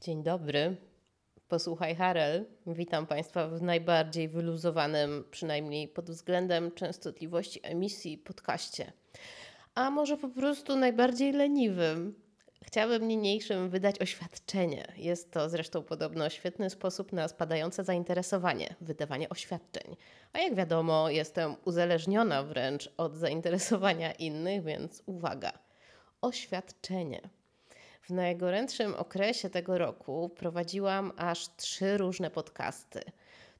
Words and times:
Dzień 0.00 0.22
dobry. 0.22 0.76
Posłuchaj 1.48 1.96
Harel. 1.96 2.46
Witam 2.66 3.06
Państwa 3.06 3.48
w 3.48 3.62
najbardziej 3.62 4.28
wyluzowanym, 4.28 5.24
przynajmniej 5.30 5.88
pod 5.88 6.10
względem 6.10 6.72
częstotliwości 6.72 7.60
emisji, 7.62 8.18
podcaście. 8.18 8.92
A 9.74 9.90
może 9.90 10.16
po 10.16 10.28
prostu 10.28 10.76
najbardziej 10.76 11.32
leniwym. 11.32 12.14
Chciałabym 12.62 13.08
niniejszym 13.08 13.70
wydać 13.70 14.00
oświadczenie. 14.00 14.92
Jest 14.96 15.32
to 15.32 15.48
zresztą 15.48 15.82
podobno 15.82 16.30
świetny 16.30 16.70
sposób 16.70 17.12
na 17.12 17.28
spadające 17.28 17.84
zainteresowanie, 17.84 18.74
wydawanie 18.80 19.28
oświadczeń. 19.28 19.96
A 20.32 20.38
jak 20.38 20.54
wiadomo, 20.54 21.10
jestem 21.10 21.56
uzależniona 21.64 22.42
wręcz 22.42 22.92
od 22.96 23.16
zainteresowania 23.16 24.12
innych, 24.12 24.64
więc 24.64 25.02
uwaga. 25.06 25.52
Oświadczenie. 26.20 27.39
W 28.00 28.10
najgorętszym 28.10 28.94
okresie 28.94 29.50
tego 29.50 29.78
roku 29.78 30.28
prowadziłam 30.28 31.12
aż 31.16 31.56
trzy 31.56 31.98
różne 31.98 32.30
podcasty. 32.30 33.00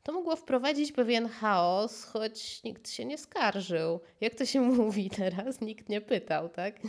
To 0.02 0.12
mogło 0.12 0.36
wprowadzić 0.36 0.92
pewien 0.92 1.28
chaos, 1.28 2.04
choć 2.04 2.62
nikt 2.62 2.90
się 2.90 3.04
nie 3.04 3.18
skarżył. 3.18 4.00
Jak 4.20 4.34
to 4.34 4.46
się 4.46 4.60
mówi 4.80 5.10
teraz? 5.10 5.60
Nikt 5.60 5.88
nie 5.88 6.00
pytał, 6.00 6.48
tak? 6.48 6.80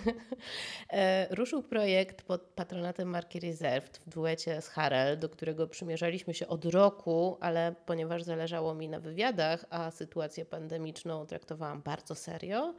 E, 0.89 1.35
ruszył 1.35 1.63
projekt 1.63 2.21
pod 2.21 2.41
patronatem 2.41 3.09
marki 3.09 3.39
Reserved 3.39 3.97
w 3.97 4.09
duecie 4.09 4.61
z 4.61 4.67
Harel, 4.67 5.19
do 5.19 5.29
którego 5.29 5.67
przymierzaliśmy 5.67 6.33
się 6.33 6.47
od 6.47 6.65
roku, 6.65 7.37
ale 7.39 7.75
ponieważ 7.85 8.23
zależało 8.23 8.73
mi 8.73 8.89
na 8.89 8.99
wywiadach, 8.99 9.65
a 9.69 9.91
sytuację 9.91 10.45
pandemiczną 10.45 11.25
traktowałam 11.25 11.81
bardzo 11.81 12.15
serio, 12.15 12.73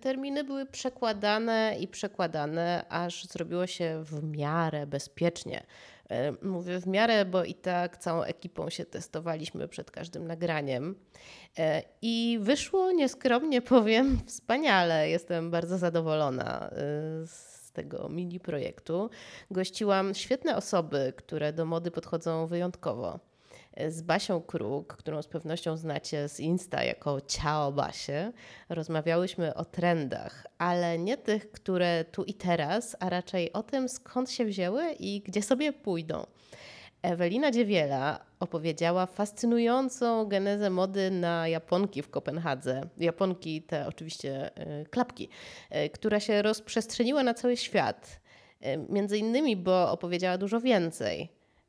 terminy 0.00 0.44
były 0.44 0.66
przekładane 0.66 1.76
i 1.80 1.88
przekładane, 1.88 2.84
aż 2.88 3.24
zrobiło 3.24 3.66
się 3.66 4.02
w 4.04 4.22
miarę 4.22 4.86
bezpiecznie. 4.86 5.66
Y, 6.12 6.46
mówię 6.46 6.80
w 6.80 6.86
miarę, 6.86 7.24
bo 7.24 7.44
i 7.44 7.54
tak 7.54 7.96
całą 7.96 8.22
ekipą 8.22 8.70
się 8.70 8.84
testowaliśmy 8.84 9.68
przed 9.68 9.90
każdym 9.90 10.26
nagraniem. 10.26 10.94
Y, 11.58 11.62
I 12.02 12.38
wyszło 12.40 12.92
nieskromnie 12.92 13.62
powiem 13.76 14.20
wspaniale. 14.26 15.08
Jestem 15.10 15.50
bardzo 15.50 15.78
zadowolona 15.78 16.70
z 17.26 17.72
tego 17.72 18.08
mini 18.08 18.40
projektu. 18.40 19.10
Gościłam 19.50 20.14
świetne 20.14 20.56
osoby, 20.56 21.12
które 21.16 21.52
do 21.52 21.64
mody 21.64 21.90
podchodzą 21.90 22.46
wyjątkowo 22.46 23.18
z 23.88 24.02
Basią 24.02 24.40
Kruk, 24.40 24.96
którą 24.96 25.22
z 25.22 25.28
pewnością 25.28 25.76
znacie 25.76 26.28
z 26.28 26.40
Insta 26.40 26.84
jako 26.84 27.20
Ciao 27.20 27.72
Basie, 27.72 28.32
rozmawiałyśmy 28.68 29.54
o 29.54 29.64
trendach, 29.64 30.46
ale 30.58 30.98
nie 30.98 31.16
tych, 31.16 31.50
które 31.50 32.04
tu 32.04 32.24
i 32.24 32.34
teraz, 32.34 32.96
a 33.00 33.10
raczej 33.10 33.52
o 33.52 33.62
tym, 33.62 33.88
skąd 33.88 34.30
się 34.30 34.44
wzięły 34.44 34.92
i 34.92 35.20
gdzie 35.20 35.42
sobie 35.42 35.72
pójdą. 35.72 36.26
Ewelina 37.02 37.50
Dziewiela 37.50 38.20
opowiedziała 38.40 39.06
fascynującą 39.06 40.24
genezę 40.24 40.70
mody 40.70 41.10
na 41.10 41.48
japonki 41.48 42.02
w 42.02 42.10
Kopenhadze. 42.10 42.80
Japonki 42.98 43.62
te 43.62 43.86
oczywiście 43.86 44.50
y, 44.82 44.86
klapki, 44.90 45.28
y, 45.86 45.90
która 45.90 46.20
się 46.20 46.42
rozprzestrzeniła 46.42 47.22
na 47.22 47.34
cały 47.34 47.56
świat. 47.56 48.20
Y, 48.66 48.86
między 48.88 49.18
innymi, 49.18 49.56
bo 49.56 49.90
opowiedziała 49.92 50.38
dużo 50.38 50.60
więcej. 50.60 51.28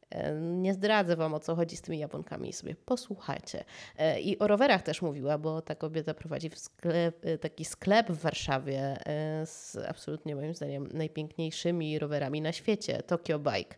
E, 0.10 0.34
nie 0.42 0.74
zdradzę 0.74 1.16
Wam 1.16 1.34
o 1.34 1.40
co 1.40 1.56
chodzi 1.56 1.78
z 1.78 1.82
tymi 1.82 2.00
Japonkami, 2.00 2.54
sobie 2.54 2.76
posłuchajcie. 2.76 3.64
E, 3.98 4.22
I 4.22 4.40
o 4.40 4.48
rowerach 4.48 4.82
też 4.82 5.02
mówiła, 5.02 5.38
bo 5.38 5.62
ta 5.62 5.76
kobieta 5.76 6.14
prowadzi 6.14 6.50
sklep, 6.56 7.26
e, 7.26 7.38
taki 7.38 7.66
sklep 7.66 8.12
w 8.12 8.22
Warszawie 8.22 8.98
z 9.46 9.78
absolutnie 9.90 10.36
moim 10.36 10.56
zdaniem 10.56 10.90
najpiękniejszymi 10.94 12.00
rowerami 12.00 12.42
na 12.42 12.52
świecie, 12.52 13.04
Tokyo 13.04 13.40
Bike. 13.40 13.76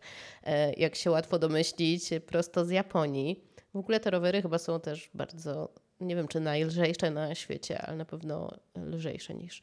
Jak 0.78 0.96
się 0.96 1.12
łatwo 1.12 1.40
domyślić, 1.40 2.10
prosto 2.26 2.66
z 2.66 2.70
Japonii. 2.70 3.44
W 3.74 3.78
ogóle 3.78 4.00
te 4.00 4.10
rowery 4.10 4.42
chyba 4.42 4.58
są 4.58 4.80
też 4.80 5.10
bardzo 5.14 5.74
nie 6.02 6.16
wiem 6.16 6.28
czy 6.28 6.40
najlżejsze 6.40 7.12
na 7.12 7.36
świecie, 7.36 7.82
ale 7.82 7.98
na 7.98 8.06
pewno 8.06 8.52
lżejsze 8.76 9.36
niż 9.36 9.62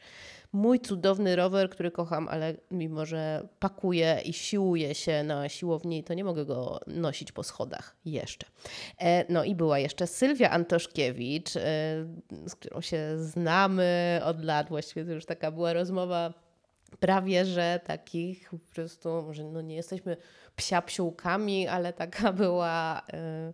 mój 0.52 0.80
cudowny 0.80 1.36
rower, 1.36 1.70
który 1.70 1.90
kocham, 1.90 2.28
ale 2.28 2.54
mimo, 2.70 3.06
że 3.06 3.48
pakuje 3.58 4.20
i 4.24 4.32
siłuje 4.32 4.94
się 4.94 5.22
na 5.24 5.48
siłowni, 5.48 6.04
to 6.04 6.14
nie 6.14 6.24
mogę 6.24 6.44
go 6.44 6.80
nosić 6.86 7.32
po 7.32 7.42
schodach 7.42 7.96
jeszcze. 8.04 8.46
E, 8.98 9.32
no 9.32 9.44
i 9.44 9.54
była 9.54 9.78
jeszcze 9.78 10.06
Sylwia 10.06 10.50
Antoszkiewicz, 10.50 11.56
e, 11.56 11.60
z 12.46 12.54
którą 12.54 12.80
się 12.80 13.18
znamy 13.18 14.20
od 14.24 14.44
lat, 14.44 14.68
właściwie 14.68 15.04
to 15.04 15.12
już 15.12 15.26
taka 15.26 15.50
była 15.50 15.72
rozmowa 15.72 16.34
prawie, 17.00 17.44
że 17.44 17.80
takich 17.84 18.50
po 18.50 18.74
prostu, 18.74 19.22
może 19.22 19.44
no 19.44 19.60
nie 19.60 19.76
jesteśmy 19.76 20.16
psia 20.56 20.82
psiółkami, 20.82 21.68
ale 21.68 21.92
taka 21.92 22.32
była 22.32 23.02
e, 23.12 23.52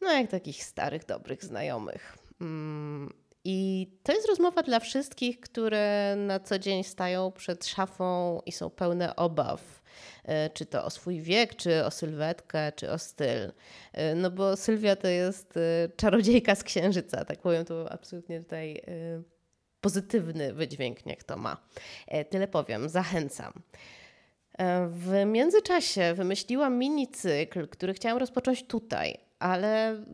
no 0.00 0.12
jak 0.12 0.30
takich 0.30 0.64
starych, 0.64 1.04
dobrych 1.04 1.44
znajomych. 1.44 2.18
Mm, 2.40 3.12
I 3.44 3.86
to 4.02 4.12
jest 4.12 4.28
rozmowa 4.28 4.62
dla 4.62 4.80
wszystkich, 4.80 5.40
które 5.40 6.14
na 6.16 6.40
co 6.40 6.58
dzień 6.58 6.84
stają 6.84 7.32
przed 7.32 7.66
szafą 7.66 8.40
i 8.46 8.52
są 8.52 8.70
pełne 8.70 9.16
obaw. 9.16 9.82
E, 10.24 10.50
czy 10.50 10.66
to 10.66 10.84
o 10.84 10.90
swój 10.90 11.20
wiek, 11.20 11.56
czy 11.56 11.84
o 11.84 11.90
sylwetkę, 11.90 12.72
czy 12.72 12.90
o 12.90 12.98
styl. 12.98 13.52
E, 13.92 14.14
no 14.14 14.30
bo 14.30 14.56
Sylwia 14.56 14.96
to 14.96 15.08
jest 15.08 15.56
e, 15.56 15.88
czarodziejka 15.96 16.54
z 16.54 16.64
księżyca, 16.64 17.24
tak 17.24 17.38
powiem, 17.38 17.64
to 17.64 17.92
absolutnie 17.92 18.40
tutaj 18.40 18.82
pozytywny 19.80 20.54
wydźwięk 20.54 21.06
niech 21.06 21.24
to 21.24 21.36
ma. 21.36 21.56
Tyle 22.30 22.48
powiem, 22.48 22.88
zachęcam. 22.88 23.52
W 24.88 25.24
międzyczasie 25.26 26.14
wymyśliłam 26.14 26.78
mini 26.78 27.08
cykl, 27.08 27.68
który 27.68 27.94
chciałam 27.94 28.18
rozpocząć 28.18 28.62
tutaj, 28.62 29.18
ale 29.38 30.04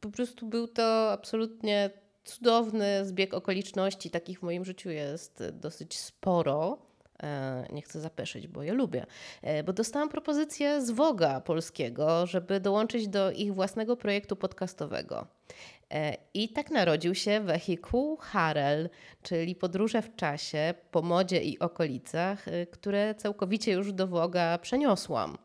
po 0.00 0.10
prostu 0.10 0.46
był 0.46 0.68
to 0.68 1.12
absolutnie 1.12 1.90
cudowny 2.24 3.04
zbieg 3.04 3.34
okoliczności. 3.34 4.10
Takich 4.10 4.38
w 4.38 4.42
moim 4.42 4.64
życiu 4.64 4.90
jest 4.90 5.42
dosyć 5.52 5.98
sporo. 5.98 6.78
E, 7.22 7.66
nie 7.72 7.82
chcę 7.82 8.00
zapeszyć, 8.00 8.48
bo 8.48 8.62
je 8.62 8.72
lubię. 8.72 9.06
E, 9.42 9.62
bo 9.62 9.72
dostałam 9.72 10.08
propozycję 10.08 10.82
z 10.82 10.90
Woga 10.90 11.40
polskiego, 11.40 12.26
żeby 12.26 12.60
dołączyć 12.60 13.08
do 13.08 13.30
ich 13.30 13.54
własnego 13.54 13.96
projektu 13.96 14.36
podcastowego. 14.36 15.26
E, 15.90 16.16
I 16.34 16.48
tak 16.48 16.70
narodził 16.70 17.14
się 17.14 17.40
wehikuł 17.40 18.16
Harel, 18.16 18.90
czyli 19.22 19.54
podróże 19.54 20.02
w 20.02 20.16
czasie, 20.16 20.74
po 20.90 21.02
modzie 21.02 21.42
i 21.42 21.58
okolicach, 21.58 22.44
które 22.70 23.14
całkowicie 23.14 23.72
już 23.72 23.92
do 23.92 24.06
Woga 24.06 24.58
przeniosłam. 24.58 25.38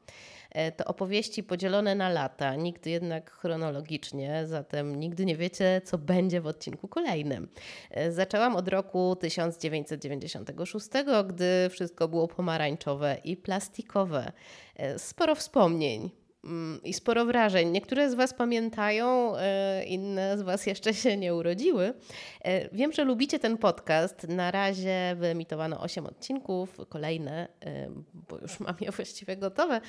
E, 0.58 0.72
to 0.72 0.86
opowieści 0.86 1.44
podzielone 1.44 1.96
na 1.96 2.10
lata, 2.10 2.56
nigdy 2.56 2.90
jednak 2.90 3.32
chronologicznie, 3.32 4.44
zatem 4.48 5.00
nigdy 5.00 5.26
nie 5.26 5.38
wiecie, 5.38 5.82
co 5.86 5.98
będzie 5.98 6.42
w 6.42 6.48
odcinku 6.48 6.88
kolejnym. 6.88 7.48
E, 7.92 8.12
zaczęłam 8.12 8.56
od 8.56 8.68
roku 8.68 9.16
1996, 9.16 10.88
gdy 11.28 11.70
wszystko 11.70 12.08
było 12.08 12.28
pomarańczowe 12.28 13.18
i 13.24 13.38
plastikowe. 13.38 14.32
E, 14.76 15.00
sporo 15.00 15.36
wspomnień 15.36 16.10
i 16.84 16.94
sporo 16.94 17.26
wrażeń. 17.26 17.70
Niektóre 17.70 18.10
z 18.10 18.14
Was 18.14 18.34
pamiętają, 18.34 19.36
e, 19.38 19.84
inne 19.84 20.38
z 20.38 20.42
Was 20.42 20.66
jeszcze 20.66 20.94
się 20.94 21.18
nie 21.18 21.36
urodziły. 21.36 21.94
E, 22.42 22.70
wiem, 22.76 22.92
że 22.92 23.04
lubicie 23.04 23.40
ten 23.40 23.58
podcast. 23.58 24.28
Na 24.28 24.52
razie 24.52 25.16
wyemitowano 25.16 25.80
8 25.82 26.06
odcinków, 26.06 26.78
kolejne, 26.90 27.48
e, 27.66 27.90
bo 28.30 28.38
już 28.38 28.60
mam 28.60 28.76
je 28.82 28.92
właściwie 28.92 29.38
gotowe, 29.38 29.82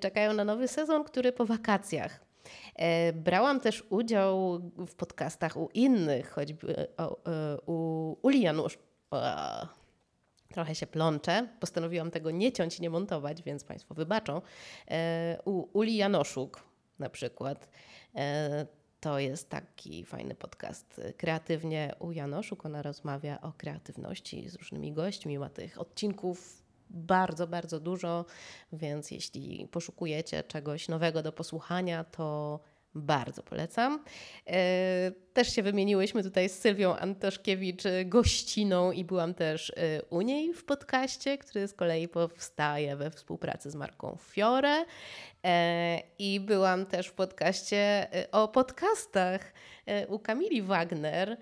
czekają 0.00 0.32
na 0.32 0.44
nowy 0.44 0.68
sezon, 0.68 1.04
który 1.04 1.32
po 1.32 1.46
wakacjach. 1.46 2.26
Brałam 3.14 3.60
też 3.60 3.84
udział 3.90 4.60
w 4.86 4.94
podcastach 4.94 5.56
u 5.56 5.70
innych, 5.74 6.30
choćby 6.30 6.86
u 7.66 8.16
Uli 8.22 8.40
Janusz 8.40 8.78
trochę 10.48 10.74
się 10.74 10.86
plączę. 10.86 11.48
Postanowiłam 11.60 12.10
tego 12.10 12.30
nie 12.30 12.52
ciąć 12.52 12.78
i 12.78 12.82
nie 12.82 12.90
montować, 12.90 13.42
więc 13.42 13.64
Państwo 13.64 13.94
wybaczą. 13.94 14.42
E, 14.90 15.38
u 15.44 15.78
Uli 15.78 15.96
Janoszuk 15.96 16.62
na 16.98 17.10
przykład. 17.10 17.68
E, 18.14 18.66
to 19.00 19.18
jest 19.18 19.50
taki 19.50 20.04
fajny 20.04 20.34
podcast. 20.34 21.00
Kreatywnie 21.16 21.94
u 21.98 22.12
Janoszuk 22.12 22.66
ona 22.66 22.82
rozmawia 22.82 23.40
o 23.40 23.52
kreatywności 23.52 24.48
z 24.48 24.54
różnymi 24.54 24.92
gośćmi. 24.92 25.38
Ma 25.38 25.48
tych 25.48 25.80
odcinków 25.80 26.62
bardzo, 26.90 27.46
bardzo 27.46 27.80
dużo, 27.80 28.24
więc 28.72 29.10
jeśli 29.10 29.68
poszukujecie 29.70 30.42
czegoś 30.42 30.88
nowego 30.88 31.22
do 31.22 31.32
posłuchania, 31.32 32.04
to 32.04 32.60
bardzo 32.96 33.42
polecam. 33.42 34.04
E, 34.46 35.12
też 35.32 35.54
się 35.54 35.62
wymieniłyśmy 35.62 36.22
tutaj 36.22 36.48
z 36.48 36.58
Sylwią 36.58 36.96
Antoszkiewicz 36.96 37.86
e, 37.86 38.04
gościną 38.04 38.92
i 38.92 39.04
byłam 39.04 39.34
też 39.34 39.70
e, 39.70 40.02
u 40.10 40.20
niej 40.20 40.54
w 40.54 40.64
podcaście, 40.64 41.38
który 41.38 41.68
z 41.68 41.72
kolei 41.72 42.08
powstaje 42.08 42.96
we 42.96 43.10
współpracy 43.10 43.70
z 43.70 43.74
marką 43.74 44.18
Fiore. 44.20 44.84
I 46.18 46.40
byłam 46.40 46.86
też 46.86 47.06
w 47.06 47.12
podcaście 47.12 48.06
o 48.32 48.48
podcastach 48.48 49.52
u 50.08 50.18
Kamili 50.18 50.62
Wagner. 50.62 51.36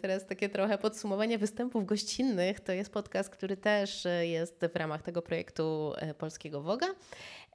Teraz 0.00 0.26
takie 0.26 0.48
trochę 0.48 0.78
podsumowanie 0.78 1.38
występów 1.38 1.86
gościnnych. 1.86 2.60
To 2.60 2.72
jest 2.72 2.92
podcast, 2.92 3.30
który 3.30 3.56
też 3.56 4.06
jest 4.20 4.66
w 4.72 4.76
ramach 4.76 5.02
tego 5.02 5.22
projektu 5.22 5.92
Polskiego 6.18 6.62
Woga. 6.62 6.86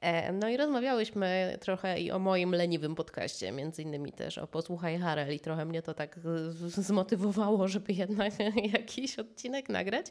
E, 0.04 0.32
no 0.32 0.48
i 0.48 0.56
rozmawiałyśmy 0.56 1.58
trochę 1.60 2.00
i 2.00 2.10
o 2.10 2.18
moim 2.18 2.54
leniwym 2.54 2.94
podcaście, 2.94 3.52
między 3.52 3.82
innymi 3.82 4.12
też 4.12 4.38
o 4.38 4.46
Posłuchaj 4.46 4.98
Harel 4.98 5.34
i 5.34 5.40
trochę 5.40 5.64
mnie 5.64 5.82
to 5.82 5.94
tak 5.94 6.20
zmotywowało, 6.58 7.68
żeby 7.74 7.92
jednak 7.92 8.32
jakiś 8.78 9.18
odcinek 9.18 9.68
nagrać. 9.68 10.06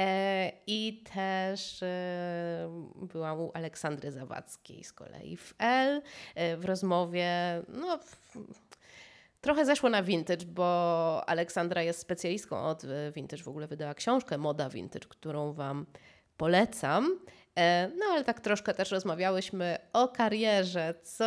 E, 0.00 0.52
I 0.66 1.04
też 1.14 1.80
byłam 3.12 3.40
u 3.40 3.50
Aleksandry 3.54 4.12
Zawadzkiej 4.12 4.84
z 4.84 4.92
kolei 4.92 5.36
w 5.36 5.54
L 5.58 6.02
w 6.58 6.64
rozmowie, 6.64 7.62
no 7.68 7.98
Trochę 9.40 9.64
zeszło 9.64 9.90
na 9.90 10.02
vintage, 10.02 10.46
bo 10.46 11.22
Aleksandra 11.26 11.82
jest 11.82 12.00
specjalistką 12.00 12.62
od 12.62 12.82
vintage, 13.14 13.42
w 13.42 13.48
ogóle 13.48 13.66
wydała 13.66 13.94
książkę 13.94 14.38
Moda 14.38 14.68
Vintage, 14.68 15.08
którą 15.08 15.52
Wam 15.52 15.86
polecam. 16.36 17.18
E, 17.60 17.90
no 17.98 18.06
ale 18.06 18.24
tak 18.24 18.40
troszkę 18.40 18.74
też 18.74 18.90
rozmawiałyśmy 18.90 19.78
o 19.92 20.08
karierze, 20.08 20.94
co 21.02 21.24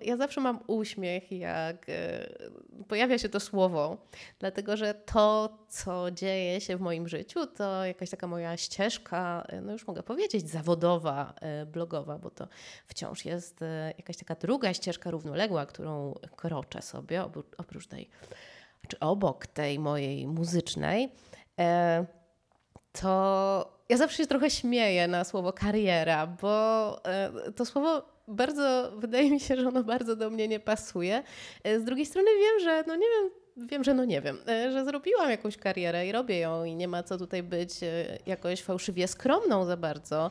ja 0.00 0.16
zawsze 0.16 0.40
mam 0.40 0.60
uśmiech, 0.66 1.32
jak 1.32 1.86
e, 1.88 2.28
pojawia 2.88 3.18
się 3.18 3.28
to 3.28 3.40
słowo, 3.40 3.96
dlatego 4.38 4.76
że 4.76 4.94
to, 4.94 5.58
co 5.68 6.10
dzieje 6.10 6.60
się 6.60 6.76
w 6.76 6.80
moim 6.80 7.08
życiu, 7.08 7.46
to 7.46 7.84
jakaś 7.84 8.10
taka 8.10 8.26
moja 8.26 8.56
ścieżka, 8.56 9.46
e, 9.48 9.60
no 9.60 9.72
już 9.72 9.86
mogę 9.86 10.02
powiedzieć, 10.02 10.50
zawodowa, 10.50 11.34
blogowa, 11.66 12.18
bo 12.18 12.30
to 12.30 12.48
wciąż 12.86 13.24
jest 13.24 13.60
jakaś 13.98 14.16
taka 14.16 14.34
druga 14.34 14.74
ścieżka 14.74 15.10
równoległa, 15.10 15.66
którą 15.66 16.14
kroczę 16.36 16.82
sobie, 16.82 17.24
oprócz 17.56 17.86
tej, 17.86 18.08
czy 18.88 18.98
obok 18.98 19.46
tej 19.46 19.78
mojej 19.78 20.26
muzycznej. 20.26 21.12
To 22.92 23.79
ja 23.90 23.96
zawsze 23.96 24.16
się 24.16 24.26
trochę 24.26 24.50
śmieję 24.50 25.08
na 25.08 25.24
słowo 25.24 25.52
kariera, 25.52 26.26
bo 26.26 27.04
e, 27.04 27.52
to 27.52 27.64
słowo 27.64 28.02
bardzo, 28.28 28.92
wydaje 28.96 29.30
mi 29.30 29.40
się, 29.40 29.56
że 29.56 29.68
ono 29.68 29.84
bardzo 29.84 30.16
do 30.16 30.30
mnie 30.30 30.48
nie 30.48 30.60
pasuje. 30.60 31.22
E, 31.64 31.80
z 31.80 31.84
drugiej 31.84 32.06
strony 32.06 32.30
wiem, 32.40 32.60
że 32.60 32.84
no 32.86 32.96
nie 32.96 33.06
wiem, 33.06 33.30
wiem, 33.56 33.84
że 33.84 33.94
no 33.94 34.04
nie 34.04 34.20
wiem, 34.20 34.38
e, 34.48 34.72
że 34.72 34.84
zrobiłam 34.84 35.30
jakąś 35.30 35.56
karierę 35.56 36.06
i 36.06 36.12
robię 36.12 36.38
ją 36.38 36.64
i 36.64 36.76
nie 36.76 36.88
ma 36.88 37.02
co 37.02 37.18
tutaj 37.18 37.42
być 37.42 37.72
jakoś 38.26 38.62
fałszywie 38.62 39.08
skromną 39.08 39.64
za 39.64 39.76
bardzo, 39.76 40.30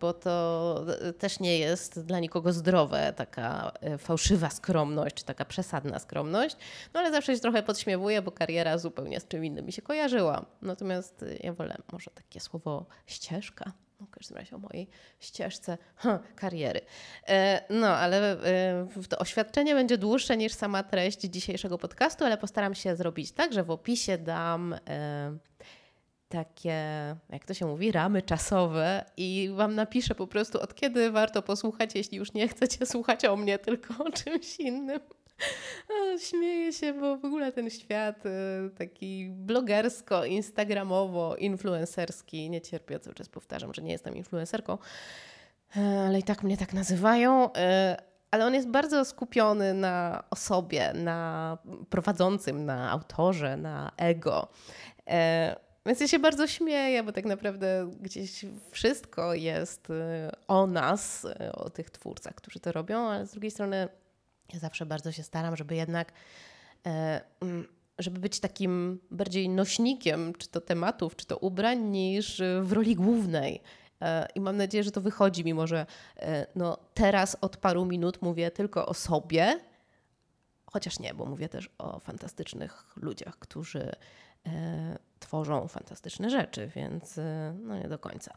bo 0.00 0.12
to 0.12 0.84
też 1.18 1.40
nie 1.40 1.58
jest 1.58 2.06
dla 2.06 2.18
nikogo 2.18 2.52
zdrowe, 2.52 3.12
taka 3.16 3.72
fałszywa 3.98 4.50
skromność, 4.50 5.14
czy 5.16 5.24
taka 5.24 5.44
przesadna 5.44 5.98
skromność. 5.98 6.56
No 6.94 7.00
ale 7.00 7.10
zawsze 7.10 7.34
się 7.34 7.40
trochę 7.40 7.62
podśmiewuję, 7.62 8.22
bo 8.22 8.32
kariera 8.32 8.78
zupełnie 8.78 9.20
z 9.20 9.28
czym 9.28 9.44
innym 9.44 9.66
mi 9.66 9.72
się 9.72 9.82
kojarzyła. 9.82 10.46
Natomiast 10.62 11.24
ja 11.40 11.52
wolę 11.52 11.76
może 11.92 12.10
takie 12.10 12.40
słowo 12.40 12.86
ścieżka 13.06 13.72
w 14.06 14.10
każdym 14.10 14.36
razie 14.36 14.56
o 14.56 14.58
mojej 14.58 14.88
ścieżce 15.20 15.78
ha, 15.96 16.18
kariery. 16.36 16.80
E, 17.28 17.64
no, 17.70 17.96
ale 17.96 18.32
e, 18.32 18.86
to 19.08 19.18
oświadczenie 19.18 19.74
będzie 19.74 19.98
dłuższe 19.98 20.36
niż 20.36 20.52
sama 20.52 20.82
treść 20.82 21.20
dzisiejszego 21.20 21.78
podcastu, 21.78 22.24
ale 22.24 22.38
postaram 22.38 22.74
się 22.74 22.96
zrobić 22.96 23.32
tak, 23.32 23.52
że 23.52 23.64
w 23.64 23.70
opisie 23.70 24.18
dam 24.18 24.74
e, 24.88 25.38
takie, 26.28 26.76
jak 27.30 27.44
to 27.44 27.54
się 27.54 27.66
mówi, 27.66 27.92
ramy 27.92 28.22
czasowe 28.22 29.04
i 29.16 29.50
Wam 29.54 29.74
napiszę 29.74 30.14
po 30.14 30.26
prostu 30.26 30.60
od 30.60 30.74
kiedy 30.74 31.10
warto 31.10 31.42
posłuchać, 31.42 31.94
jeśli 31.94 32.18
już 32.18 32.32
nie 32.32 32.48
chcecie 32.48 32.86
słuchać 32.86 33.24
o 33.24 33.36
mnie, 33.36 33.58
tylko 33.58 34.04
o 34.04 34.12
czymś 34.12 34.60
innym. 34.60 35.00
Śmieję 36.28 36.72
się, 36.72 36.92
bo 36.92 37.16
w 37.16 37.24
ogóle 37.24 37.52
ten 37.52 37.70
świat 37.70 38.26
y, 38.26 38.30
taki 38.78 39.28
blogersko, 39.30 40.24
instagramowo, 40.24 41.36
influencerski, 41.36 42.50
nie 42.50 42.60
cierpię, 42.60 43.00
cały 43.00 43.14
czas 43.14 43.28
powtarzam, 43.28 43.74
że 43.74 43.82
nie 43.82 43.92
jestem 43.92 44.16
influencerką, 44.16 44.78
e, 45.76 45.80
ale 46.06 46.18
i 46.18 46.22
tak 46.22 46.42
mnie 46.42 46.56
tak 46.56 46.72
nazywają. 46.72 47.52
E, 47.52 47.96
ale 48.30 48.46
on 48.46 48.54
jest 48.54 48.68
bardzo 48.68 49.04
skupiony 49.04 49.74
na 49.74 50.24
osobie, 50.30 50.92
na 50.94 51.58
prowadzącym, 51.90 52.64
na 52.64 52.90
autorze, 52.90 53.56
na 53.56 53.92
ego. 53.96 54.48
E, 55.06 55.56
więc 55.86 56.00
ja 56.00 56.08
się 56.08 56.18
bardzo 56.18 56.46
śmieję, 56.46 57.02
bo 57.02 57.12
tak 57.12 57.24
naprawdę 57.24 57.90
gdzieś 58.00 58.44
wszystko 58.70 59.34
jest 59.34 59.88
o 60.48 60.66
nas, 60.66 61.26
o 61.52 61.70
tych 61.70 61.90
twórcach, 61.90 62.34
którzy 62.34 62.60
to 62.60 62.72
robią, 62.72 62.98
ale 62.98 63.26
z 63.26 63.30
drugiej 63.30 63.50
strony 63.50 63.88
ja 64.52 64.58
zawsze 64.58 64.86
bardzo 64.86 65.12
się 65.12 65.22
staram, 65.22 65.56
żeby 65.56 65.74
jednak 65.74 66.12
e, 66.86 67.20
mm, 67.40 67.66
żeby 67.98 68.20
być 68.20 68.40
takim 68.40 69.00
bardziej 69.10 69.48
nośnikiem, 69.48 70.32
czy 70.38 70.48
to 70.48 70.60
tematów, 70.60 71.16
czy 71.16 71.26
to 71.26 71.38
ubrań, 71.38 71.78
niż 71.78 72.42
w 72.62 72.72
roli 72.72 72.96
głównej. 72.96 73.62
E, 74.02 74.28
I 74.34 74.40
mam 74.40 74.56
nadzieję, 74.56 74.84
że 74.84 74.90
to 74.90 75.00
wychodzi, 75.00 75.44
mimo 75.44 75.66
że 75.66 75.86
e, 76.16 76.46
no, 76.54 76.78
teraz 76.94 77.36
od 77.40 77.56
paru 77.56 77.84
minut 77.84 78.22
mówię 78.22 78.50
tylko 78.50 78.86
o 78.86 78.94
sobie, 78.94 79.60
chociaż 80.66 80.98
nie, 80.98 81.14
bo 81.14 81.26
mówię 81.26 81.48
też 81.48 81.70
o 81.78 82.00
fantastycznych 82.00 82.84
ludziach, 82.96 83.38
którzy 83.38 83.92
e, 84.46 84.98
tworzą 85.20 85.68
fantastyczne 85.68 86.30
rzeczy, 86.30 86.70
więc 86.76 87.18
e, 87.18 87.54
no 87.62 87.78
nie 87.78 87.88
do 87.88 87.98
końca. 87.98 88.34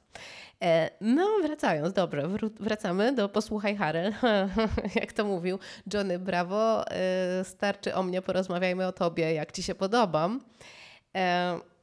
E, 0.62 0.90
no 1.02 1.28
wracając, 1.44 1.94
dobrze, 1.94 2.30
wracamy 2.60 3.14
do 3.14 3.30
Posłuchaj 3.30 3.76
Harel, 3.76 4.14
jak 5.02 5.14
to 5.14 5.26
mówił 5.26 5.60
Johnny 5.94 6.20
Bravo, 6.20 6.88
e, 6.92 7.44
starczy 7.44 7.96
o 7.96 8.04
mnie, 8.04 8.22
porozmawiajmy 8.22 8.88
o 8.88 8.92
tobie, 8.92 9.34
jak 9.34 9.52
ci 9.52 9.64
się 9.64 9.76
podobam. 9.76 10.42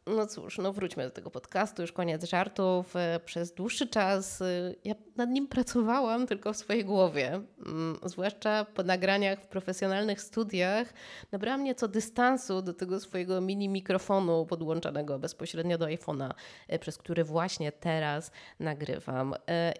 No 0.06 0.26
cóż, 0.26 0.58
no 0.58 0.73
wróćmy 0.73 1.05
do 1.05 1.11
tego 1.11 1.31
podcastu, 1.31 1.82
już 1.82 1.93
koniec 1.93 2.25
żartów. 2.25 2.97
E, 2.97 3.20
przez 3.25 3.52
dłuższy 3.52 3.87
czas 3.87 4.43
e, 4.43 4.75
ja 4.85 4.94
nad 5.17 5.31
nim 5.31 5.49
pracowałam 5.49 6.26
tylko 6.26 6.52
w 6.52 6.56
swojej 6.56 6.85
głowie. 6.85 7.41
Mm, 7.67 7.99
zwłaszcza 8.05 8.64
po 8.64 8.82
nagraniach 8.82 9.41
w 9.41 9.47
profesjonalnych 9.47 10.20
studiach 10.20 10.93
nabrałam 11.32 11.64
nieco 11.64 11.88
dystansu 11.88 12.62
do 12.62 12.75
tego 12.75 13.00
swojego 13.00 13.41
mini 13.41 13.69
mikrofonu 13.69 14.47
podłączonego 14.47 15.19
bezpośrednio 15.19 15.79
do 15.79 15.87
iPhone'a, 15.87 16.31
e, 16.69 16.79
przez 16.79 16.99
który 16.99 17.25
właśnie 17.25 17.73
teraz 17.73 18.31
nagrywam. 18.61 19.35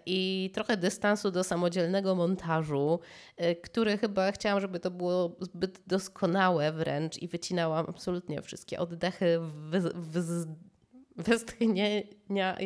I 0.07 0.51
trochę 0.55 0.77
dystansu 0.77 1.31
do 1.31 1.45
samodzielnego 1.45 2.15
montażu, 2.15 3.01
który 3.63 3.99
chyba 3.99 4.33
chciałam, 4.33 4.61
żeby 4.61 4.81
to 4.81 4.91
było 4.91 5.37
zbyt 5.41 5.81
doskonałe 5.87 6.73
wręcz 6.73 7.19
i 7.19 7.29
wycinałam 7.29 7.87
absolutnie 7.89 8.43
wszystkie 8.43 8.79
oddechy 8.79 9.39
w, 9.41 10.10
wz, 10.11 10.47
westchnienia, 11.17 12.57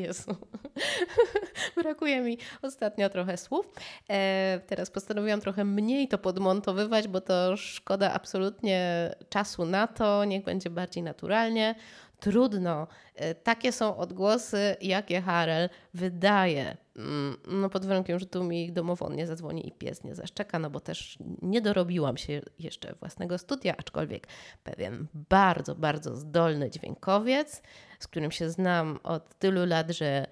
brakuje 1.83 2.21
mi 2.21 2.39
ostatnio 2.63 3.09
trochę 3.09 3.37
słów. 3.37 3.67
E, 4.11 4.61
teraz 4.67 4.91
postanowiłam 4.91 5.41
trochę 5.41 5.65
mniej 5.65 6.09
to 6.09 6.19
podmontowywać, 6.19 7.09
bo 7.09 7.21
to 7.21 7.57
szkoda 7.57 8.13
absolutnie 8.13 9.11
czasu 9.29 9.65
na 9.65 9.87
to, 9.87 10.25
niech 10.25 10.45
będzie 10.45 10.71
bardziej 10.71 11.03
naturalnie. 11.03 11.75
Trudno. 12.21 12.87
E, 13.15 13.35
takie 13.35 13.73
są 13.73 13.97
odgłosy, 13.97 14.77
jakie 14.81 15.21
Harel 15.21 15.69
wydaje. 15.95 16.77
Mm, 16.97 17.37
no 17.47 17.71
pod 17.71 17.87
warunkiem, 17.87 18.19
że 18.19 18.27
tu 18.27 18.45
mi 18.45 18.73
domowon 18.73 19.17
nie 19.17 19.27
zadzwoni 19.27 19.69
i 19.69 19.73
pies 19.73 20.05
nie 20.05 20.15
zaszczeka, 20.15 20.59
no 20.59 20.71
bo 20.71 20.81
też 20.81 21.19
nie 21.43 21.61
dorobiłam 21.61 22.17
się 22.17 22.43
jeszcze 22.59 22.95
własnego 22.95 23.39
studia, 23.39 23.75
aczkolwiek 23.79 24.27
pewien 24.65 25.07
bardzo, 25.15 25.75
bardzo 25.75 26.17
zdolny 26.17 26.71
dźwiękowiec, 26.71 27.63
z 27.99 28.09
którym 28.09 28.31
się 28.31 28.51
znam 28.51 28.99
od 29.03 29.39
tylu 29.39 29.67
lat, 29.67 29.91
że 29.91 30.27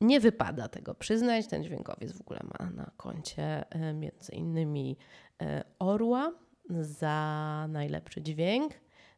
nie 0.00 0.20
wypada 0.20 0.68
tego 0.68 0.94
przyznać. 0.94 1.46
Ten 1.46 1.64
dźwiękowiec 1.64 2.12
w 2.12 2.20
ogóle 2.20 2.40
ma 2.58 2.70
na 2.70 2.90
koncie 2.96 3.70
e, 3.70 3.92
między 3.94 4.32
innymi 4.32 4.96
e, 5.42 5.64
Orła 5.78 6.32
za 6.70 7.66
najlepszy 7.68 8.22
dźwięk 8.22 8.72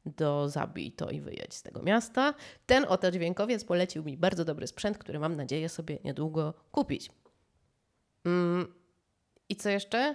do 0.06 0.48
zabij 0.48 0.92
to 0.92 1.10
i 1.10 1.20
wyjedź 1.20 1.54
z 1.54 1.62
tego 1.62 1.82
miasta. 1.82 2.34
Ten 2.66 2.84
oto 2.88 3.10
dźwiękowiec 3.10 3.64
polecił 3.64 4.04
mi 4.04 4.16
bardzo 4.16 4.44
dobry 4.44 4.66
sprzęt, 4.66 4.98
który 4.98 5.18
mam 5.18 5.36
nadzieję 5.36 5.68
sobie 5.68 5.98
niedługo 6.04 6.54
kupić. 6.72 7.10
Mm, 8.24 8.74
I 9.48 9.56
co 9.56 9.70
jeszcze? 9.70 10.14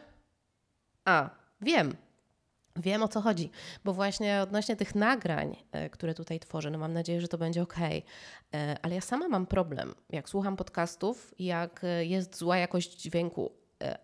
A, 1.05 1.29
wiem. 1.61 1.95
Wiem 2.75 3.03
o 3.03 3.07
co 3.07 3.21
chodzi, 3.21 3.49
bo 3.83 3.93
właśnie 3.93 4.41
odnośnie 4.41 4.75
tych 4.75 4.95
nagrań, 4.95 5.55
e, 5.71 5.89
które 5.89 6.13
tutaj 6.13 6.39
tworzę, 6.39 6.71
no 6.71 6.77
mam 6.77 6.93
nadzieję, 6.93 7.21
że 7.21 7.27
to 7.27 7.37
będzie 7.37 7.61
ok, 7.61 7.75
e, 7.79 8.77
ale 8.81 8.95
ja 8.95 9.01
sama 9.01 9.29
mam 9.29 9.45
problem, 9.45 9.95
jak 10.09 10.29
słucham 10.29 10.55
podcastów, 10.55 11.33
jak 11.39 11.83
e, 11.83 12.05
jest 12.05 12.37
zła 12.37 12.57
jakość 12.57 13.01
dźwięku 13.01 13.51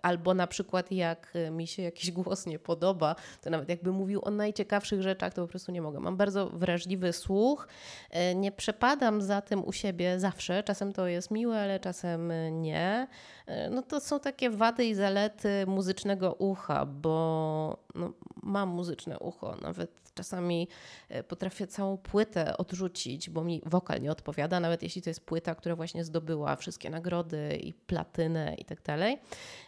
albo 0.02 0.34
na 0.34 0.48
przykład 0.48 0.92
jak 0.92 1.32
e, 1.34 1.52
mi 1.52 1.68
się 1.68 1.84
jakiś 1.84 2.12
głos 2.22 2.46
nie 2.46 2.60
podoba, 2.60 3.16
to 3.42 3.50
nawet 3.50 3.70
jakby 3.70 3.92
mówił 3.92 4.22
o 4.24 4.32
najciekawszych 4.32 5.02
rzeczach, 5.02 5.34
to 5.34 5.42
po 5.42 5.48
prostu 5.48 5.72
nie 5.72 5.82
mogę. 5.82 6.00
Mam 6.00 6.18
bardzo 6.18 6.50
wrażliwy 6.50 7.14
słuch, 7.14 7.68
e, 8.10 8.36
nie 8.36 8.52
przepadam 8.52 9.22
za 9.22 9.42
tym 9.42 9.66
u 9.66 9.72
siebie 9.74 10.20
zawsze, 10.20 10.64
czasem 10.64 10.94
to 10.94 11.08
jest 11.08 11.32
miłe, 11.32 11.62
ale 11.62 11.80
czasem 11.80 12.32
nie. 12.52 13.08
e, 13.46 13.70
no 13.70 13.82
to 13.82 14.00
są 14.00 14.20
takie 14.20 14.50
wady 14.50 14.86
i 14.86 14.96
zalety 14.96 15.50
muzycznego 15.68 16.34
ucha, 16.34 16.86
bo 16.86 17.78
no, 17.96 18.14
mam 18.44 18.70
muzyczne 18.70 19.20
ucho. 19.20 19.56
Nawet 19.62 20.03
czasami 20.14 20.68
e, 21.10 21.24
potrafię 21.24 21.68
całą 21.68 21.98
płytę 21.98 22.58
odrzucić, 22.58 23.30
bo 23.30 23.44
mi 23.44 23.62
wokal 23.66 24.02
nie 24.02 24.12
odpowiada, 24.12 24.60
nawet 24.60 24.84
jeśli 24.84 25.02
to 25.02 25.10
jest 25.10 25.26
płyta, 25.26 25.56
która 25.56 25.76
właśnie 25.76 26.04
zdobyła 26.04 26.56
wszystkie 26.56 26.90
nagrody 26.90 27.58
i 27.58 27.74
platynę 27.74 28.56
i 28.58 28.66
tak 28.66 28.82
dalej. 28.82 29.18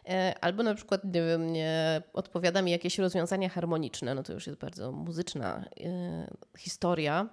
E, 0.10 0.36
albo 0.42 0.64
na 0.64 0.76
przykład, 0.76 1.04
nie 1.04 1.12
wiem, 1.12 1.54
nie 1.54 2.02
odpowiada 2.14 2.62
mi 2.62 2.72
jakieś 2.72 3.00
rozwiązanie 3.00 3.50
harmoniczne, 3.50 4.16
no 4.16 4.24
to 4.24 4.34
już 4.34 4.48
jest 4.48 4.60
bardzo 4.60 4.92
muzyczna 4.92 5.66
historia 6.58 7.30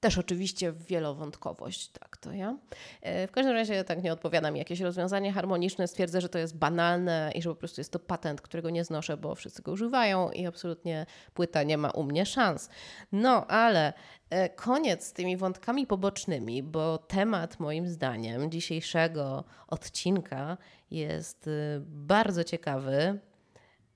też 0.00 0.18
oczywiście 0.18 0.72
wielowątkowość, 0.72 1.88
tak 1.88 2.16
to 2.16 2.32
ja. 2.32 2.56
E, 3.02 3.26
w 3.26 3.30
każdym 3.30 3.54
razie 3.54 3.84
tak 3.84 4.02
nie 4.02 4.12
odpowiadam. 4.12 4.56
Jakieś 4.56 4.80
rozwiązanie 4.80 5.32
harmoniczne 5.32 5.88
stwierdzę, 5.88 6.20
że 6.20 6.28
to 6.28 6.38
jest 6.38 6.56
banalne 6.56 7.32
i 7.34 7.42
że 7.42 7.50
po 7.50 7.56
prostu 7.56 7.80
jest 7.80 7.92
to 7.92 7.98
patent, 7.98 8.40
którego 8.40 8.70
nie 8.70 8.84
znoszę, 8.84 9.16
bo 9.16 9.34
wszyscy 9.34 9.62
go 9.62 9.72
używają 9.72 10.30
i 10.30 10.46
absolutnie 10.46 11.06
płyta 11.34 11.62
nie 11.62 11.78
ma 11.78 11.90
u 11.90 12.02
mnie 12.02 12.26
szans. 12.26 12.70
No, 13.12 13.46
ale 13.46 13.92
e, 14.30 14.48
koniec 14.48 15.06
z 15.06 15.12
tymi 15.12 15.36
wątkami 15.36 15.86
pobocznymi, 15.86 16.62
bo 16.62 16.98
temat 16.98 17.60
moim 17.60 17.88
zdaniem 17.88 18.50
dzisiejszego 18.50 19.44
odcinka 19.68 20.56
jest 20.90 21.48
e, 21.48 21.50
bardzo 21.86 22.44
ciekawy. 22.44 23.18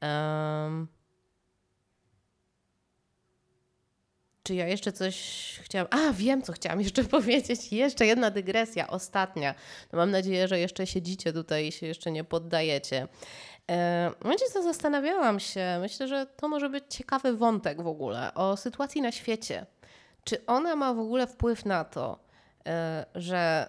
Um, 0.02 0.88
Czy 4.42 4.54
ja 4.54 4.66
jeszcze 4.68 4.92
coś 4.92 5.16
chciałam? 5.62 5.88
A, 5.90 6.12
wiem, 6.12 6.42
co 6.42 6.52
chciałam 6.52 6.80
jeszcze 6.80 7.04
powiedzieć. 7.18 7.72
Jeszcze 7.72 8.06
jedna 8.06 8.30
dygresja, 8.30 8.88
ostatnia. 8.88 9.54
No 9.92 9.98
mam 9.98 10.10
nadzieję, 10.10 10.48
że 10.48 10.58
jeszcze 10.58 10.86
siedzicie 10.86 11.32
tutaj 11.32 11.68
i 11.68 11.72
się 11.72 11.86
jeszcze 11.86 12.10
nie 12.10 12.24
poddajecie. 12.24 13.08
E, 13.70 14.10
w 14.20 14.24
momencie, 14.24 14.44
co 14.52 14.62
zastanawiałam 14.62 15.40
się, 15.40 15.78
myślę, 15.80 16.08
że 16.08 16.26
to 16.26 16.48
może 16.48 16.70
być 16.70 16.84
ciekawy 16.88 17.36
wątek 17.36 17.82
w 17.82 17.86
ogóle 17.86 18.34
o 18.34 18.56
sytuacji 18.56 19.02
na 19.02 19.12
świecie. 19.12 19.66
Czy 20.24 20.46
ona 20.46 20.76
ma 20.76 20.94
w 20.94 20.98
ogóle 20.98 21.26
wpływ 21.26 21.64
na 21.64 21.84
to, 21.84 22.18
e, 22.66 23.06
że 23.14 23.68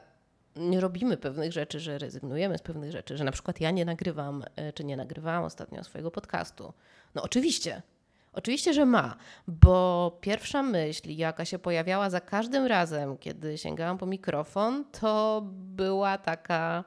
nie 0.55 0.79
robimy 0.79 1.17
pewnych 1.17 1.51
rzeczy, 1.51 1.79
że 1.79 1.97
rezygnujemy 1.97 2.57
z 2.57 2.61
pewnych 2.61 2.91
rzeczy, 2.91 3.17
że 3.17 3.23
na 3.23 3.31
przykład 3.31 3.61
ja 3.61 3.71
nie 3.71 3.85
nagrywam, 3.85 4.43
e, 4.55 4.73
czy 4.73 4.83
nie 4.83 4.97
nagrywałam 4.97 5.43
ostatnio 5.43 5.83
swojego 5.83 6.11
podcastu? 6.11 6.73
No 7.15 7.23
oczywiście, 7.23 7.81
Oczywiście, 8.33 8.73
że 8.73 8.85
ma, 8.85 9.15
bo 9.47 10.17
pierwsza 10.21 10.63
myśl, 10.63 11.09
jaka 11.09 11.45
się 11.45 11.59
pojawiała 11.59 12.09
za 12.09 12.21
każdym 12.21 12.65
razem, 12.65 13.17
kiedy 13.17 13.57
sięgałam 13.57 13.97
po 13.97 14.05
mikrofon, 14.05 14.85
to 14.91 15.41
była 15.53 16.17
taka 16.17 16.83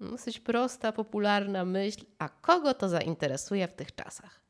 dosyć 0.00 0.40
prosta, 0.40 0.92
popularna 0.92 1.64
myśl, 1.64 2.04
a 2.18 2.28
kogo 2.28 2.74
to 2.74 2.88
zainteresuje 2.88 3.68
w 3.68 3.74
tych 3.74 3.94
czasach? 3.94 4.47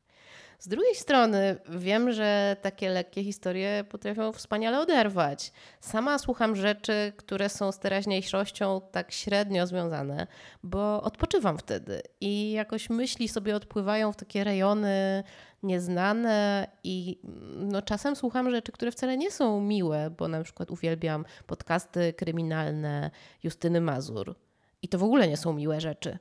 Z 0.59 0.69
drugiej 0.69 0.95
strony 0.95 1.57
wiem, 1.69 2.13
że 2.13 2.57
takie 2.63 2.91
lekkie 2.91 3.25
historie 3.25 3.85
potrafią 3.89 4.33
wspaniale 4.33 4.81
oderwać. 4.81 5.53
Sama 5.81 6.19
słucham 6.19 6.57
rzeczy, 6.57 7.13
które 7.17 7.49
są 7.49 7.73
z 7.73 7.79
teraźniejszością 7.79 8.81
tak 8.93 9.13
średnio 9.13 9.67
związane, 9.67 10.27
bo 10.63 11.03
odpoczywam 11.03 11.59
wtedy 11.59 12.03
i 12.21 12.53
jakoś 12.53 12.91
myśli 12.91 13.29
sobie 13.29 13.57
odpływają 13.57 14.13
w 14.13 14.17
takie 14.17 14.45
rejony 14.45 15.25
nieznane 15.63 16.69
i 16.85 17.21
no, 17.57 17.83
czasem 17.83 18.17
słucham 18.17 18.51
rzeczy, 18.51 18.73
które 18.73 18.93
wcale 18.93 19.17
nie 19.17 19.31
są 19.31 19.61
miłe, 19.61 20.11
bo 20.11 20.29
na 20.29 20.43
przykład 20.45 20.71
uwielbiam 20.71 21.25
podcasty 21.47 22.13
kryminalne 22.13 23.11
Justyny 23.43 23.81
Mazur. 23.81 24.35
I 24.83 24.89
to 24.89 24.99
w 24.99 25.03
ogóle 25.03 25.29
nie 25.29 25.37
są 25.37 25.53
miłe 25.53 25.81
rzeczy 25.81 26.19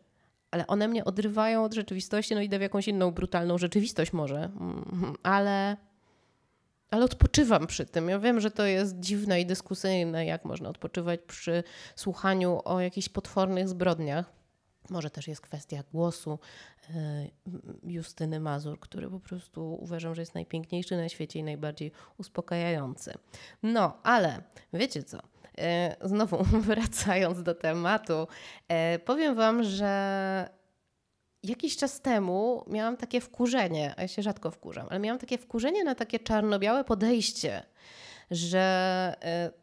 ale 0.52 0.68
one 0.68 0.88
mnie 0.88 1.06
odrywają 1.06 1.64
od 1.64 1.74
rzeczywistości, 1.74 2.36
no 2.36 2.42
idę 2.42 2.60
w 2.60 2.62
jakąś 2.62 2.88
inną 2.88 3.12
brutalną 3.12 3.58
rzeczywistość 3.58 4.14
może, 4.14 4.38
mm, 4.38 5.16
ale, 5.24 5.78
ale 6.92 7.06
odpoczywam 7.06 7.68
przy 7.68 7.86
tym. 7.86 8.10
Ja 8.10 8.20
wiem, 8.20 8.40
że 8.40 8.52
to 8.52 8.66
jest 8.66 9.00
dziwne 9.00 9.42
i 9.42 9.46
dyskusyjne, 9.46 10.26
jak 10.26 10.46
można 10.46 10.70
odpoczywać 10.70 11.20
przy 11.28 11.64
słuchaniu 11.96 12.62
o 12.66 12.80
jakichś 12.80 13.10
potwornych 13.10 13.70
zbrodniach. 13.70 14.38
Może 14.90 15.10
też 15.10 15.28
jest 15.28 15.42
kwestia 15.42 15.84
głosu 15.92 16.40
e, 16.90 17.28
Justyny 17.84 18.40
Mazur, 18.40 18.80
który 18.80 19.10
po 19.10 19.20
prostu 19.20 19.78
uważam, 19.82 20.16
że 20.16 20.22
jest 20.22 20.36
najpiękniejszy 20.36 20.98
na 20.98 21.10
świecie 21.10 21.40
i 21.40 21.44
najbardziej 21.44 21.92
uspokajający. 22.18 23.14
No, 23.64 23.98
ale 24.04 24.44
wiecie 24.74 25.04
co? 25.04 25.20
E, 25.60 25.96
znowu 26.02 26.44
wracając 26.70 27.44
do 27.44 27.56
tematu, 27.56 28.28
e, 28.68 29.00
powiem 29.00 29.36
Wam, 29.36 29.64
że 29.64 30.50
jakiś 31.44 31.78
czas 31.78 32.02
temu 32.02 32.64
miałam 32.68 32.98
takie 32.98 33.22
wkurzenie, 33.22 33.94
a 33.98 34.02
ja 34.02 34.08
się 34.08 34.22
rzadko 34.22 34.52
wkurzam, 34.52 34.88
ale 34.90 35.00
miałam 35.00 35.20
takie 35.20 35.38
wkurzenie 35.38 35.84
na 35.84 35.96
takie 35.96 36.20
czarno-białe 36.20 36.84
podejście, 36.84 37.64
że 38.32 39.14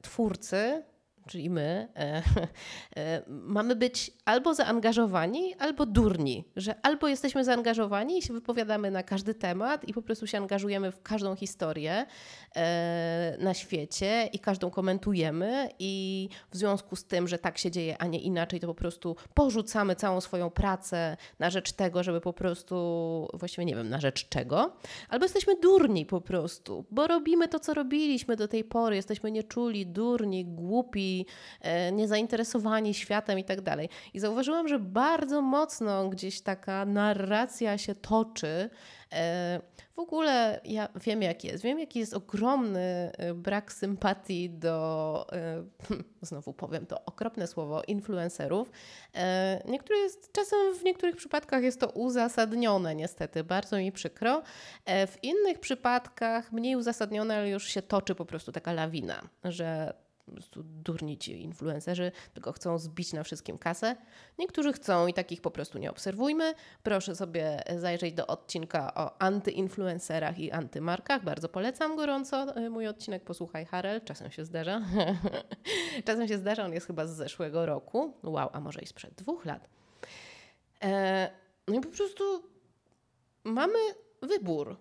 twórcy 0.03 0.83
czyli 1.29 1.51
my, 1.51 1.89
e, 1.97 2.23
e, 2.97 3.23
mamy 3.29 3.77
być 3.77 4.11
albo 4.25 4.55
zaangażowani, 4.55 5.55
albo 5.59 5.87
durni, 5.87 6.45
że 6.57 6.75
albo 6.83 7.09
jesteśmy 7.09 7.45
zaangażowani 7.45 8.19
i 8.19 8.23
się 8.23 8.33
wypowiadamy 8.33 8.91
na 8.91 9.03
każdy 9.03 9.35
temat 9.35 9.89
i 9.89 9.93
po 9.93 10.03
prostu 10.03 10.27
się 10.27 10.39
angażujemy 10.39 10.93
w 10.93 11.03
każdą 11.03 11.37
historię 11.37 12.07
e, 12.57 13.37
na 13.41 13.55
świecie 13.55 14.29
i 14.33 14.39
każdą 14.39 14.71
komentujemy 14.71 15.69
i 15.79 16.29
w 16.51 16.57
związku 16.57 16.97
z 16.97 17.05
tym, 17.05 17.29
że 17.29 17.39
tak 17.39 17.59
się 17.59 17.71
dzieje, 17.71 17.97
a 17.99 18.07
nie 18.07 18.21
inaczej, 18.21 18.61
to 18.61 18.67
po 18.67 18.75
prostu 18.75 19.17
porzucamy 19.35 19.97
całą 19.97 20.21
swoją 20.21 20.51
pracę 20.51 21.17
na 21.39 21.51
rzecz 21.51 21.73
tego, 21.73 22.03
żeby 22.03 22.21
po 22.21 22.33
prostu, 22.33 23.29
właściwie 23.35 23.65
nie 23.65 23.75
wiem, 23.75 23.89
na 23.89 24.01
rzecz 24.01 24.29
czego, 24.29 24.77
albo 25.09 25.25
jesteśmy 25.25 25.55
durni 25.63 26.07
po 26.07 26.21
prostu, 26.21 26.85
bo 26.91 27.07
robimy 27.07 27.49
to, 27.49 27.61
co 27.61 27.75
robiliśmy 27.75 28.37
do 28.37 28.49
tej 28.49 28.65
pory, 28.65 28.97
jesteśmy 28.97 29.31
nieczuli, 29.31 29.87
durni, 29.87 30.45
głupi, 30.45 31.14
E, 31.61 31.93
niezainteresowani 31.93 32.95
światem 32.95 33.39
i 33.39 33.45
tak 33.45 33.61
dalej. 33.61 33.89
I 34.15 34.21
zauważyłam, 34.21 34.69
że 34.69 34.79
bardzo 34.79 35.43
mocno 35.43 36.09
gdzieś 36.09 36.41
taka 36.41 36.85
narracja 36.85 37.79
się 37.79 37.95
toczy. 37.95 38.71
E, 39.13 39.61
w 39.95 39.99
ogóle 39.99 40.61
ja 40.65 40.89
wiem, 41.05 41.23
jak 41.23 41.45
jest. 41.45 41.65
Wiem, 41.65 41.79
jaki 41.79 41.99
jest 41.99 42.15
ogromny 42.15 43.13
e, 43.19 43.35
brak 43.35 43.73
sympatii 43.73 44.51
do, 44.51 45.27
znowu 46.23 46.53
powiem 46.53 46.87
to 46.87 47.05
okropne 47.05 47.47
słowo, 47.47 47.83
influencerów. 47.87 48.71
Niektóre 49.65 49.99
jest, 49.99 50.33
czasem 50.33 50.59
w 50.79 50.85
niektórych 50.85 51.17
przypadkach 51.17 51.63
jest 51.63 51.81
to 51.81 51.89
uzasadnione, 51.89 52.95
niestety, 52.95 53.45
bardzo 53.45 53.79
mi 53.79 53.93
przykro. 53.93 54.43
W 54.87 55.17
innych 55.23 55.61
przypadkach 55.61 56.53
mniej 56.53 56.77
uzasadnione, 56.77 57.37
ale 57.37 57.51
już 57.51 57.65
się 57.65 57.83
toczy 57.83 58.15
po 58.15 58.25
prostu 58.25 58.53
taka 58.53 58.73
lawina, 58.73 59.23
że 59.45 59.95
durni 60.59 61.19
ci 61.19 61.43
influencerzy, 61.43 62.13
tylko 62.35 62.53
chcą 62.53 62.79
zbić 62.79 63.13
na 63.13 63.23
wszystkim 63.23 63.59
kasę. 63.59 63.97
Niektórzy 64.39 64.73
chcą 64.73 65.07
i 65.07 65.15
takich 65.15 65.41
po 65.41 65.51
prostu 65.51 65.79
nie 65.79 65.91
obserwujmy. 65.91 66.55
Proszę 66.83 67.17
sobie 67.17 67.63
zajrzeć 67.79 68.15
do 68.15 68.27
odcinka 68.27 68.95
o 68.95 69.23
antyinfluencerach 69.23 70.39
i 70.39 70.53
antymarkach. 70.53 71.25
Bardzo 71.25 71.49
polecam 71.49 71.97
gorąco 71.97 72.47
mój 72.71 72.87
odcinek. 72.87 73.25
Posłuchaj 73.25 73.67
Harel, 73.67 74.01
czasem 74.01 74.31
się 74.31 74.45
zdarza. 74.45 74.81
czasem 76.07 76.29
się 76.29 76.39
zdarza, 76.39 76.65
on 76.65 76.73
jest 76.73 76.87
chyba 76.87 77.07
z 77.07 77.17
zeszłego 77.17 77.67
roku. 77.67 78.15
Wow, 78.23 78.49
a 78.53 78.61
może 78.61 78.81
i 78.81 78.87
sprzed 78.87 79.15
dwóch 79.15 79.45
lat. 79.45 79.69
E, 80.83 81.31
no 81.69 81.75
i 81.75 81.81
po 81.81 81.89
prostu 81.89 82.25
mamy 83.45 83.79
wybór 84.23 84.77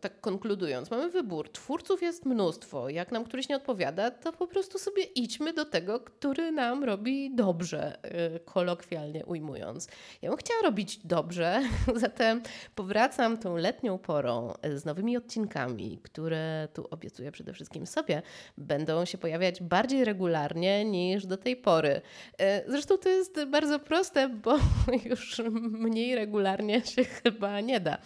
tak 0.00 0.20
konkludując, 0.20 0.90
mamy 0.90 1.10
wybór. 1.10 1.52
Twórców 1.52 2.02
jest 2.02 2.26
mnóstwo. 2.26 2.88
Jak 2.88 3.12
nam 3.12 3.24
któryś 3.24 3.48
nie 3.48 3.56
odpowiada, 3.56 4.10
to 4.10 4.32
po 4.32 4.46
prostu 4.46 4.78
sobie 4.78 5.02
idźmy 5.02 5.52
do 5.52 5.64
tego, 5.64 6.00
który 6.00 6.52
nam 6.52 6.84
robi 6.84 7.34
dobrze, 7.34 7.98
y, 8.36 8.40
kolokwialnie 8.40 9.26
ujmując. 9.26 9.88
Ja 10.22 10.30
bym 10.30 10.38
chciała 10.38 10.62
robić 10.62 10.98
dobrze, 11.06 11.62
zatem 11.94 12.42
powracam 12.74 13.38
tą 13.38 13.56
letnią 13.56 13.98
porą 13.98 14.52
z 14.74 14.84
nowymi 14.84 15.16
odcinkami, 15.16 15.98
które 16.02 16.68
tu 16.74 16.88
obiecuję 16.90 17.32
przede 17.32 17.52
wszystkim 17.52 17.86
sobie, 17.86 18.22
będą 18.58 19.04
się 19.04 19.18
pojawiać 19.18 19.62
bardziej 19.62 20.04
regularnie 20.04 20.84
niż 20.84 21.26
do 21.26 21.36
tej 21.36 21.56
pory. 21.56 22.00
Y, 22.40 22.44
zresztą 22.68 22.98
to 22.98 23.08
jest 23.08 23.44
bardzo 23.44 23.78
proste, 23.78 24.28
bo 24.28 24.58
już 25.10 25.42
mniej 25.60 26.14
regularnie 26.14 26.80
się 26.80 27.04
chyba 27.04 27.60
nie 27.60 27.80
da. 27.80 27.98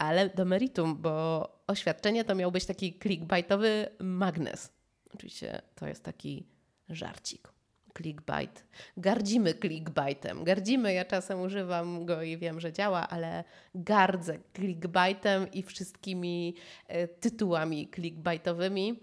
Ale 0.00 0.28
do 0.28 0.44
meritum, 0.44 0.96
bo 0.96 1.48
oświadczenie 1.66 2.24
to 2.24 2.34
miał 2.34 2.52
być 2.52 2.66
taki 2.66 2.98
clickbaitowy 3.02 3.88
magnes. 3.98 4.72
Oczywiście 5.14 5.62
to 5.74 5.86
jest 5.86 6.04
taki 6.04 6.46
żarcik. 6.88 7.48
Clickbait. 7.96 8.64
Gardzimy 8.96 9.54
clickbaitem. 9.54 10.44
Gardzimy, 10.44 10.92
ja 10.92 11.04
czasem 11.04 11.40
używam 11.40 12.06
go 12.06 12.22
i 12.22 12.38
wiem, 12.38 12.60
że 12.60 12.72
działa, 12.72 13.08
ale 13.08 13.44
gardzę 13.74 14.38
clickbaitem 14.56 15.52
i 15.52 15.62
wszystkimi 15.62 16.54
e, 16.88 17.08
tytułami 17.08 17.90
clickbaitowymi. 17.94 19.00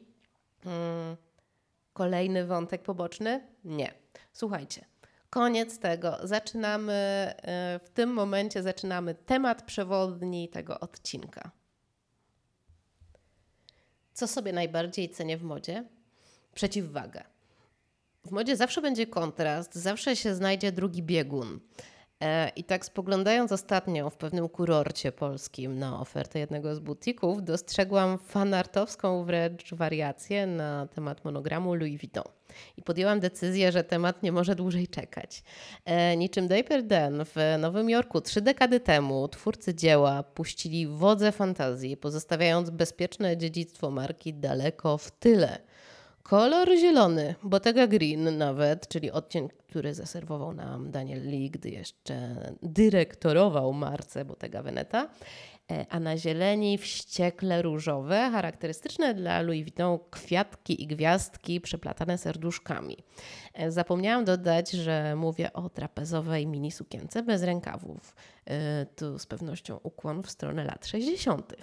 Hmm. 0.63 1.17
Kolejny 1.93 2.45
wątek 2.45 2.83
poboczny? 2.83 3.47
Nie. 3.63 3.93
Słuchajcie, 4.33 4.85
Koniec 5.29 5.79
tego. 5.79 6.17
Zaczynamy, 6.23 6.93
e, 6.93 7.79
w 7.83 7.89
tym 7.89 8.09
momencie 8.13 8.63
zaczynamy 8.63 9.15
temat 9.15 9.61
przewodni 9.61 10.49
tego 10.49 10.79
odcinka. 10.79 11.51
Co 14.13 14.27
sobie 14.27 14.53
najbardziej 14.53 15.09
cenię 15.09 15.37
w 15.37 15.43
modzie? 15.43 15.83
Przeciwwagę. 16.53 17.23
W 18.25 18.31
modzie 18.31 18.55
zawsze 18.55 18.81
będzie 18.81 19.07
kontrast, 19.07 19.75
zawsze 19.75 20.15
się 20.15 20.35
znajdzie 20.35 20.71
drugi 20.71 21.03
biegun. 21.03 21.59
E, 22.23 22.51
I 22.55 22.63
tak 22.63 22.85
spoglądając 22.85 23.51
ostatnio 23.51 24.09
w 24.09 24.17
pewnym 24.17 24.49
kurorcie 24.49 25.11
polskim 25.11 25.79
na 25.79 25.99
ofertę 25.99 26.39
jednego 26.39 26.75
z 26.75 26.79
butików, 26.79 27.43
dostrzegłam 27.43 28.17
fanartowską 28.17 29.23
wręcz 29.23 29.73
wariację 29.73 30.47
na 30.47 30.87
temat 30.87 31.25
monogramu 31.25 31.73
Louis 31.73 32.01
Vuitton. 32.01 32.23
I 32.77 32.81
podjęłam 32.81 33.19
decyzję, 33.19 33.71
że 33.71 33.83
temat 33.83 34.23
nie 34.23 34.31
może 34.31 34.55
dłużej 34.55 34.87
czekać. 34.87 35.43
E, 35.85 36.17
niczym 36.17 36.47
Dapper 36.47 36.83
Dan 36.83 37.25
w 37.25 37.35
Nowym 37.59 37.89
Jorku 37.89 38.21
trzy 38.21 38.41
dekady 38.41 38.79
temu 38.79 39.27
twórcy 39.27 39.75
dzieła 39.75 40.23
puścili 40.23 40.87
wodze 40.87 41.31
fantazji, 41.31 41.97
pozostawiając 41.97 42.69
bezpieczne 42.69 43.37
dziedzictwo 43.37 43.91
marki 43.91 44.33
daleko 44.33 44.97
w 44.97 45.11
tyle– 45.11 45.57
Kolor 46.27 46.69
zielony, 46.77 47.35
Bottega 47.43 47.87
Green 47.87 48.37
nawet, 48.37 48.87
czyli 48.87 49.11
odcień, 49.11 49.49
który 49.77 49.93
zaserwował 49.93 50.53
nam 50.53 50.91
Daniel 50.91 51.29
Lee, 51.29 51.49
gdy 51.49 51.69
jeszcze 51.69 52.35
dyrektorował 52.63 53.73
marce 53.73 54.25
Bottega 54.25 54.63
Veneta. 54.63 55.09
E, 55.71 55.85
a 55.89 55.99
na 55.99 56.17
zieleni 56.17 56.77
wściekle 56.77 57.61
różowe, 57.61 58.29
charakterystyczne 58.31 59.13
dla 59.13 59.41
Louis 59.41 59.63
Vuitton 59.63 59.99
kwiatki 60.11 60.83
i 60.83 60.87
gwiazdki 60.87 61.61
przeplatane 61.61 62.17
serduszkami. 62.17 62.97
E, 63.53 63.71
zapomniałam 63.71 64.25
dodać, 64.25 64.71
że 64.71 65.15
mówię 65.15 65.53
o 65.53 65.69
trapezowej 65.69 66.47
mini 66.47 66.71
sukience 66.71 67.23
bez 67.23 67.43
rękawów. 67.43 68.15
E, 68.45 68.85
tu 68.85 69.19
z 69.19 69.25
pewnością 69.25 69.79
ukłon 69.83 70.23
w 70.23 70.31
stronę 70.31 70.63
lat 70.63 70.87
60. 70.87 71.53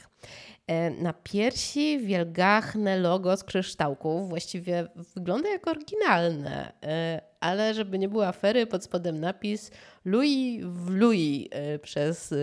Na 0.98 1.12
piersi 1.12 1.98
wielgachne 1.98 2.98
logo 2.98 3.36
z 3.36 3.44
kryształków, 3.44 4.28
właściwie 4.28 4.88
wygląda 5.16 5.48
jak 5.48 5.66
oryginalne, 5.66 6.72
ale 7.44 7.74
żeby 7.74 7.98
nie 7.98 8.08
było 8.08 8.26
afery, 8.26 8.66
pod 8.66 8.84
spodem 8.84 9.20
napis 9.20 9.70
Louis 10.04 10.64
w 10.64 10.90
Louis 10.90 11.48
e, 11.50 11.78
przez 11.78 12.32
e, 12.32 12.36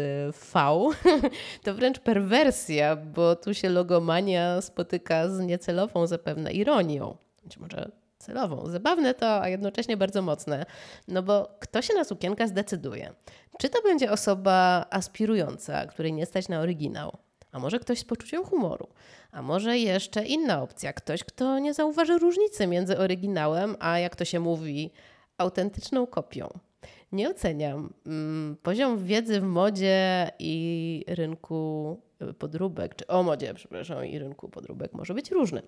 V. 0.54 0.90
To 1.64 1.74
wręcz 1.74 2.00
perwersja, 2.00 2.96
bo 2.96 3.36
tu 3.36 3.54
się 3.54 3.70
logomania 3.70 4.62
spotyka 4.62 5.30
z 5.30 5.40
niecelową 5.40 6.08
zapewne 6.08 6.52
ironią. 6.52 7.18
Być 7.44 7.58
może 7.58 7.92
celową. 8.18 8.70
Zabawne 8.70 9.14
to, 9.14 9.42
a 9.42 9.50
jednocześnie 9.50 9.98
bardzo 9.98 10.22
mocne. 10.22 10.66
No 11.08 11.24
bo 11.24 11.58
kto 11.60 11.82
się 11.82 11.94
na 11.94 12.04
sukienkę 12.04 12.48
zdecyduje? 12.48 13.14
Czy 13.60 13.70
to 13.70 13.82
będzie 13.82 14.12
osoba 14.12 14.86
aspirująca, 14.90 15.86
której 15.86 16.14
nie 16.14 16.26
stać 16.26 16.50
na 16.50 16.60
oryginał? 16.60 17.18
A 17.52 17.60
może 17.60 17.80
ktoś 17.80 18.00
z 18.00 18.04
poczuciem 18.04 18.44
humoru? 18.44 18.88
A 19.32 19.42
może 19.42 19.78
jeszcze 19.78 20.26
inna 20.26 20.62
opcja, 20.62 20.94
ktoś, 20.94 21.24
kto 21.24 21.60
nie 21.60 21.74
zauważy 21.74 22.18
różnicy 22.18 22.68
między 22.68 22.98
oryginałem, 22.98 23.76
a 23.80 24.00
jak 24.00 24.16
to 24.16 24.26
się 24.26 24.40
mówi, 24.40 24.92
autentyczną 25.38 26.08
kopią. 26.08 26.60
Nie 27.12 27.30
oceniam. 27.30 27.94
Mm, 28.06 28.58
poziom 28.64 29.06
wiedzy 29.06 29.42
w 29.42 29.44
modzie 29.44 30.32
i 30.40 31.06
rynku 31.08 32.02
y, 32.22 32.34
podróbek, 32.34 32.96
czy 32.96 33.08
o 33.08 33.24
modzie, 33.24 33.54
przepraszam, 33.54 34.06
i 34.06 34.20
rynku 34.20 34.50
podróbek 34.50 34.94
może 34.94 35.14
być 35.14 35.32
różny. 35.32 35.62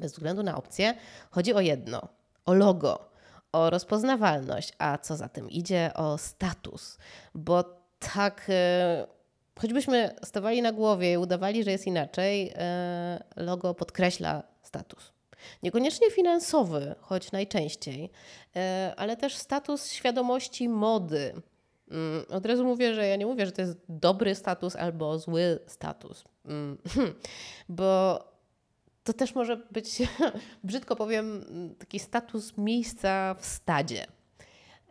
Bez 0.00 0.12
względu 0.12 0.42
na 0.42 0.56
opcję, 0.56 0.94
chodzi 1.30 1.54
o 1.54 1.60
jedno: 1.60 2.08
o 2.46 2.54
logo, 2.54 3.10
o 3.52 3.70
rozpoznawalność, 3.70 4.72
a 4.78 4.98
co 4.98 5.16
za 5.16 5.28
tym 5.28 5.50
idzie, 5.50 5.90
o 5.94 6.18
status. 6.18 6.98
Bo 7.34 7.64
tak, 8.14 8.48
y, 8.48 9.17
choćbyśmy 9.60 10.14
stawali 10.24 10.62
na 10.62 10.72
głowie 10.72 11.12
i 11.12 11.16
udawali, 11.16 11.64
że 11.64 11.70
jest 11.70 11.86
inaczej, 11.86 12.50
y, 12.50 12.54
logo 13.36 13.74
podkreśla 13.74 14.42
status. 14.62 15.12
Niekoniecznie 15.62 16.10
finansowy, 16.10 16.94
choć 17.00 17.32
najczęściej, 17.32 18.10
e, 18.56 18.94
ale 18.96 19.16
też 19.16 19.36
status 19.36 19.92
świadomości 19.92 20.68
mody. 20.68 21.32
Mm, 21.90 22.24
od 22.28 22.46
razu 22.46 22.64
mówię, 22.64 22.94
że 22.94 23.06
ja 23.06 23.16
nie 23.16 23.26
mówię, 23.26 23.46
że 23.46 23.52
to 23.52 23.60
jest 23.62 23.78
dobry 23.88 24.34
status 24.34 24.76
albo 24.76 25.18
zły 25.18 25.58
status, 25.66 26.24
mm, 26.44 26.78
bo 27.68 28.18
to 29.04 29.12
też 29.12 29.34
może 29.34 29.56
być, 29.56 30.02
brzydko 30.64 30.96
powiem, 30.96 31.44
taki 31.78 31.98
status 31.98 32.56
miejsca 32.56 33.34
w 33.34 33.46
stadzie. 33.46 34.06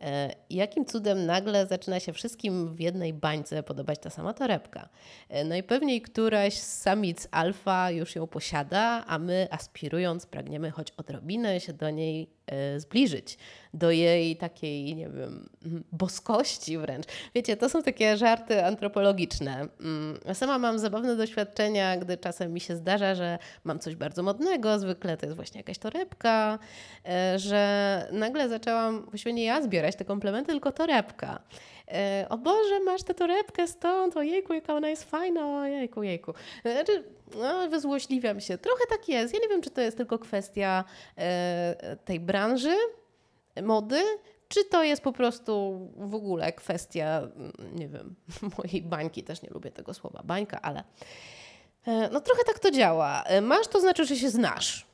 E, 0.02 0.36
jakim 0.50 0.86
cudem 0.86 1.26
nagle 1.26 1.68
zaczyna 1.68 2.00
się 2.00 2.14
wszystkim 2.14 2.76
w 2.76 2.80
jednej 2.80 3.14
bańce 3.14 3.64
podobać 3.64 4.00
ta 4.00 4.10
sama 4.10 4.34
torebka? 4.34 4.90
E, 5.30 5.44
najpewniej 5.44 6.02
któraś 6.02 6.54
z 6.54 6.82
samic 6.82 7.28
alfa 7.32 7.92
już 7.92 8.16
ją 8.16 8.28
posiada, 8.28 9.04
a 9.08 9.20
my 9.20 9.48
aspirując 9.52 10.26
pragniemy 10.26 10.72
choć 10.72 10.92
odrobinę 10.92 11.60
się 11.60 11.74
do 11.74 11.90
niej 11.90 12.37
zbliżyć 12.78 13.38
do 13.74 13.92
jej 13.92 14.38
takiej, 14.38 14.96
nie 14.96 15.10
wiem, 15.10 15.50
boskości 15.92 16.78
wręcz. 16.78 17.06
Wiecie, 17.36 17.58
to 17.58 17.70
są 17.70 17.84
takie 17.84 18.18
żarty 18.18 18.66
antropologiczne. 18.66 19.68
Mm, 19.80 20.20
sama 20.34 20.58
mam 20.58 20.80
zabawne 20.80 21.16
doświadczenia, 21.16 21.98
gdy 21.98 22.18
czasem 22.18 22.54
mi 22.54 22.60
się 22.60 22.76
zdarza, 22.76 23.16
że 23.16 23.40
mam 23.64 23.80
coś 23.80 23.96
bardzo 23.96 24.24
modnego, 24.24 24.80
zwykle 24.80 25.18
to 25.18 25.26
jest 25.26 25.36
właśnie 25.36 25.60
jakaś 25.60 25.78
torebka, 25.78 26.60
e, 27.06 27.40
że 27.40 28.10
nagle 28.12 28.50
zaczęłam, 28.50 29.06
właściwie 29.06 29.34
nie 29.34 29.44
ja 29.44 29.62
zbierać 29.62 29.96
te 29.96 30.06
komplementy, 30.06 30.52
tylko 30.52 30.72
torebka. 30.72 31.40
E, 31.92 32.26
o 32.30 32.38
Boże, 32.38 32.80
masz 32.80 33.04
tę 33.04 33.14
torebkę 33.14 33.68
stąd, 33.68 34.18
ojejku, 34.18 34.54
jaka 34.54 34.74
ona 34.74 34.90
jest 34.90 35.04
fajna, 35.04 35.60
ojejku, 35.62 36.04
jejku. 36.04 36.34
Znaczy, 36.62 37.04
no, 37.36 37.70
wyzłośliwiam 37.70 38.42
się. 38.42 38.58
Trochę 38.58 38.84
tak 38.90 39.10
jest. 39.10 39.34
Ja 39.34 39.40
nie 39.40 39.48
wiem, 39.48 39.62
czy 39.62 39.70
to 39.70 39.82
jest 39.82 39.98
tylko 39.98 40.20
kwestia 40.20 40.84
e, 41.18 41.98
tej 42.06 42.20
branży, 42.20 42.76
mody, 43.64 44.02
czy 44.48 44.66
to 44.66 44.84
jest 44.84 45.02
po 45.02 45.12
prostu 45.12 45.80
w 45.98 46.16
ogóle 46.16 46.54
kwestia, 46.54 47.22
nie 47.76 47.88
wiem, 47.88 48.16
mojej 48.58 48.82
bańki, 48.82 49.24
też 49.24 49.42
nie 49.42 49.50
lubię 49.50 49.72
tego 49.72 49.94
słowa 49.94 50.22
bańka, 50.24 50.62
ale 50.62 50.84
e, 51.88 52.10
no 52.12 52.22
trochę 52.22 52.44
tak 52.44 52.60
to 52.60 52.72
działa. 52.72 53.24
Masz 53.42 53.68
to 53.68 53.82
znaczy, 53.82 54.06
że 54.06 54.16
się 54.16 54.30
znasz. 54.30 54.88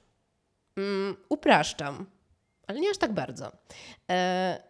Um, 0.77 1.17
upraszczam, 1.29 2.05
ale 2.67 2.79
nie 2.79 2.89
aż 2.89 2.97
tak 2.97 3.13
bardzo. 3.13 3.51
E, 4.09 4.63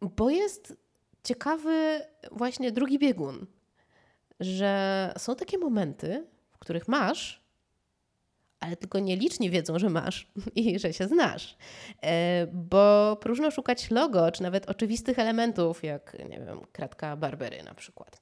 bo 0.00 0.30
jest 0.30 0.85
ciekawy 1.26 2.00
właśnie 2.32 2.72
drugi 2.72 2.98
biegun, 2.98 3.46
że 4.40 5.12
są 5.18 5.36
takie 5.36 5.58
momenty, 5.58 6.26
w 6.50 6.58
których 6.58 6.88
masz, 6.88 7.46
ale 8.60 8.76
tylko 8.76 8.98
nieliczni 8.98 9.50
wiedzą, 9.50 9.78
że 9.78 9.90
masz 9.90 10.28
i 10.54 10.78
że 10.78 10.92
się 10.92 11.08
znasz. 11.08 11.56
E, 12.02 12.46
bo 12.52 13.16
próżno 13.20 13.50
szukać 13.50 13.90
logo, 13.90 14.30
czy 14.32 14.42
nawet 14.42 14.70
oczywistych 14.70 15.18
elementów, 15.18 15.84
jak, 15.84 16.16
nie 16.28 16.40
wiem, 16.40 16.60
kratka 16.72 17.16
Barbery 17.16 17.62
na 17.62 17.74
przykład. 17.74 18.20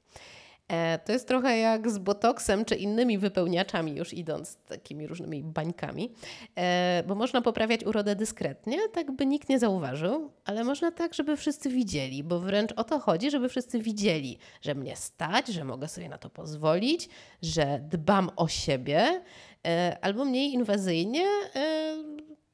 E, 0.69 0.99
to 0.99 1.13
jest 1.13 1.29
trochę 1.29 1.59
jak 1.59 1.91
z 1.91 1.99
botoksem 1.99 2.65
czy 2.65 2.75
innymi 2.75 3.19
wypełniaczami, 3.19 3.97
już 3.97 4.13
idąc 4.13 4.57
takimi 4.57 5.07
różnymi 5.07 5.43
bańkami, 5.43 6.13
e, 6.57 7.03
bo 7.07 7.15
można 7.15 7.43
poprawiać 7.43 7.85
urodę 7.85 8.17
dyskretnie, 8.17 8.79
tak 8.89 9.13
by 9.13 9.27
nikt 9.27 9.49
nie 9.49 9.59
zauważył, 9.59 10.31
ale 10.45 10.65
można 10.65 10.93
tak, 10.93 11.15
żeby 11.15 11.37
wszyscy 11.37 11.71
widzieli, 11.71 12.25
bo 12.25 12.41
wręcz 12.41 12.73
o 12.77 12.85
to 12.85 12.99
chodzi, 12.99 13.31
żeby 13.31 13.49
wszyscy 13.49 13.79
widzieli, 13.79 14.39
że 14.63 14.75
mnie 14.75 14.97
stać, 14.97 15.49
że 15.49 15.65
mogę 15.65 15.89
sobie 15.89 16.09
na 16.09 16.19
to 16.19 16.31
pozwolić, 16.31 17.09
że 17.43 17.81
dbam 17.89 18.31
o 18.37 18.49
siebie, 18.49 19.23
e, 19.67 19.99
albo 20.03 20.25
mniej 20.25 20.53
inwazyjnie 20.53 21.25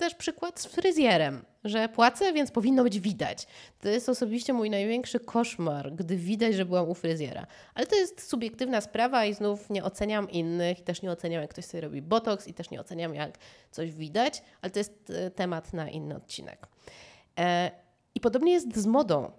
też 0.00 0.14
przykład 0.14 0.60
z 0.60 0.66
fryzjerem, 0.66 1.44
że 1.64 1.88
płacę, 1.88 2.32
więc 2.32 2.50
powinno 2.50 2.82
być 2.82 3.00
widać. 3.00 3.46
To 3.80 3.88
jest 3.88 4.08
osobiście 4.08 4.52
mój 4.52 4.70
największy 4.70 5.20
koszmar, 5.20 5.92
gdy 5.92 6.16
widać, 6.16 6.54
że 6.54 6.64
byłam 6.64 6.88
u 6.88 6.94
fryzjera. 6.94 7.46
Ale 7.74 7.86
to 7.86 7.96
jest 7.96 8.28
subiektywna 8.28 8.80
sprawa 8.80 9.24
i 9.24 9.34
znów 9.34 9.70
nie 9.70 9.84
oceniam 9.84 10.30
innych 10.30 10.78
i 10.78 10.82
też 10.82 11.02
nie 11.02 11.10
oceniam, 11.10 11.42
jak 11.42 11.50
ktoś 11.50 11.64
sobie 11.64 11.80
robi 11.80 12.02
botoks 12.02 12.48
i 12.48 12.54
też 12.54 12.70
nie 12.70 12.80
oceniam, 12.80 13.14
jak 13.14 13.38
coś 13.70 13.92
widać, 13.92 14.42
ale 14.62 14.70
to 14.70 14.78
jest 14.78 15.10
e, 15.10 15.30
temat 15.30 15.72
na 15.72 15.90
inny 15.90 16.16
odcinek. 16.16 16.66
E, 17.38 17.70
I 18.14 18.20
podobnie 18.20 18.52
jest 18.52 18.76
z 18.76 18.86
modą, 18.86 19.30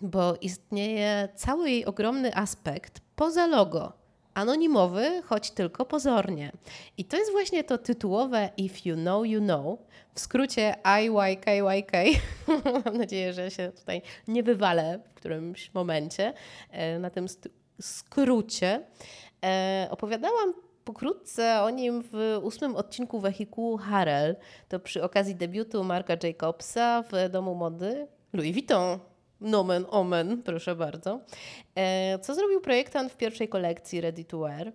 bo 0.00 0.36
istnieje 0.40 1.28
cały 1.34 1.70
jej 1.70 1.84
ogromny 1.84 2.34
aspekt 2.36 3.00
poza 3.16 3.46
logo 3.46 4.01
anonimowy, 4.34 5.22
choć 5.22 5.50
tylko 5.50 5.84
pozornie. 5.84 6.52
I 6.98 7.04
to 7.04 7.16
jest 7.16 7.32
właśnie 7.32 7.64
to 7.64 7.78
tytułowe 7.78 8.50
If 8.56 8.88
You 8.88 8.96
Know, 8.96 9.26
You 9.26 9.40
Know, 9.40 9.78
w 10.14 10.20
skrócie 10.20 10.86
IYKYK. 10.86 11.92
Mam 12.84 12.96
nadzieję, 12.96 13.32
że 13.32 13.50
się 13.50 13.72
tutaj 13.78 14.02
nie 14.28 14.42
wywalę 14.42 15.00
w 15.10 15.14
którymś 15.14 15.74
momencie 15.74 16.32
e, 16.70 16.98
na 16.98 17.10
tym 17.10 17.26
skrócie. 17.80 18.86
E, 19.44 19.88
opowiadałam 19.90 20.54
pokrótce 20.84 21.62
o 21.62 21.70
nim 21.70 22.02
w 22.12 22.38
ósmym 22.42 22.76
odcinku 22.76 23.20
wehikułu 23.20 23.76
Harel. 23.76 24.36
To 24.68 24.80
przy 24.80 25.02
okazji 25.02 25.34
debiutu 25.34 25.84
Marka 25.84 26.16
Jacobsa 26.22 27.02
w 27.02 27.30
Domu 27.30 27.54
Mody 27.54 28.06
Louis 28.32 28.52
Vuitton 28.52 28.98
Nomen 29.42 29.86
omen, 29.90 30.42
proszę 30.42 30.76
bardzo. 30.76 31.20
E, 31.74 32.18
co 32.18 32.34
zrobił 32.34 32.60
projektant 32.60 33.12
w 33.12 33.16
pierwszej 33.16 33.48
kolekcji 33.48 34.00
Ready 34.00 34.24
to 34.24 34.38
Wear? 34.38 34.72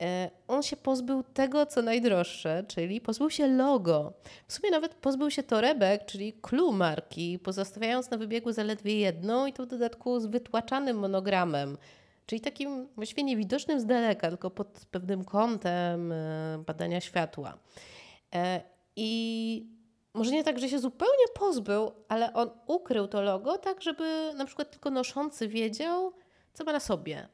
E, 0.00 0.30
on 0.48 0.62
się 0.62 0.76
pozbył 0.76 1.22
tego, 1.22 1.66
co 1.66 1.82
najdroższe, 1.82 2.64
czyli 2.68 3.00
pozbył 3.00 3.30
się 3.30 3.46
logo. 3.46 4.12
W 4.46 4.52
sumie 4.52 4.70
nawet 4.70 4.94
pozbył 4.94 5.30
się 5.30 5.42
torebek, 5.42 6.04
czyli 6.06 6.32
clue 6.32 6.72
marki, 6.72 7.38
pozostawiając 7.38 8.10
na 8.10 8.18
wybiegu 8.18 8.52
zaledwie 8.52 8.98
jedną 8.98 9.46
i 9.46 9.52
to 9.52 9.62
w 9.62 9.66
dodatku 9.66 10.20
z 10.20 10.26
wytłaczanym 10.26 10.98
monogramem, 10.98 11.78
czyli 12.26 12.40
takim 12.40 12.88
właściwie 12.94 13.22
niewidocznym 13.22 13.80
z 13.80 13.86
daleka, 13.86 14.28
tylko 14.28 14.50
pod 14.50 14.86
pewnym 14.90 15.24
kątem 15.24 16.12
e, 16.12 16.62
badania 16.66 17.00
światła. 17.00 17.58
I 18.96 19.75
może 20.16 20.30
nie 20.30 20.44
tak, 20.44 20.58
że 20.58 20.68
się 20.68 20.78
zupełnie 20.78 21.24
pozbył, 21.34 21.90
ale 22.08 22.32
on 22.32 22.50
ukrył 22.66 23.08
to 23.08 23.22
logo 23.22 23.58
tak, 23.58 23.82
żeby 23.82 24.32
na 24.36 24.44
przykład 24.44 24.70
tylko 24.70 24.90
noszący 24.90 25.48
wiedział, 25.48 26.12
co 26.52 26.64
ma 26.64 26.72
na 26.72 26.80
sobie. 26.80 27.28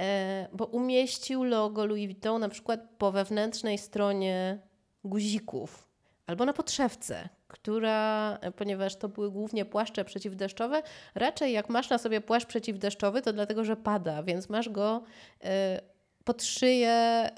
E, 0.00 0.48
bo 0.52 0.64
umieścił 0.64 1.44
logo 1.44 1.86
Louis 1.86 2.06
Vuitton 2.06 2.40
na 2.40 2.48
przykład 2.48 2.80
po 2.98 3.12
wewnętrznej 3.12 3.78
stronie 3.78 4.58
guzików 5.04 5.88
albo 6.26 6.44
na 6.44 6.52
podszewce, 6.52 7.28
która, 7.48 8.38
e, 8.40 8.52
ponieważ 8.52 8.96
to 8.96 9.08
były 9.08 9.30
głównie 9.30 9.64
płaszcze 9.64 10.04
przeciwdeszczowe, 10.04 10.82
raczej 11.14 11.52
jak 11.52 11.68
masz 11.68 11.90
na 11.90 11.98
sobie 11.98 12.20
płaszcz 12.20 12.46
przeciwdeszczowy, 12.46 13.22
to 13.22 13.32
dlatego, 13.32 13.64
że 13.64 13.76
pada, 13.76 14.22
więc 14.22 14.48
masz 14.48 14.68
go 14.68 15.02
e, 15.44 15.80
pod 16.24 16.42
szyję 16.42 17.30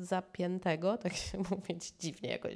y, 0.00 0.04
zapiętego, 0.04 0.98
tak 0.98 1.12
się 1.12 1.38
mówić 1.50 1.92
dziwnie 2.00 2.30
jakoś. 2.30 2.54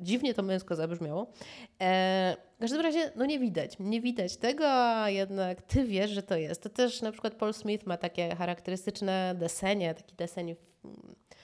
Dziwnie 0.00 0.34
to 0.34 0.42
męsko 0.42 0.76
zabrzmiało. 0.76 1.32
E, 1.80 2.36
w 2.56 2.60
każdym 2.60 2.80
razie, 2.80 3.12
no 3.16 3.26
nie 3.26 3.38
widać, 3.38 3.76
nie 3.80 4.00
widać 4.00 4.36
tego, 4.36 4.64
a 4.68 5.10
jednak 5.10 5.62
ty 5.62 5.84
wiesz, 5.84 6.10
że 6.10 6.22
to 6.22 6.36
jest. 6.36 6.62
To 6.62 6.68
też 6.68 7.02
na 7.02 7.12
przykład 7.12 7.34
Paul 7.34 7.54
Smith 7.54 7.86
ma 7.86 7.96
takie 7.96 8.36
charakterystyczne 8.36 9.34
desenie, 9.38 9.94
taki 9.94 10.14
deseń 10.16 10.56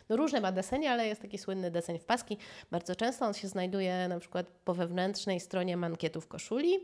no 0.09 0.17
różne 0.17 0.41
ma 0.41 0.53
desenie, 0.53 0.91
ale 0.91 1.07
jest 1.07 1.23
taki 1.23 1.39
słynny 1.39 1.71
deseń 1.71 1.99
w 1.99 2.05
paski. 2.05 2.39
Bardzo 2.71 2.97
często 2.97 3.27
on 3.27 3.35
się 3.35 3.49
znajduje 3.49 4.09
na 4.09 4.21
przykład 4.21 4.47
po 4.65 4.75
wewnętrznej 4.75 5.41
stronie 5.41 5.77
mankietów 5.77 6.29
koszuli 6.29 6.79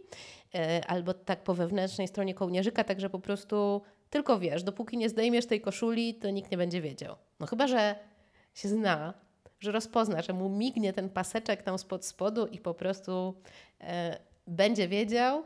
e, 0.55 0.87
albo 0.87 1.15
tak 1.15 1.43
po 1.43 1.55
wewnętrznej 1.55 2.09
stronie 2.09 2.35
kołnierzyka, 2.35 2.85
także 2.85 3.11
po 3.11 3.19
prostu 3.19 3.83
tylko 4.11 4.39
wiesz, 4.39 4.63
dopóki 4.63 4.97
nie 4.97 5.09
zdejmiesz 5.09 5.47
tej 5.47 5.61
koszuli, 5.61 6.15
to 6.15 6.31
nikt 6.31 6.51
nie 6.51 6.57
będzie 6.57 6.81
wiedział. 6.81 7.17
No 7.41 7.47
chyba, 7.47 7.67
że 7.67 7.95
się 8.55 8.69
zna, 8.69 9.15
że 9.61 9.73
rozpozna, 9.73 10.23
że 10.23 10.33
mu 10.33 10.49
mignie 10.49 10.93
ten 10.93 11.11
paseczek 11.11 11.63
tam 11.63 11.79
spod 11.79 12.07
spodu 12.07 12.47
i 12.47 12.59
po 12.59 12.75
prostu 12.75 13.35
e, 13.81 14.19
będzie 14.47 14.89
wiedział 14.89 15.45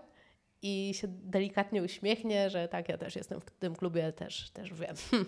i 0.63 0.95
się 0.95 1.09
delikatnie 1.09 1.83
uśmiechnie, 1.83 2.51
że 2.51 2.69
tak, 2.69 2.89
ja 2.89 2.99
też 2.99 3.17
jestem 3.17 3.41
w 3.41 3.51
tym 3.51 3.77
klubie, 3.77 4.13
też, 4.13 4.51
też 4.51 4.73
wiem. 4.73 4.97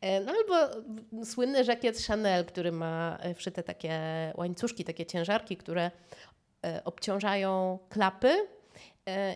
E, 0.00 0.20
no 0.20 0.32
albo 0.32 0.84
słynny 1.24 1.64
żakiet 1.64 2.06
Chanel, 2.06 2.44
który 2.44 2.72
ma 2.72 3.18
wszyte 3.34 3.62
takie 3.62 4.00
łańcuszki, 4.36 4.84
takie 4.84 5.06
ciężarki, 5.06 5.56
które 5.56 5.90
e, 6.64 6.84
obciążają 6.84 7.78
klapy 7.88 8.30
E, 8.30 8.59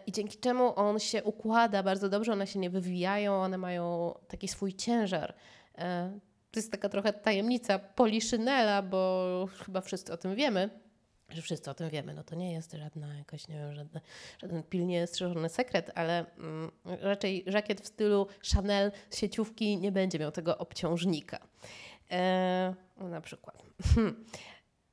i 0.07 0.13
dzięki 0.13 0.39
czemu 0.39 0.73
on 0.77 0.99
się 0.99 1.25
układa 1.25 1.83
bardzo 1.83 2.09
dobrze, 2.09 2.33
one 2.33 2.47
się 2.47 2.59
nie 2.59 2.71
wywijają, 2.71 3.35
one 3.35 3.59
mają 3.59 4.15
taki 4.29 4.49
swój 4.49 4.75
ciężar. 4.75 5.35
E, 5.79 6.19
to 6.51 6.61
jest 6.61 6.73
taka 6.73 6.89
trochę 6.89 7.13
tajemnica 7.13 7.79
Poliszynela, 7.79 8.83
bo 8.83 9.49
chyba 9.65 9.81
wszyscy 9.81 10.13
o 10.13 10.17
tym 10.17 10.35
wiemy, 10.35 10.71
że 11.29 11.43
wszyscy 11.43 11.71
o 11.71 11.75
tym 11.75 11.91
wiemy. 11.91 12.15
No 12.15 12.25
to 12.25 12.35
nie 12.35 12.53
jest 12.53 12.73
żadna 12.73 13.19
jakaś, 13.19 13.49
nie 13.49 13.55
wiem, 13.55 13.75
żaden 14.39 14.63
pilnie 14.63 15.07
strzeżony 15.07 15.49
sekret, 15.49 15.91
ale 15.95 16.27
mm, 16.37 16.71
raczej 16.85 17.45
żakiet 17.47 17.81
w 17.81 17.87
stylu 17.87 18.27
Chanel 18.55 18.93
z 19.11 19.19
sieciówki 19.19 19.79
nie 19.79 19.93
będzie 19.93 20.19
miał 20.19 20.33
tego 20.33 20.59
obciążnika. 20.59 21.39
E, 22.11 22.75
na 22.97 23.21
przykład. 23.21 23.63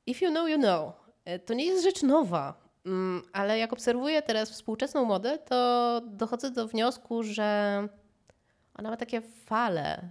If 0.06 0.24
you 0.24 0.30
know, 0.30 0.48
you 0.48 0.58
know. 0.58 0.92
E, 1.24 1.38
to 1.38 1.54
nie 1.54 1.64
jest 1.64 1.84
rzecz 1.84 2.02
nowa. 2.02 2.61
Mm, 2.86 3.22
ale 3.32 3.58
jak 3.58 3.72
obserwuję 3.72 4.22
teraz 4.22 4.50
współczesną 4.50 5.04
modę, 5.04 5.38
to 5.38 6.00
dochodzę 6.06 6.50
do 6.50 6.68
wniosku, 6.68 7.22
że 7.22 7.88
ona 8.74 8.90
ma 8.90 8.96
takie 8.96 9.20
fale. 9.20 10.08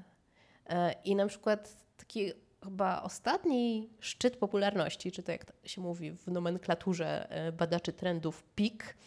E, 0.69 0.95
I 1.05 1.15
na 1.15 1.27
przykład 1.27 1.77
taki 1.97 2.31
chyba 2.63 3.01
ostatni 3.01 3.89
szczyt 3.99 4.37
popularności, 4.37 5.11
czy 5.11 5.23
to 5.23 5.31
jak 5.31 5.45
się 5.63 5.81
mówi 5.81 6.11
w 6.11 6.27
nomenklaturze 6.27 7.29
e, 7.29 7.51
badaczy 7.51 7.93
trendów, 7.93 8.43
pik, 8.55 8.97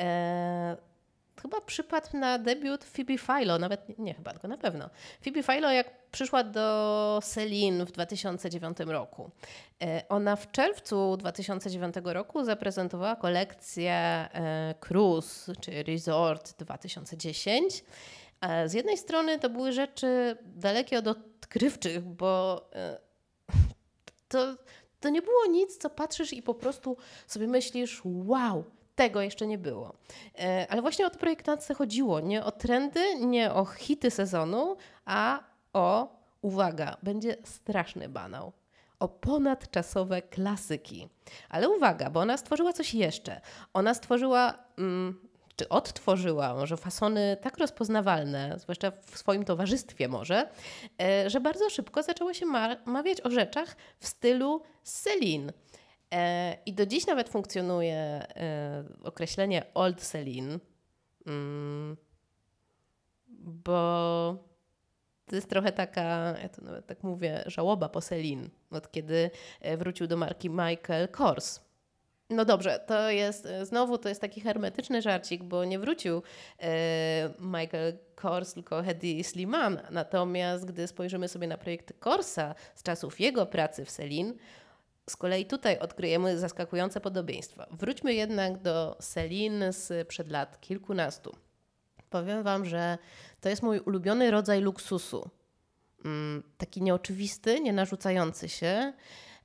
e, 0.00 0.76
chyba 1.42 1.60
przypadł 1.60 2.16
na 2.16 2.38
debiut 2.38 2.84
Phoebe 2.84 3.18
Philo, 3.18 3.58
nawet 3.58 3.98
nie 3.98 4.14
chyba, 4.14 4.32
tylko 4.32 4.48
na 4.48 4.58
pewno. 4.58 4.90
Phoebe 5.24 5.42
Philo 5.42 5.70
jak 5.72 6.10
przyszła 6.10 6.44
do 6.44 7.20
Celine 7.22 7.86
w 7.86 7.92
2009 7.92 8.78
roku. 8.86 9.30
E, 9.82 10.02
ona 10.08 10.36
w 10.36 10.50
czerwcu 10.50 11.16
2009 11.16 11.94
roku 12.04 12.44
zaprezentowała 12.44 13.16
kolekcję 13.16 13.92
e, 13.92 14.74
Cruise, 14.80 15.52
czy 15.60 15.82
Resort 15.82 16.58
2010. 16.58 17.84
E, 18.40 18.68
z 18.68 18.72
jednej 18.72 18.98
strony 18.98 19.38
to 19.38 19.50
były 19.50 19.72
rzeczy 19.72 20.36
dalekie 20.44 20.98
od 20.98 21.06
odkrywczych, 21.06 22.00
bo 22.00 22.60
to, 24.28 24.56
to 25.00 25.08
nie 25.08 25.22
było 25.22 25.46
nic, 25.46 25.76
co 25.76 25.90
patrzysz 25.90 26.32
i 26.32 26.42
po 26.42 26.54
prostu 26.54 26.96
sobie 27.26 27.46
myślisz, 27.46 28.02
wow, 28.04 28.64
tego 28.94 29.22
jeszcze 29.22 29.46
nie 29.46 29.58
było. 29.58 29.94
E, 30.38 30.66
ale 30.70 30.82
właśnie 30.82 31.06
o 31.06 31.10
to 31.10 31.18
projektantce 31.18 31.74
chodziło. 31.74 32.20
Nie 32.20 32.44
o 32.44 32.52
trendy, 32.52 33.14
nie 33.20 33.52
o 33.52 33.64
hity 33.64 34.10
sezonu, 34.10 34.76
a 35.04 35.40
o, 35.72 36.08
uwaga, 36.42 36.96
będzie 37.02 37.36
straszny 37.44 38.08
banał. 38.08 38.52
O 38.98 39.08
ponadczasowe 39.08 40.22
klasyki. 40.22 41.08
Ale 41.48 41.68
uwaga, 41.68 42.10
bo 42.10 42.20
ona 42.20 42.36
stworzyła 42.36 42.72
coś 42.72 42.94
jeszcze. 42.94 43.40
Ona 43.72 43.94
stworzyła. 43.94 44.54
Mm, 44.78 45.32
czy 45.56 45.68
odtworzyła 45.68 46.54
może 46.54 46.76
fasony 46.76 47.36
tak 47.42 47.58
rozpoznawalne, 47.58 48.54
zwłaszcza 48.58 48.92
w 49.06 49.18
swoim 49.18 49.44
towarzystwie 49.44 50.08
może, 50.08 50.48
e, 51.02 51.30
że 51.30 51.40
bardzo 51.40 51.70
szybko 51.70 52.02
zaczęło 52.02 52.34
się 52.34 52.46
mawiać 52.84 53.20
o 53.20 53.30
rzeczach 53.30 53.76
w 53.98 54.06
stylu 54.06 54.62
Celine. 54.82 55.52
E, 56.12 56.56
I 56.66 56.72
do 56.72 56.86
dziś 56.86 57.06
nawet 57.06 57.28
funkcjonuje 57.28 57.96
e, 57.96 58.84
określenie 59.04 59.64
old 59.74 60.00
Celine, 60.00 60.58
mm, 61.26 61.96
bo 63.38 64.36
to 65.26 65.36
jest 65.36 65.50
trochę 65.50 65.72
taka, 65.72 66.34
ja 66.42 66.48
to 66.48 66.62
nawet 66.62 66.86
tak 66.86 67.02
mówię, 67.02 67.44
żałoba 67.46 67.88
po 67.88 68.00
Celine, 68.00 68.48
od 68.70 68.90
kiedy 68.90 69.30
e, 69.60 69.76
wrócił 69.76 70.06
do 70.06 70.16
marki 70.16 70.50
Michael 70.50 71.08
Kors. 71.08 71.60
No 72.30 72.44
dobrze, 72.44 72.84
to 72.86 73.10
jest 73.10 73.48
znowu 73.62 73.98
to 73.98 74.08
jest 74.08 74.20
taki 74.20 74.40
hermetyczny 74.40 75.02
żarcik, 75.02 75.42
bo 75.42 75.64
nie 75.64 75.78
wrócił 75.78 76.22
Michael 77.38 77.98
Kors, 78.14 78.54
tylko 78.54 78.82
Hedy 78.82 79.24
Sliman. 79.24 79.80
Natomiast 79.90 80.64
gdy 80.64 80.86
spojrzymy 80.86 81.28
sobie 81.28 81.46
na 81.46 81.56
projekt 81.56 81.92
Korsa 81.98 82.54
z 82.74 82.82
czasów 82.82 83.20
jego 83.20 83.46
pracy 83.46 83.84
w 83.84 83.90
Celine, 83.90 84.34
z 85.10 85.16
kolei 85.16 85.46
tutaj 85.46 85.78
odkryjemy 85.78 86.38
zaskakujące 86.38 87.00
podobieństwa. 87.00 87.66
Wróćmy 87.70 88.14
jednak 88.14 88.62
do 88.62 88.96
Celine 89.00 89.72
z 89.72 90.08
przed 90.08 90.30
lat 90.30 90.60
kilkunastu. 90.60 91.36
Powiem 92.10 92.42
Wam, 92.42 92.64
że 92.64 92.98
to 93.40 93.48
jest 93.48 93.62
mój 93.62 93.80
ulubiony 93.80 94.30
rodzaj 94.30 94.60
luksusu. 94.60 95.30
Mm, 96.04 96.42
taki 96.58 96.82
nieoczywisty, 96.82 97.60
nie 97.60 97.72
narzucający 97.72 98.48
się. 98.48 98.92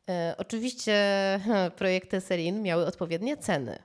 E, 0.09 0.35
oczywiście 0.37 0.95
projekty 1.77 2.21
Celine 2.21 2.61
miały 2.61 2.85
odpowiednie 2.85 3.37
ceny. 3.37 3.79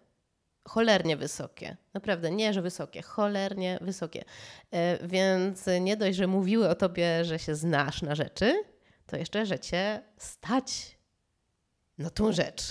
Cholernie 0.68 1.16
wysokie. 1.16 1.76
Naprawdę, 1.94 2.30
nie, 2.30 2.52
że 2.52 2.62
wysokie, 2.62 3.02
cholernie 3.02 3.78
wysokie. 3.80 4.24
E, 4.70 5.08
więc 5.08 5.66
nie 5.80 5.96
dość, 5.96 6.16
że 6.16 6.26
mówiły 6.26 6.68
o 6.68 6.74
tobie, 6.74 7.24
że 7.24 7.38
się 7.38 7.54
znasz 7.54 8.02
na 8.02 8.14
rzeczy, 8.14 8.64
to 9.06 9.16
jeszcze, 9.16 9.46
że 9.46 9.58
cię 9.58 10.02
stać 10.16 10.98
no 11.98 12.10
tą 12.10 12.32
rzecz. 12.32 12.62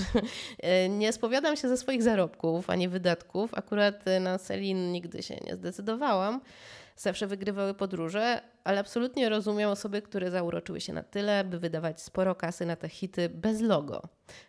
E, 0.59 0.89
nie 0.89 1.13
spowiadam 1.13 1.55
się 1.55 1.69
ze 1.69 1.77
swoich 1.77 2.03
zarobków 2.03 2.69
ani 2.69 2.89
wydatków. 2.89 3.53
Akurat 3.53 4.05
na 4.21 4.37
Selin 4.37 4.91
nigdy 4.91 5.23
się 5.23 5.35
nie 5.35 5.55
zdecydowałam. 5.55 6.41
Zawsze 6.95 7.27
wygrywały 7.27 7.73
podróże, 7.73 8.41
ale 8.63 8.79
absolutnie 8.79 9.29
rozumiem 9.29 9.69
osoby, 9.69 10.01
które 10.01 10.31
zauroczyły 10.31 10.81
się 10.81 10.93
na 10.93 11.03
tyle, 11.03 11.43
by 11.43 11.59
wydawać 11.59 12.01
sporo 12.01 12.35
kasy 12.35 12.65
na 12.65 12.75
te 12.75 12.89
hity 12.89 13.29
bez 13.29 13.61
logo. 13.61 14.01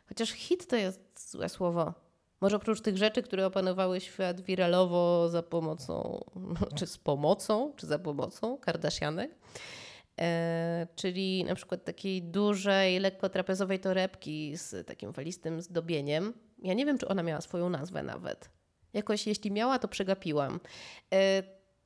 Chociaż 0.09 0.31
hit 0.31 0.67
to 0.67 0.77
jest 0.77 1.31
złe 1.31 1.49
słowo. 1.49 1.95
Może 2.41 2.57
oprócz 2.57 2.81
tych 2.81 2.97
rzeczy, 2.97 3.23
które 3.23 3.47
opanowały 3.47 4.01
świat 4.01 4.41
wiralowo 4.41 5.29
za 5.29 5.43
pomocą, 5.43 6.25
czy 6.79 6.87
z 6.87 6.99
pomocą, 6.99 7.73
czy 7.77 7.87
za 7.87 7.99
pomocą 7.99 8.59
Kardashianek, 8.59 9.31
E, 9.31 9.61
czyli 10.95 11.45
na 11.45 11.55
przykład 11.55 11.85
takiej 11.85 12.23
dużej, 12.23 13.01
lekko 13.01 13.29
trapezowej 13.29 13.81
torebki 13.81 14.57
z 14.57 14.87
takim 14.87 15.13
walistym 15.13 15.61
zdobieniem. 15.61 16.33
Ja 16.59 16.75
nie 16.75 16.87
wiem, 16.87 16.99
czy 16.99 17.09
ona 17.09 17.23
miała 17.23 17.41
swoją 17.41 17.71
nazwę 17.71 18.03
nawet. 18.03 18.51
Jakoś 18.93 19.27
jeśli 19.27 19.51
miała, 19.51 19.79
to 19.79 19.89
przegapiłam. 19.89 20.61
E, 21.15 21.43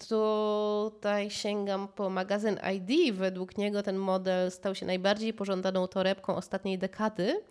tutaj 0.09 1.31
sięgam 1.31 1.89
po 1.89 2.11
magazyn 2.11 2.59
ID. 2.75 3.15
Według 3.15 3.59
niego 3.59 3.83
ten 3.83 3.97
model 3.97 4.51
stał 4.51 4.75
się 4.75 4.87
najbardziej 4.87 5.35
pożądaną 5.35 5.87
torebką 5.87 6.37
ostatniej 6.37 6.79
dekady. 6.79 7.43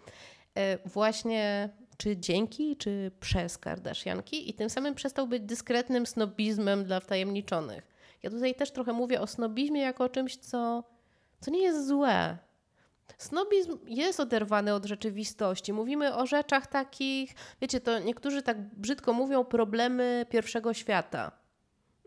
E, 0.55 0.89
właśnie 0.89 1.69
czy 1.97 2.17
dzięki, 2.17 2.77
czy 2.77 3.11
przez 3.19 3.57
Kardashianki 3.57 4.49
i 4.49 4.53
tym 4.53 4.69
samym 4.69 4.95
przestał 4.95 5.27
być 5.27 5.43
dyskretnym 5.43 6.05
snobizmem 6.05 6.83
dla 6.83 6.99
wtajemniczonych. 6.99 7.94
Ja 8.25 8.31
tutaj 8.31 8.55
też 8.55 8.71
trochę 8.71 8.93
mówię 8.93 9.21
o 9.21 9.27
snobizmie 9.27 9.81
jako 9.81 10.03
o 10.03 10.09
czymś, 10.09 10.37
co, 10.37 10.83
co 11.39 11.51
nie 11.51 11.61
jest 11.61 11.87
złe. 11.87 12.37
Snobizm 13.17 13.77
jest 13.87 14.19
oderwany 14.19 14.73
od 14.73 14.85
rzeczywistości. 14.85 15.73
Mówimy 15.73 16.15
o 16.15 16.25
rzeczach 16.25 16.67
takich, 16.67 17.35
wiecie, 17.61 17.81
to 17.81 17.99
niektórzy 17.99 18.41
tak 18.41 18.75
brzydko 18.75 19.13
mówią 19.13 19.43
problemy 19.43 20.25
pierwszego 20.29 20.73
świata. 20.73 21.31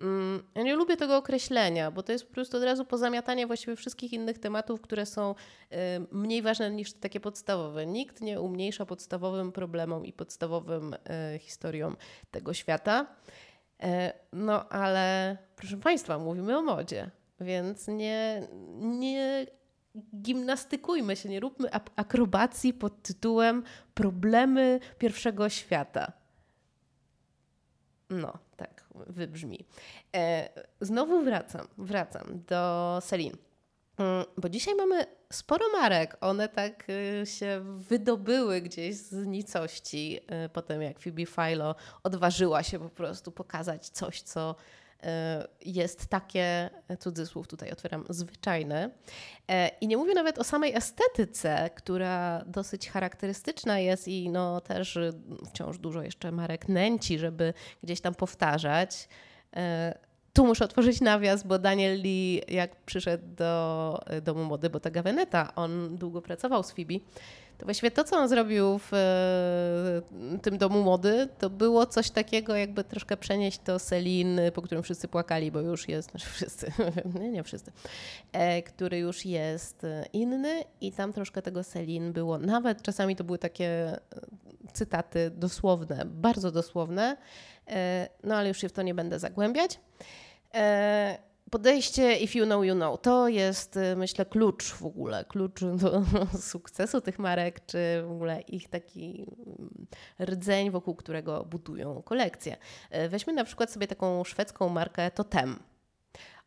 Mm, 0.00 0.42
ja 0.54 0.62
nie 0.62 0.76
lubię 0.76 0.96
tego 0.96 1.16
określenia, 1.16 1.90
bo 1.90 2.02
to 2.02 2.12
jest 2.12 2.26
po 2.26 2.34
prostu 2.34 2.56
od 2.56 2.62
razu 2.62 2.84
pozamiatanie 2.84 3.46
właściwie 3.46 3.76
wszystkich 3.76 4.12
innych 4.12 4.38
tematów, 4.38 4.80
które 4.80 5.06
są 5.06 5.34
y, 5.34 5.76
mniej 6.12 6.42
ważne 6.42 6.70
niż 6.70 6.92
takie 6.92 7.20
podstawowe. 7.20 7.86
Nikt 7.86 8.20
nie 8.20 8.40
umniejsza 8.40 8.86
podstawowym 8.86 9.52
problemom 9.52 10.06
i 10.06 10.12
podstawowym 10.12 10.94
y, 10.94 11.38
historiom 11.38 11.96
tego 12.30 12.54
świata. 12.54 13.06
E, 13.82 14.12
no 14.32 14.68
ale 14.68 15.36
proszę 15.56 15.76
Państwa, 15.76 16.18
mówimy 16.18 16.58
o 16.58 16.62
modzie, 16.62 17.10
więc 17.40 17.88
nie, 17.88 18.48
nie 18.80 19.46
gimnastykujmy 20.14 21.16
się, 21.16 21.28
nie 21.28 21.40
róbmy 21.40 21.68
akrobacji 21.96 22.74
pod 22.74 23.02
tytułem 23.02 23.62
Problemy 23.94 24.80
pierwszego 24.98 25.48
świata. 25.48 26.12
No, 28.10 28.32
tak 28.56 28.84
wybrzmi. 29.06 29.66
E, 30.16 30.48
znowu 30.80 31.22
wracam, 31.22 31.66
wracam 31.78 32.42
do 32.46 32.98
Selin. 33.00 33.36
Mm, 33.98 34.24
bo 34.36 34.48
dzisiaj 34.48 34.74
mamy 34.74 35.17
sporo 35.32 35.64
marek. 35.72 36.16
One 36.20 36.48
tak 36.48 36.84
y, 36.90 37.26
się 37.26 37.60
wydobyły 37.64 38.60
gdzieś 38.60 38.96
z 38.96 39.26
nicości, 39.26 40.20
y, 40.46 40.48
potem 40.48 40.82
jak 40.82 41.00
Phoebe 41.00 41.26
Philo 41.26 41.74
odważyła 42.02 42.62
się 42.62 42.78
po 42.78 42.88
prostu 42.88 43.32
pokazać 43.32 43.88
coś, 43.88 44.22
co 44.22 44.54
Y, 45.04 45.68
jest 45.70 46.06
takie, 46.06 46.70
cudzysłów 46.98 47.48
tutaj 47.48 47.70
otwieram, 47.70 48.04
zwyczajne. 48.08 48.90
E, 49.48 49.70
I 49.80 49.88
nie 49.88 49.96
mówię 49.96 50.14
nawet 50.14 50.38
o 50.38 50.44
samej 50.44 50.74
estetyce, 50.74 51.70
która 51.74 52.44
dosyć 52.46 52.90
charakterystyczna 52.90 53.78
jest 53.78 54.08
i 54.08 54.30
no 54.30 54.60
też 54.60 54.98
wciąż 55.46 55.78
dużo 55.78 56.02
jeszcze 56.02 56.32
marek 56.32 56.68
nęci, 56.68 57.18
żeby 57.18 57.54
gdzieś 57.82 58.00
tam 58.00 58.14
powtarzać. 58.14 59.08
E, 60.38 60.40
tu 60.40 60.46
muszę 60.46 60.64
otworzyć 60.64 61.00
nawias, 61.00 61.42
bo 61.42 61.58
Daniel 61.58 62.02
Lee, 62.02 62.42
jak 62.48 62.76
przyszedł 62.76 63.24
do 63.36 64.00
domu 64.22 64.44
mody 64.44 64.70
Bottega 64.70 65.02
Veneta, 65.02 65.54
on 65.54 65.96
długo 65.96 66.22
pracował 66.22 66.62
z 66.62 66.70
Phoebe, 66.70 66.94
to 67.58 67.64
właściwie 67.64 67.90
to, 67.90 68.04
co 68.04 68.16
on 68.16 68.28
zrobił 68.28 68.78
w 68.78 68.94
e, 68.94 70.38
tym 70.42 70.58
domu 70.58 70.82
mody, 70.82 71.28
to 71.38 71.50
było 71.50 71.86
coś 71.86 72.10
takiego, 72.10 72.56
jakby 72.56 72.84
troszkę 72.84 73.16
przenieść 73.16 73.58
to 73.58 73.78
Selin, 73.78 74.40
po 74.54 74.62
którym 74.62 74.82
wszyscy 74.82 75.08
płakali, 75.08 75.50
bo 75.50 75.60
już 75.60 75.88
jest, 75.88 76.10
znaczy 76.10 76.26
wszyscy, 76.26 76.72
nie, 77.20 77.30
nie 77.30 77.42
wszyscy, 77.42 77.72
e, 78.32 78.62
który 78.62 78.98
już 78.98 79.24
jest 79.24 79.86
inny 80.12 80.64
i 80.80 80.92
tam 80.92 81.12
troszkę 81.12 81.42
tego 81.42 81.62
Selin 81.64 82.12
było. 82.12 82.38
Nawet 82.38 82.82
czasami 82.82 83.16
to 83.16 83.24
były 83.24 83.38
takie 83.38 83.66
e, 83.66 84.00
cytaty 84.72 85.30
dosłowne, 85.30 86.04
bardzo 86.04 86.50
dosłowne, 86.50 87.16
no 88.24 88.36
ale 88.36 88.48
już 88.48 88.58
się 88.58 88.68
w 88.68 88.72
to 88.72 88.82
nie 88.82 88.94
będę 88.94 89.18
zagłębiać 89.18 89.80
podejście 91.50 92.16
if 92.16 92.38
you 92.38 92.46
know, 92.46 92.64
you 92.64 92.74
know, 92.74 93.00
to 93.00 93.28
jest 93.28 93.76
y, 93.76 93.96
myślę 93.96 94.26
klucz 94.26 94.72
w 94.72 94.84
ogóle, 94.84 95.24
klucz 95.24 95.60
do 95.64 96.02
sukcesu 96.50 97.00
tych 97.00 97.18
marek, 97.18 97.66
czy 97.66 98.02
w 98.06 98.10
ogóle 98.10 98.40
ich 98.40 98.68
taki 98.68 99.26
mm, 99.46 99.86
rdzeń, 100.20 100.70
wokół 100.70 100.94
którego 100.94 101.44
budują 101.44 102.02
kolekcje. 102.02 102.56
Y, 102.94 103.08
weźmy 103.08 103.32
na 103.32 103.44
przykład 103.44 103.72
sobie 103.72 103.86
taką 103.86 104.24
szwedzką 104.24 104.68
markę 104.68 105.10
Totem. 105.10 105.58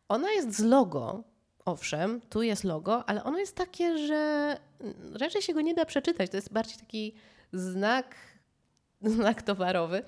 Ona 0.08 0.32
jest 0.32 0.56
z 0.56 0.60
logo, 0.60 1.24
owszem, 1.64 2.20
tu 2.20 2.42
jest 2.42 2.64
logo, 2.64 3.08
ale 3.08 3.24
ono 3.24 3.38
jest 3.38 3.56
takie, 3.56 3.98
że 3.98 4.56
mm, 4.80 5.16
raczej 5.16 5.42
się 5.42 5.54
go 5.54 5.60
nie 5.60 5.74
da 5.74 5.84
przeczytać. 5.84 6.30
To 6.30 6.36
jest 6.36 6.52
bardziej 6.52 6.76
taki 6.76 7.14
znak, 7.52 8.14
znak 9.16 9.42
towarowy. 9.42 9.98
Y, 9.98 10.02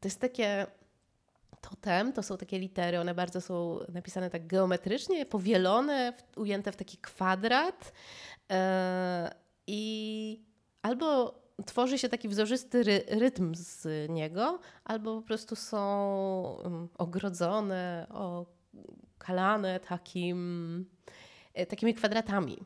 to 0.00 0.08
jest 0.08 0.20
takie 0.20 0.66
totem 1.60 2.12
to 2.12 2.22
są 2.22 2.36
takie 2.36 2.58
litery, 2.58 3.00
one 3.00 3.14
bardzo 3.14 3.40
są 3.40 3.78
napisane 3.88 4.30
tak 4.30 4.46
geometrycznie, 4.46 5.26
powielone, 5.26 6.12
ujęte 6.36 6.72
w 6.72 6.76
taki 6.76 6.98
kwadrat 6.98 7.92
yy, 8.50 8.56
i 9.66 10.42
albo 10.82 11.40
tworzy 11.66 11.98
się 11.98 12.08
taki 12.08 12.28
wzorzysty 12.28 12.82
ry 12.82 13.04
rytm 13.08 13.54
z 13.54 13.86
niego, 14.10 14.60
albo 14.84 15.20
po 15.20 15.26
prostu 15.26 15.56
są 15.56 16.58
um, 16.64 16.88
ogrodzone, 16.98 18.06
okalane 18.10 19.80
takim, 19.80 20.86
e, 21.54 21.66
takimi 21.66 21.94
kwadratami. 21.94 22.58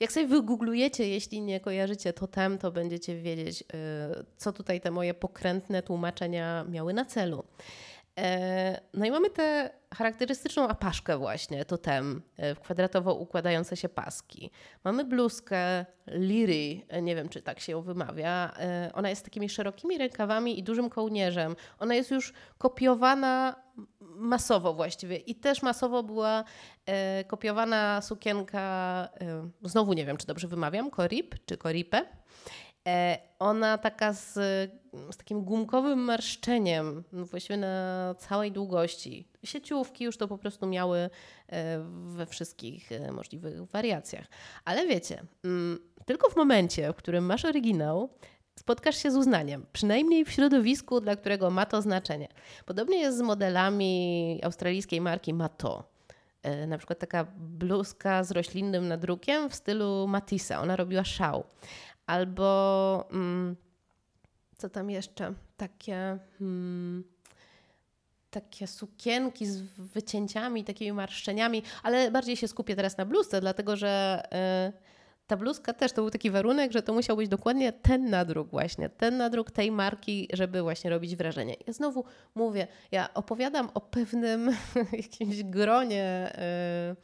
Jak 0.00 0.12
sobie 0.12 0.26
wygooglujecie, 0.26 1.08
jeśli 1.08 1.40
nie 1.40 1.60
kojarzycie 1.60 2.12
totem, 2.12 2.58
to 2.58 2.72
będziecie 2.72 3.16
wiedzieć, 3.16 3.62
y, 3.62 3.64
co 4.36 4.52
tutaj 4.52 4.80
te 4.80 4.90
moje 4.90 5.14
pokrętne 5.14 5.82
tłumaczenia 5.82 6.64
miały 6.68 6.92
na 6.92 7.04
celu. 7.04 7.44
E, 8.18 8.80
no 8.94 9.06
i 9.06 9.10
mamy 9.10 9.30
tę 9.30 9.70
charakterystyczną 9.94 10.68
apaszkę 10.68 11.18
właśnie, 11.18 11.64
totem, 11.64 12.22
e, 12.36 12.54
w 12.54 12.60
kwadratowo 12.60 13.14
układające 13.14 13.76
się 13.76 13.88
paski. 13.88 14.50
Mamy 14.84 15.04
bluzkę 15.04 15.86
Liry, 16.06 16.80
e, 16.88 17.02
nie 17.02 17.16
wiem 17.16 17.28
czy 17.28 17.42
tak 17.42 17.60
się 17.60 17.72
ją 17.72 17.82
wymawia. 17.82 18.52
Ona 18.92 19.10
jest 19.10 19.24
takimi 19.24 19.48
szerokimi 19.48 19.98
rękawami 19.98 20.58
i 20.58 20.62
dużym 20.62 20.90
kołnierzem. 20.90 21.56
Ona 21.78 21.94
jest 21.94 22.10
już 22.10 22.32
kopiowana 22.58 23.56
masowo 24.00 24.74
właściwie 24.74 25.16
i 25.16 25.34
też 25.34 25.62
masowo 25.62 26.02
była 26.02 26.44
kopiowana 27.26 28.00
sukienka, 28.02 29.08
znowu 29.62 29.92
nie 29.92 30.06
wiem 30.06 30.16
czy 30.16 30.26
dobrze 30.26 30.48
wymawiam, 30.48 30.90
korip 30.90 31.34
czy 31.46 31.56
koripę 31.56 32.04
E, 32.04 32.63
ona 33.38 33.78
taka 33.78 34.12
z, 34.12 34.32
z 35.10 35.16
takim 35.16 35.44
gumkowym 35.44 35.98
marszczeniem, 35.98 37.04
no 37.12 37.24
właściwie 37.24 37.56
na 37.56 38.14
całej 38.18 38.52
długości. 38.52 39.28
Sieciówki 39.44 40.04
już 40.04 40.16
to 40.16 40.28
po 40.28 40.38
prostu 40.38 40.66
miały 40.66 40.98
e, 40.98 41.10
we 42.06 42.26
wszystkich 42.26 42.92
e, 42.92 43.12
możliwych 43.12 43.64
wariacjach. 43.64 44.26
Ale 44.64 44.86
wiecie, 44.86 45.22
mm, 45.44 45.78
tylko 46.04 46.30
w 46.30 46.36
momencie, 46.36 46.92
w 46.92 46.96
którym 46.96 47.26
masz 47.26 47.44
oryginał, 47.44 48.10
spotkasz 48.58 48.96
się 49.02 49.10
z 49.10 49.16
uznaniem, 49.16 49.66
przynajmniej 49.72 50.24
w 50.24 50.30
środowisku, 50.30 51.00
dla 51.00 51.16
którego 51.16 51.50
ma 51.50 51.66
to 51.66 51.82
znaczenie. 51.82 52.28
Podobnie 52.66 52.98
jest 52.98 53.18
z 53.18 53.22
modelami 53.22 54.40
australijskiej 54.42 55.00
marki 55.00 55.34
Mato. 55.34 55.94
Na 56.66 56.78
przykład 56.78 56.98
taka 56.98 57.26
bluzka 57.36 58.24
z 58.24 58.30
roślinnym 58.30 58.88
nadrukiem 58.88 59.50
w 59.50 59.54
stylu 59.54 60.06
Matissa. 60.08 60.60
Ona 60.60 60.76
robiła 60.76 61.04
szał. 61.04 61.44
Albo 62.06 63.08
mm, 63.12 63.56
co 64.56 64.68
tam 64.68 64.90
jeszcze? 64.90 65.34
Takie. 65.56 66.18
Mm, 66.40 67.04
takie 68.34 68.66
sukienki 68.66 69.46
z 69.46 69.62
wycięciami, 69.78 70.64
takimi 70.64 70.92
marszczeniami, 70.92 71.62
ale 71.82 72.10
bardziej 72.10 72.36
się 72.36 72.48
skupię 72.48 72.76
teraz 72.76 72.98
na 72.98 73.04
bluzce, 73.04 73.40
dlatego 73.40 73.76
że 73.76 74.22
y, 74.68 74.94
ta 75.26 75.36
bluzka 75.36 75.74
też 75.74 75.92
to 75.92 76.02
był 76.02 76.10
taki 76.10 76.30
warunek, 76.30 76.72
że 76.72 76.82
to 76.82 76.92
musiał 76.92 77.16
być 77.16 77.28
dokładnie 77.28 77.72
ten 77.72 78.10
nadruk 78.10 78.50
właśnie, 78.50 78.88
ten 78.88 79.16
nadruk 79.16 79.50
tej 79.50 79.70
marki, 79.70 80.28
żeby 80.32 80.62
właśnie 80.62 80.90
robić 80.90 81.16
wrażenie. 81.16 81.56
Ja 81.66 81.72
znowu 81.72 82.04
mówię, 82.34 82.66
ja 82.92 83.14
opowiadam 83.14 83.70
o 83.74 83.80
pewnym 83.80 84.56
jakimś 85.02 85.42
gronie 85.42 86.32
y, 86.92 86.96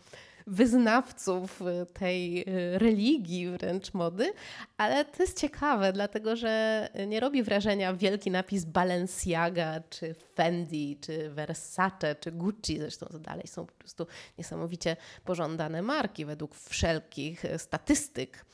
wyznawców 0.47 1.63
y, 1.63 1.87
tej 1.87 2.41
y, 2.41 2.79
religii 2.79 3.49
wręcz 3.49 3.95
mody, 3.95 4.33
ale 4.77 5.05
to 5.05 5.23
jest 5.23 5.41
ciekawe, 5.41 5.93
dlatego 5.93 6.37
że 6.37 6.89
nie 7.07 7.21
robi 7.21 7.43
wrażenia 7.43 7.95
wielki 7.95 8.31
napis 8.31 8.65
Balenciaga, 8.65 9.81
czy 9.91 10.15
Fendi, 10.35 10.99
czy 11.01 11.31
Versace, 11.31 12.15
czy 12.15 12.33
Gucci, 12.33 12.79
zresztą 12.79 13.07
to 13.07 13.19
dalej 13.19 13.47
są 13.47 13.67
po 13.67 13.75
prostu 13.75 14.07
niesamowicie 14.39 14.97
pożądane 15.25 15.83
marki 15.83 16.25
według 16.25 16.55
wszelkich 16.55 17.45
statystyk, 17.57 18.45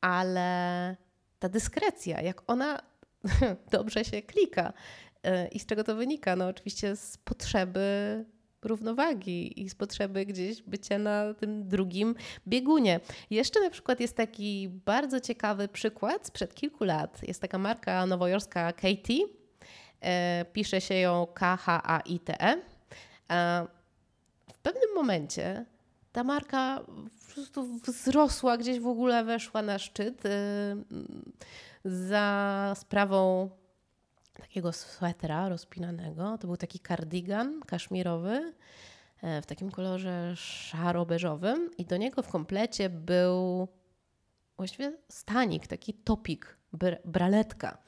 ale 0.00 0.96
ta 1.38 1.48
dyskrecja, 1.48 2.20
jak 2.20 2.50
ona 2.50 2.82
dobrze 3.72 4.04
się 4.04 4.22
klika 4.22 4.72
y, 5.26 5.48
i 5.48 5.58
z 5.58 5.66
czego 5.66 5.84
to 5.84 5.96
wynika? 5.96 6.36
No 6.36 6.46
oczywiście 6.48 6.96
z 6.96 7.16
potrzeby 7.16 8.24
równowagi 8.64 9.62
i 9.62 9.68
z 9.68 9.74
potrzeby 9.74 10.26
gdzieś 10.26 10.62
bycia 10.62 10.98
na 10.98 11.34
tym 11.34 11.68
drugim 11.68 12.14
biegunie. 12.48 13.00
Jeszcze 13.30 13.60
na 13.60 13.70
przykład 13.70 14.00
jest 14.00 14.16
taki 14.16 14.68
bardzo 14.68 15.20
ciekawy 15.20 15.68
przykład 15.68 16.26
sprzed 16.26 16.54
kilku 16.54 16.84
lat. 16.84 17.28
Jest 17.28 17.40
taka 17.40 17.58
marka 17.58 18.06
nowojorska 18.06 18.72
Katie. 18.72 19.24
E, 20.00 20.44
pisze 20.52 20.80
się 20.80 20.94
ją 20.94 21.26
K-H-A-I-T-E. 21.34 22.56
E, 23.30 23.66
w 24.54 24.58
pewnym 24.58 24.94
momencie 24.94 25.64
ta 26.12 26.24
marka 26.24 26.80
po 27.26 27.34
prostu 27.34 27.64
wzrosła, 27.82 28.56
gdzieś 28.56 28.80
w 28.80 28.86
ogóle 28.86 29.24
weszła 29.24 29.62
na 29.62 29.78
szczyt 29.78 30.26
e, 30.26 30.30
za 31.84 32.74
sprawą 32.76 33.50
takiego 34.40 34.72
swetra 34.72 35.48
rozpinanego. 35.48 36.38
To 36.38 36.46
był 36.46 36.56
taki 36.56 36.80
kardigan 36.80 37.60
kaszmirowy 37.60 38.52
e, 39.22 39.42
w 39.42 39.46
takim 39.46 39.70
kolorze 39.70 40.36
szaro-beżowym 40.36 41.70
i 41.78 41.84
do 41.84 41.96
niego 41.96 42.22
w 42.22 42.28
komplecie 42.28 42.90
był 42.90 43.68
właściwie 44.56 44.92
stanik, 45.08 45.66
taki 45.66 45.94
topik, 45.94 46.58
braletka. 47.04 47.78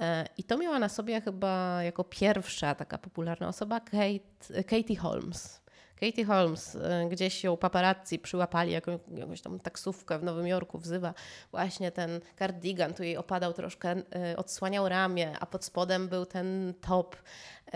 E, 0.00 0.26
I 0.38 0.44
to 0.44 0.58
miała 0.58 0.78
na 0.78 0.88
sobie 0.88 1.20
chyba 1.20 1.82
jako 1.82 2.04
pierwsza 2.04 2.74
taka 2.74 2.98
popularna 2.98 3.48
osoba 3.48 3.80
Kate, 3.80 4.62
Katie 4.62 4.96
Holmes. 4.96 5.63
Katie 6.00 6.24
Holmes, 6.24 6.74
y, 6.74 6.80
gdzieś 7.10 7.44
ją 7.44 7.56
paparazzi 7.56 8.18
przyłapali, 8.18 8.72
jaką, 8.72 8.98
jakąś 9.14 9.40
tam 9.40 9.60
taksówkę 9.60 10.18
w 10.18 10.22
Nowym 10.22 10.46
Jorku, 10.46 10.78
wzywa. 10.78 11.14
Właśnie 11.50 11.92
ten 11.92 12.20
cardigan, 12.38 12.94
tu 12.94 13.02
jej 13.02 13.16
opadał 13.16 13.52
troszkę, 13.52 13.96
y, 13.96 14.36
odsłaniał 14.36 14.88
ramię, 14.88 15.36
a 15.40 15.46
pod 15.46 15.64
spodem 15.64 16.08
był 16.08 16.26
ten 16.26 16.74
top 16.80 17.16
y, 17.16 17.70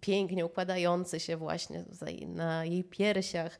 pięknie 0.00 0.46
układający 0.46 1.20
się 1.20 1.36
właśnie 1.36 1.84
na 2.26 2.64
jej 2.64 2.84
piersiach. 2.84 3.58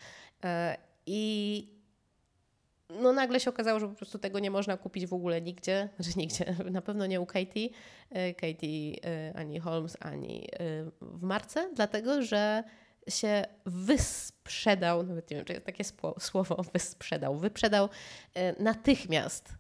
I 1.07 1.79
no 2.91 3.13
nagle 3.13 3.41
się 3.41 3.51
okazało, 3.51 3.81
że 3.81 3.89
po 3.89 3.95
prostu 3.95 4.19
tego 4.19 4.39
nie 4.39 4.51
można 4.51 4.77
kupić 4.77 5.07
w 5.07 5.13
ogóle 5.13 5.41
nigdzie, 5.43 5.89
że 5.99 6.11
nigdzie, 6.21 6.57
na 6.71 6.83
pewno 6.83 7.07
nie 7.07 7.21
u 7.21 7.27
Katie, 7.27 7.69
Katie 8.37 9.01
ani 9.35 9.59
Holmes, 9.59 9.97
ani 10.01 10.49
w 11.01 11.23
marce, 11.23 11.71
dlatego 11.75 12.23
że 12.23 12.65
się 13.09 13.45
wysprzedał, 13.67 15.03
nawet 15.03 15.31
nie 15.31 15.37
wiem, 15.37 15.47
czy 15.47 15.53
jest 15.53 15.67
takie 15.67 15.85
słowo, 16.19 16.63
wysprzedał, 16.73 17.37
wyprzedał 17.37 17.89
e, 18.35 18.63
natychmiast 18.63 19.53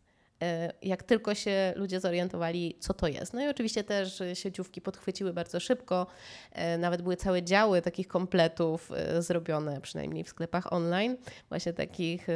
e, 0.42 0.72
jak 0.82 1.02
tylko 1.02 1.34
się 1.34 1.72
ludzie 1.76 2.00
zorientowali, 2.00 2.76
co 2.80 2.94
to 2.94 3.08
jest. 3.08 3.34
No 3.34 3.42
i 3.42 3.48
oczywiście 3.48 3.84
też 3.84 4.22
sieciówki 4.34 4.80
podchwyciły 4.80 5.32
bardzo 5.32 5.60
szybko. 5.60 6.06
E, 6.52 6.78
nawet 6.78 7.02
były 7.02 7.16
całe 7.16 7.42
działy 7.42 7.82
takich 7.82 8.08
kompletów 8.08 8.90
zrobione, 9.18 9.80
przynajmniej 9.80 10.24
w 10.24 10.28
sklepach 10.28 10.72
online. 10.72 11.16
Właśnie 11.48 11.72
takich, 11.72 12.26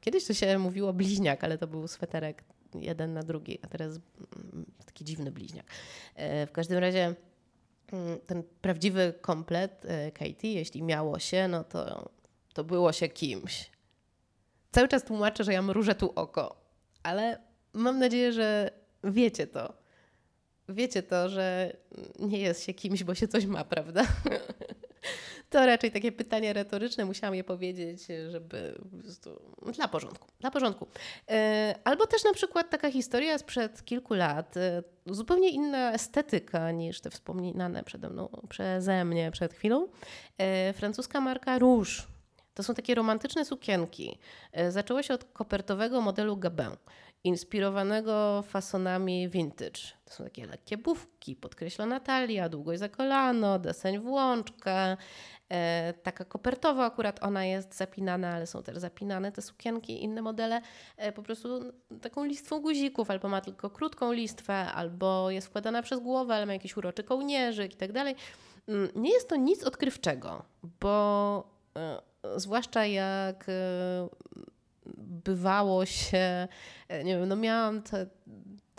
kiedyś 0.00 0.24
to 0.24 0.34
się 0.34 0.58
mówiło 0.58 0.92
bliźniak, 0.92 1.44
ale 1.44 1.58
to 1.58 1.66
był 1.66 1.88
sweterek 1.88 2.44
jeden 2.74 3.12
na 3.12 3.22
drugi, 3.22 3.58
a 3.62 3.66
teraz 3.66 3.98
mm, 4.52 4.66
taki 4.86 5.04
dziwny 5.04 5.32
bliźniak. 5.32 5.66
W 6.46 6.50
każdym 6.52 6.78
razie 6.78 7.14
ten 8.26 8.42
prawdziwy 8.60 9.14
komplet 9.20 9.84
e, 9.84 10.12
Katie, 10.12 10.52
jeśli 10.52 10.82
miało 10.82 11.18
się, 11.18 11.48
no 11.48 11.64
to, 11.64 12.10
to 12.54 12.64
było 12.64 12.92
się 12.92 13.08
kimś. 13.08 13.70
Cały 14.72 14.88
czas 14.88 15.04
tłumaczę, 15.04 15.44
że 15.44 15.52
ja 15.52 15.62
mrużę 15.62 15.94
tu 15.94 16.12
oko, 16.14 16.60
ale 17.02 17.40
mam 17.72 17.98
nadzieję, 17.98 18.32
że 18.32 18.70
wiecie 19.04 19.46
to. 19.46 19.72
Wiecie 20.68 21.02
to, 21.02 21.28
że 21.28 21.76
nie 22.18 22.38
jest 22.38 22.64
się 22.64 22.74
kimś, 22.74 23.04
bo 23.04 23.14
się 23.14 23.28
coś 23.28 23.46
ma, 23.46 23.64
prawda? 23.64 24.04
To 25.50 25.66
raczej 25.66 25.90
takie 25.90 26.12
pytanie 26.12 26.52
retoryczne, 26.52 27.04
musiałam 27.04 27.34
je 27.34 27.44
powiedzieć, 27.44 28.06
żeby 28.28 28.80
dla 29.72 29.88
porządku. 29.88 30.28
Dla 30.40 30.50
porządku. 30.50 30.86
E, 31.30 31.74
albo 31.84 32.06
też 32.06 32.24
na 32.24 32.32
przykład 32.32 32.70
taka 32.70 32.90
historia 32.90 33.38
sprzed 33.38 33.84
kilku 33.84 34.14
lat, 34.14 34.56
e, 34.56 34.82
zupełnie 35.06 35.50
inna 35.50 35.92
estetyka 35.92 36.70
niż 36.70 37.00
te 37.00 37.10
wspomniane 37.10 37.84
przede 37.84 38.10
mną, 38.10 38.28
przeze 38.48 39.04
mnie 39.04 39.30
przed 39.30 39.54
chwilą. 39.54 39.88
E, 40.38 40.72
francuska 40.72 41.20
marka 41.20 41.58
Rouge. 41.58 41.90
To 42.54 42.62
są 42.62 42.74
takie 42.74 42.94
romantyczne 42.94 43.44
sukienki. 43.44 44.18
Zaczęło 44.68 45.02
się 45.02 45.14
od 45.14 45.24
kopertowego 45.24 46.00
modelu 46.00 46.36
Gabin 46.36 46.76
inspirowanego 47.24 48.42
fasonami 48.42 49.28
vintage. 49.28 49.80
To 50.04 50.14
są 50.14 50.24
takie 50.24 50.46
lekkie 50.46 50.76
bufki, 50.76 51.36
podkreślona 51.36 52.00
talia, 52.00 52.48
długość 52.48 52.80
za 52.80 52.88
kolano, 52.88 53.58
deseń 53.58 53.98
w 53.98 54.06
łączkę. 54.06 54.96
E, 55.50 55.94
taka 56.02 56.24
kopertowa 56.24 56.86
akurat 56.86 57.22
ona 57.22 57.44
jest 57.44 57.76
zapinana, 57.76 58.34
ale 58.34 58.46
są 58.46 58.62
też 58.62 58.78
zapinane 58.78 59.32
te 59.32 59.42
sukienki, 59.42 60.04
inne 60.04 60.22
modele 60.22 60.60
e, 60.96 61.12
po 61.12 61.22
prostu 61.22 61.72
taką 62.02 62.24
listwą 62.24 62.60
guzików, 62.60 63.10
albo 63.10 63.28
ma 63.28 63.40
tylko 63.40 63.70
krótką 63.70 64.12
listwę, 64.12 64.54
albo 64.54 65.30
jest 65.30 65.46
wkładana 65.46 65.82
przez 65.82 66.00
głowę, 66.00 66.34
ale 66.34 66.46
ma 66.46 66.52
jakiś 66.52 66.76
uroczy 66.76 67.04
kołnierzyk 67.04 67.74
i 67.74 67.76
tak 67.76 67.92
dalej. 67.92 68.14
Mm, 68.68 68.88
nie 68.94 69.12
jest 69.12 69.28
to 69.28 69.36
nic 69.36 69.64
odkrywczego, 69.64 70.42
bo 70.80 71.44
e, 71.76 72.00
zwłaszcza 72.36 72.86
jak 72.86 73.46
bywało 74.96 75.86
się, 75.86 76.48
nie 77.04 77.18
wiem, 77.18 77.28
no 77.28 77.36
miałam 77.36 77.82
te, 77.82 78.06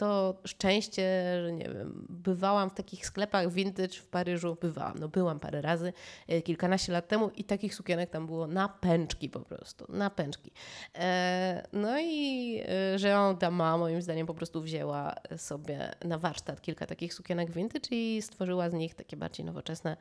to 0.01 0.35
szczęście, 0.45 1.01
że 1.43 1.51
nie 1.51 1.65
wiem, 1.65 2.05
bywałam 2.09 2.69
w 2.69 2.73
takich 2.73 3.05
sklepach 3.05 3.51
vintage 3.51 3.93
w 3.93 4.07
Paryżu, 4.07 4.57
bywałam, 4.61 4.97
no 4.99 5.07
byłam 5.07 5.39
parę 5.39 5.61
razy, 5.61 5.93
e, 6.27 6.41
kilkanaście 6.41 6.93
lat 6.93 7.07
temu 7.07 7.29
i 7.29 7.43
takich 7.43 7.75
sukienek 7.75 8.09
tam 8.09 8.25
było 8.25 8.47
na 8.47 8.69
pęczki 8.69 9.29
po 9.29 9.39
prostu, 9.39 9.85
na 9.89 10.09
pęczki. 10.09 10.51
E, 10.95 11.67
no 11.73 11.99
i 11.99 12.63
Jean 13.03 13.37
Dama 13.37 13.77
moim 13.77 14.01
zdaniem 14.01 14.27
po 14.27 14.33
prostu 14.33 14.61
wzięła 14.61 15.15
sobie 15.37 15.95
na 16.05 16.17
warsztat 16.17 16.61
kilka 16.61 16.85
takich 16.85 17.13
sukienek 17.13 17.51
vintage 17.51 17.87
i 17.91 18.21
stworzyła 18.21 18.69
z 18.69 18.73
nich 18.73 18.95
takie 18.95 19.17
bardziej 19.17 19.45
nowoczesne 19.45 19.97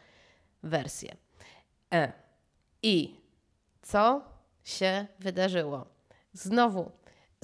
wersje. 0.62 1.16
I 2.82 3.16
co 3.82 4.22
się 4.64 5.06
wydarzyło? 5.18 5.86
Znowu, 6.32 6.90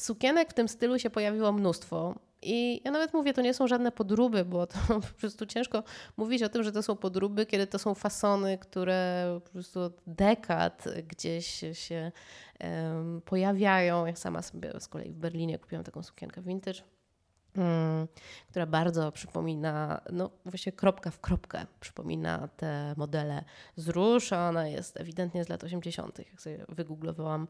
sukienek 0.01 0.51
w 0.51 0.55
tym 0.55 0.69
stylu 0.69 0.99
się 0.99 1.11
pojawiło 1.11 1.53
mnóstwo. 1.53 2.26
I 2.43 2.81
ja 2.85 2.91
nawet 2.91 3.15
mówię, 3.15 3.35
to 3.35 3.43
nie 3.43 3.55
są 3.55 3.67
żadne 3.67 3.93
podróby, 3.93 4.45
bo 4.45 4.67
to 4.67 4.79
po 5.13 5.19
prostu 5.21 5.47
ciężko 5.47 5.83
mówić 6.17 6.43
o 6.43 6.49
tym, 6.49 6.63
że 6.63 6.73
to 6.73 6.83
są 6.83 6.97
podróby, 6.97 7.47
kiedy 7.47 7.67
to 7.67 7.79
są 7.79 7.95
fasony, 7.95 8.59
które 8.59 9.25
po 9.45 9.51
prostu 9.51 9.81
od 9.81 9.93
dekad 10.07 10.85
gdzieś 11.09 11.65
się 11.73 12.13
um, 12.61 13.23
pojawiają. 13.25 14.07
Ja 14.07 14.17
sama 14.17 14.43
sobie 14.43 14.81
z 14.81 14.89
kolei 14.89 15.13
w 15.13 15.17
Berlinie 15.17 15.59
kupiłam 15.59 15.85
taką 15.85 16.03
sukienkę 16.03 16.43
vintage 16.43 16.83
Hmm, 17.57 18.09
która 18.49 18.67
bardzo 18.67 19.13
przypomina, 19.13 20.01
no 20.13 20.31
właśnie 20.45 20.73
kropka 20.73 21.11
w 21.11 21.21
kropkę 21.21 21.67
przypomina 21.81 22.49
te 22.57 22.95
modele 22.97 23.45
z 23.77 23.89
Róż, 23.89 24.33
a 24.33 24.49
ona 24.49 24.69
jest 24.69 25.01
ewidentnie 25.01 25.45
z 25.45 25.49
lat 25.49 25.65
80., 25.65 26.19
jak 26.19 26.41
sobie 26.41 26.65
wygooglowałam 26.69 27.49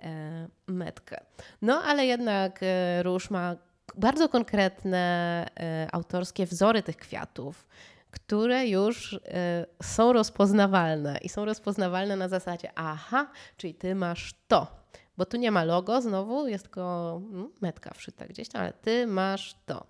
e, 0.00 0.48
metkę. 0.66 1.20
No 1.62 1.82
ale 1.82 2.06
jednak 2.06 2.60
e, 2.62 3.02
Róż 3.02 3.30
ma 3.30 3.56
bardzo 3.96 4.28
konkretne 4.28 5.46
e, 5.60 5.88
autorskie 5.92 6.46
wzory 6.46 6.82
tych 6.82 6.96
kwiatów, 6.96 7.66
które 8.10 8.66
już 8.66 9.14
e, 9.14 9.66
są 9.82 10.12
rozpoznawalne 10.12 11.18
i 11.22 11.28
są 11.28 11.44
rozpoznawalne 11.44 12.16
na 12.16 12.28
zasadzie 12.28 12.70
aha, 12.74 13.30
czyli 13.56 13.74
ty 13.74 13.94
masz 13.94 14.34
to 14.48 14.78
bo 15.18 15.26
tu 15.26 15.36
nie 15.36 15.50
ma 15.50 15.64
logo 15.64 16.02
znowu, 16.02 16.48
jest 16.48 16.64
tylko 16.64 17.20
mm, 17.30 17.52
metka 17.60 17.94
wszyta 17.94 18.26
gdzieś 18.26 18.48
tam, 18.48 18.62
ale 18.62 18.72
ty 18.72 19.06
masz 19.06 19.56
to. 19.66 19.86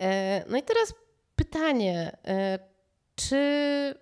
E, 0.00 0.44
no 0.48 0.56
i 0.56 0.62
teraz 0.62 0.94
pytanie, 1.36 2.16
czy, 3.14 3.94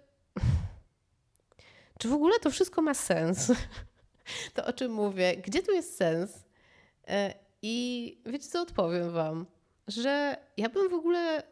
czy 1.99 2.09
w 2.09 2.13
ogóle 2.13 2.39
to 2.39 2.51
wszystko 2.51 2.83
ma 2.83 2.95
sens? 2.95 3.53
To 4.55 4.67
o 4.67 4.73
czym 4.73 4.93
mówię? 4.93 5.37
Gdzie 5.37 5.63
tu 5.63 5.73
jest 5.73 5.97
sens? 5.97 6.45
E, 7.65 7.67
I 7.67 8.19
wiecie 8.27 8.49
co, 8.49 8.63
odpowiem 8.63 9.11
wam, 9.11 9.47
że 9.89 10.37
ja 10.57 10.69
bym 10.69 10.89
w 10.89 10.95
ogóle 10.95 11.43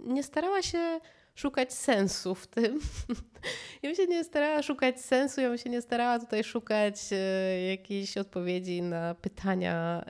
nie 0.00 0.22
starała 0.22 0.62
się 0.62 1.00
szukać 1.34 1.72
sensu 1.72 2.34
w 2.34 2.46
tym. 2.46 2.80
ja 3.82 3.90
bym 3.90 3.94
się 3.94 4.06
nie 4.06 4.24
starała 4.24 4.62
szukać 4.62 5.00
sensu, 5.00 5.40
ja 5.40 5.48
bym 5.48 5.58
się 5.58 5.70
nie 5.70 5.82
starała 5.82 6.18
tutaj 6.18 6.44
szukać 6.44 6.94
e, 7.12 7.62
jakiejś 7.70 8.16
odpowiedzi 8.16 8.82
na 8.82 9.14
pytania, 9.14 10.04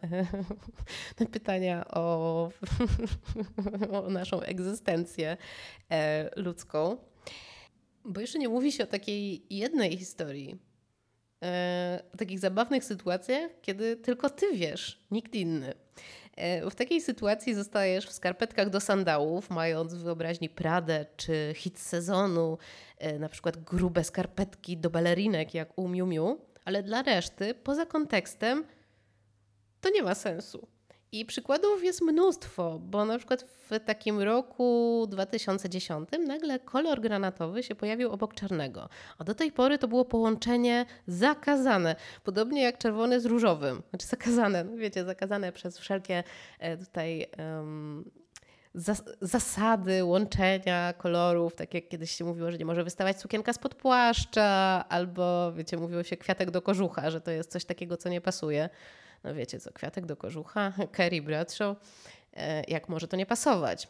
na 1.21 1.27
pytania 1.27 1.89
o, 1.89 2.51
o 4.03 4.11
naszą 4.11 4.41
egzystencję 4.41 5.37
e, 5.91 6.31
ludzką. 6.41 6.97
Bo 8.05 8.21
jeszcze 8.21 8.39
nie 8.39 8.49
mówi 8.49 8.73
się 8.73 8.85
o 8.85 8.87
takiej 8.87 9.47
jednej 9.51 9.99
historii, 9.99 10.53
e, 10.53 10.66
o 12.15 12.17
takich 12.17 12.39
zabawnych 12.39 12.85
sytuacjach, 12.85 13.51
kiedy 13.63 13.97
tylko 13.97 14.31
ty 14.31 14.53
wiesz, 14.53 15.07
nikt 15.11 15.35
inny. 15.35 15.75
E, 16.37 16.71
w 16.71 16.75
takiej 16.75 17.01
sytuacji 17.01 17.55
zostajesz 17.55 18.07
w 18.07 18.13
skarpetkach 18.13 18.71
do 18.71 18.81
sandałów, 18.81 19.51
mając 19.51 19.95
w 19.95 20.03
wyobraźni 20.03 20.49
Pradę 20.49 21.07
czy 21.17 21.53
hit 21.57 21.79
sezonu, 21.79 22.59
e, 22.99 23.19
na 23.19 23.29
przykład 23.29 23.57
grube 23.57 24.05
skarpetki 24.05 24.77
do 24.77 24.91
balerinek 24.91 25.55
jak 25.55 25.79
u 25.79 25.89
Miu 25.89 26.07
Miu, 26.07 26.41
ale 26.65 26.83
dla 26.83 27.03
reszty, 27.03 27.55
poza 27.55 27.87
kontekstem, 27.87 28.65
to 29.81 29.91
nie 29.91 30.03
ma 30.03 30.15
sensu. 30.15 30.69
I 31.21 31.25
przykładów 31.25 31.85
jest 31.85 32.03
mnóstwo, 32.03 32.79
bo 32.79 33.05
na 33.05 33.19
przykład 33.19 33.43
w 33.43 33.81
takim 33.85 34.21
roku 34.21 35.07
2010 35.11 36.09
nagle 36.27 36.59
kolor 36.59 37.01
granatowy 37.01 37.63
się 37.63 37.75
pojawił 37.75 38.11
obok 38.13 38.35
czarnego. 38.35 38.89
A 39.19 39.25
do 39.25 39.35
tej 39.35 39.53
pory 39.53 39.79
to 39.79 39.89
było 39.89 40.05
połączenie 40.05 40.87
zakazane, 41.07 41.97
podobnie 42.25 42.63
jak 42.63 42.79
czerwony 42.79 43.21
z 43.21 43.27
różowym. 43.27 43.83
Znaczy 43.91 44.07
zakazane, 44.07 44.65
no 44.65 44.77
wiecie, 44.77 45.05
zakazane 45.05 45.53
przez 45.53 45.79
wszelkie 45.79 46.25
e, 46.59 46.77
tutaj. 46.77 47.27
Um, 47.39 48.11
zasady 49.21 50.05
łączenia 50.05 50.93
kolorów, 50.93 51.55
tak 51.55 51.75
jak 51.75 51.89
kiedyś 51.89 52.11
się 52.11 52.25
mówiło, 52.25 52.53
że 52.53 52.59
nie 52.59 52.65
może 52.65 52.85
wystawać 52.85 53.21
sukienka 53.21 53.53
spod 53.53 53.75
płaszcza, 53.75 54.85
albo 54.89 55.53
wiecie, 55.53 55.77
mówiło 55.77 56.03
się 56.03 56.17
kwiatek 56.17 56.51
do 56.51 56.63
kożucha, 56.63 57.11
że 57.11 57.21
to 57.21 57.31
jest 57.31 57.51
coś 57.51 57.65
takiego, 57.65 57.97
co 57.97 58.09
nie 58.09 58.21
pasuje 58.21 58.69
no 59.27 59.35
wiecie 59.35 59.61
co, 59.61 59.73
kwiatek 59.73 60.07
do 60.07 60.17
kożucha, 60.17 60.73
Kerry 60.93 61.23
Bradshaw, 61.23 61.77
e, 62.37 62.63
jak 62.69 62.89
może 62.89 63.09
to 63.09 63.17
nie 63.17 63.27
pasować. 63.27 63.89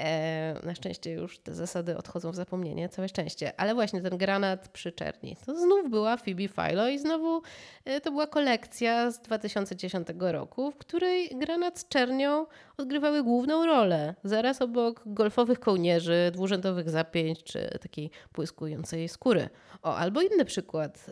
E, 0.00 0.54
na 0.62 0.74
szczęście 0.74 1.12
już 1.12 1.38
te 1.38 1.54
zasady 1.54 1.96
odchodzą 1.96 2.30
w 2.30 2.34
zapomnienie, 2.34 2.88
całe 2.88 3.08
szczęście. 3.08 3.60
Ale 3.60 3.74
właśnie 3.74 4.00
ten 4.00 4.18
granat 4.18 4.68
przy 4.68 4.92
czerni. 4.92 5.36
To 5.46 5.58
znów 5.58 5.90
była 5.90 6.16
Phoebe 6.16 6.48
Philo 6.48 6.88
i 6.88 6.98
znowu 6.98 7.42
e, 7.84 8.00
to 8.00 8.10
była 8.10 8.26
kolekcja 8.26 9.10
z 9.10 9.20
2010 9.20 10.08
roku, 10.18 10.70
w 10.70 10.76
której 10.76 11.28
granat 11.28 11.78
z 11.78 11.88
czernią 11.88 12.46
odgrywały 12.76 13.22
główną 13.22 13.66
rolę. 13.66 14.14
Zaraz 14.24 14.62
obok 14.62 15.02
golfowych 15.06 15.60
kołnierzy, 15.60 16.30
dwurzędowych 16.32 16.90
zapięć 16.90 17.42
czy 17.44 17.78
takiej 17.82 18.10
błyskującej 18.34 19.08
skóry. 19.08 19.48
O, 19.82 19.96
albo 19.96 20.20
inny 20.22 20.44
przykład, 20.44 21.06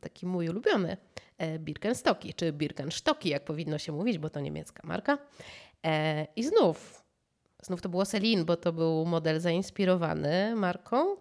taki 0.00 0.26
mój 0.26 0.48
ulubiony. 0.48 0.96
E, 1.38 1.58
Birkenstocki, 1.58 2.34
czy 2.34 2.52
Birkenstocki, 2.52 3.28
jak 3.28 3.44
powinno 3.44 3.78
się 3.78 3.92
mówić, 3.92 4.18
bo 4.18 4.30
to 4.30 4.40
niemiecka 4.40 4.82
marka. 4.86 5.18
E, 5.86 6.26
I 6.36 6.44
znów, 6.44 7.04
znów 7.62 7.82
to 7.82 7.88
było 7.88 8.06
Celine, 8.06 8.44
bo 8.44 8.56
to 8.56 8.72
był 8.72 9.04
model 9.06 9.40
zainspirowany 9.40 10.54
marką. 10.56 11.16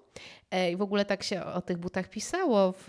E, 0.51 0.72
I 0.72 0.76
w 0.76 0.82
ogóle 0.82 1.05
tak 1.05 1.24
się 1.24 1.43
o 1.43 1.61
tych 1.61 1.78
butach 1.78 2.09
pisało 2.09 2.72
w 2.72 2.88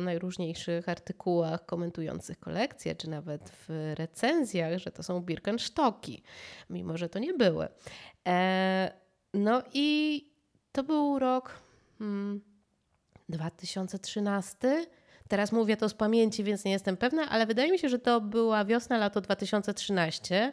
najróżniejszych 0.00 0.88
artykułach 0.88 1.66
komentujących 1.66 2.40
kolekcję, 2.40 2.94
czy 2.94 3.10
nawet 3.10 3.50
w 3.50 3.92
recenzjach, 3.98 4.78
że 4.78 4.90
to 4.90 5.02
są 5.02 5.20
Birkenstocki, 5.20 6.22
mimo 6.70 6.96
że 6.96 7.08
to 7.08 7.18
nie 7.18 7.34
były. 7.34 7.68
No 9.34 9.62
i 9.72 10.24
to 10.72 10.82
był 10.82 11.18
rok 11.18 11.58
hmm, 11.98 12.40
2013 13.28 14.86
Teraz 15.30 15.52
mówię 15.52 15.76
to 15.76 15.88
z 15.88 15.94
pamięci, 15.94 16.44
więc 16.44 16.64
nie 16.64 16.72
jestem 16.72 16.96
pewna, 16.96 17.28
ale 17.28 17.46
wydaje 17.46 17.70
mi 17.70 17.78
się, 17.78 17.88
że 17.88 17.98
to 17.98 18.20
była 18.20 18.64
wiosna, 18.64 18.98
lato 18.98 19.20
2013. 19.20 20.52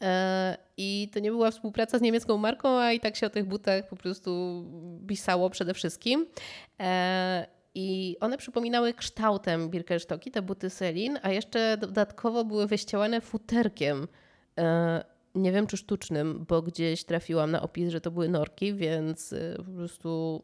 E, 0.00 0.56
I 0.76 1.08
to 1.12 1.20
nie 1.20 1.30
była 1.30 1.50
współpraca 1.50 1.98
z 1.98 2.00
niemiecką 2.00 2.38
marką, 2.38 2.68
a 2.68 2.92
i 2.92 3.00
tak 3.00 3.16
się 3.16 3.26
o 3.26 3.30
tych 3.30 3.44
butach 3.44 3.88
po 3.88 3.96
prostu 3.96 4.64
pisało 5.08 5.50
przede 5.50 5.74
wszystkim. 5.74 6.26
E, 6.80 7.46
I 7.74 8.16
one 8.20 8.38
przypominały 8.38 8.94
kształtem 8.94 9.70
Birkenstocki, 9.70 10.30
te 10.30 10.42
buty 10.42 10.70
Selin, 10.70 11.18
a 11.22 11.30
jeszcze 11.30 11.76
dodatkowo 11.76 12.44
były 12.44 12.66
wyścielane 12.66 13.20
futerkiem. 13.20 14.08
E, 14.58 15.04
nie 15.34 15.52
wiem 15.52 15.66
czy 15.66 15.76
sztucznym, 15.76 16.44
bo 16.48 16.62
gdzieś 16.62 17.04
trafiłam 17.04 17.50
na 17.50 17.62
opis, 17.62 17.88
że 17.90 18.00
to 18.00 18.10
były 18.10 18.28
norki, 18.28 18.74
więc 18.74 19.34
po 19.56 19.72
prostu 19.72 20.42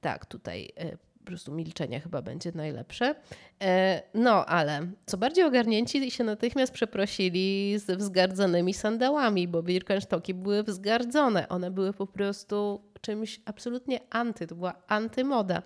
tak, 0.00 0.26
tutaj 0.26 0.72
po 1.18 1.24
prostu 1.24 1.52
milczenie 1.52 2.00
chyba 2.00 2.22
będzie 2.22 2.52
najlepsze. 2.54 3.14
E, 3.62 4.02
no, 4.14 4.46
ale 4.46 4.86
co 5.06 5.16
bardziej 5.16 5.44
ogarnięci 5.44 6.10
się 6.10 6.24
natychmiast 6.24 6.72
przeprosili 6.72 7.78
z 7.78 7.98
wzgardzonymi 7.98 8.74
sandałami, 8.74 9.48
bo 9.48 9.62
Birkenstocki 9.62 10.34
były 10.34 10.62
wzgardzone. 10.62 11.48
One 11.48 11.70
były 11.70 11.92
po 11.92 12.06
prostu 12.06 12.80
czymś 13.00 13.40
absolutnie 13.44 14.00
anty, 14.10 14.46
to 14.46 14.54
była 14.54 14.74
antymoda. 14.88 15.62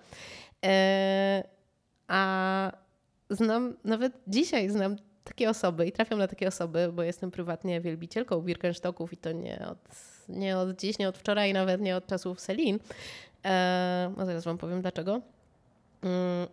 E, 0.65 1.43
a 2.07 2.71
znam, 3.29 3.75
nawet 3.83 4.13
dzisiaj 4.27 4.69
znam 4.69 4.95
takie 5.23 5.49
osoby 5.49 5.87
i 5.87 5.91
trafiam 5.91 6.19
na 6.19 6.27
takie 6.27 6.47
osoby, 6.47 6.91
bo 6.93 7.03
jestem 7.03 7.31
prywatnie 7.31 7.81
wielbicielką 7.81 8.41
Birkenstocków 8.41 9.13
i 9.13 9.17
to 9.17 9.31
nie 9.31 9.67
od, 9.67 9.79
nie 10.29 10.57
od 10.57 10.79
dziś, 10.79 10.99
nie 10.99 11.09
od 11.09 11.17
wczoraj, 11.17 11.53
nawet 11.53 11.81
nie 11.81 11.95
od 11.95 12.07
czasów 12.07 12.39
Selin. 12.39 12.79
Eee, 13.43 14.25
zaraz 14.25 14.43
wam 14.43 14.57
powiem 14.57 14.81
dlaczego. 14.81 15.21
Mm, 16.03 16.49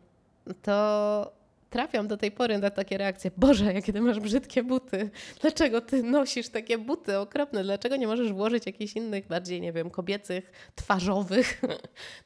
to 0.63 1.33
trafiam 1.71 2.09
do 2.09 2.16
tej 2.16 2.31
pory 2.31 2.59
na 2.59 2.71
takie 2.71 2.99
reakcje. 2.99 3.31
Boże, 3.37 3.75
jakie 3.75 3.93
ty 3.93 4.01
masz 4.01 4.21
brzydkie 4.21 4.62
buty. 4.62 5.11
Dlaczego 5.41 5.81
ty 5.81 6.03
nosisz 6.03 6.49
takie 6.49 6.79
buty 6.79 7.18
okropne? 7.18 7.62
Dlaczego 7.62 7.97
nie 7.97 8.07
możesz 8.07 8.33
włożyć 8.33 8.66
jakichś 8.66 8.97
innych, 8.97 9.27
bardziej, 9.27 9.61
nie 9.61 9.73
wiem, 9.73 9.91
kobiecych, 9.91 10.53
twarzowych? 10.75 11.61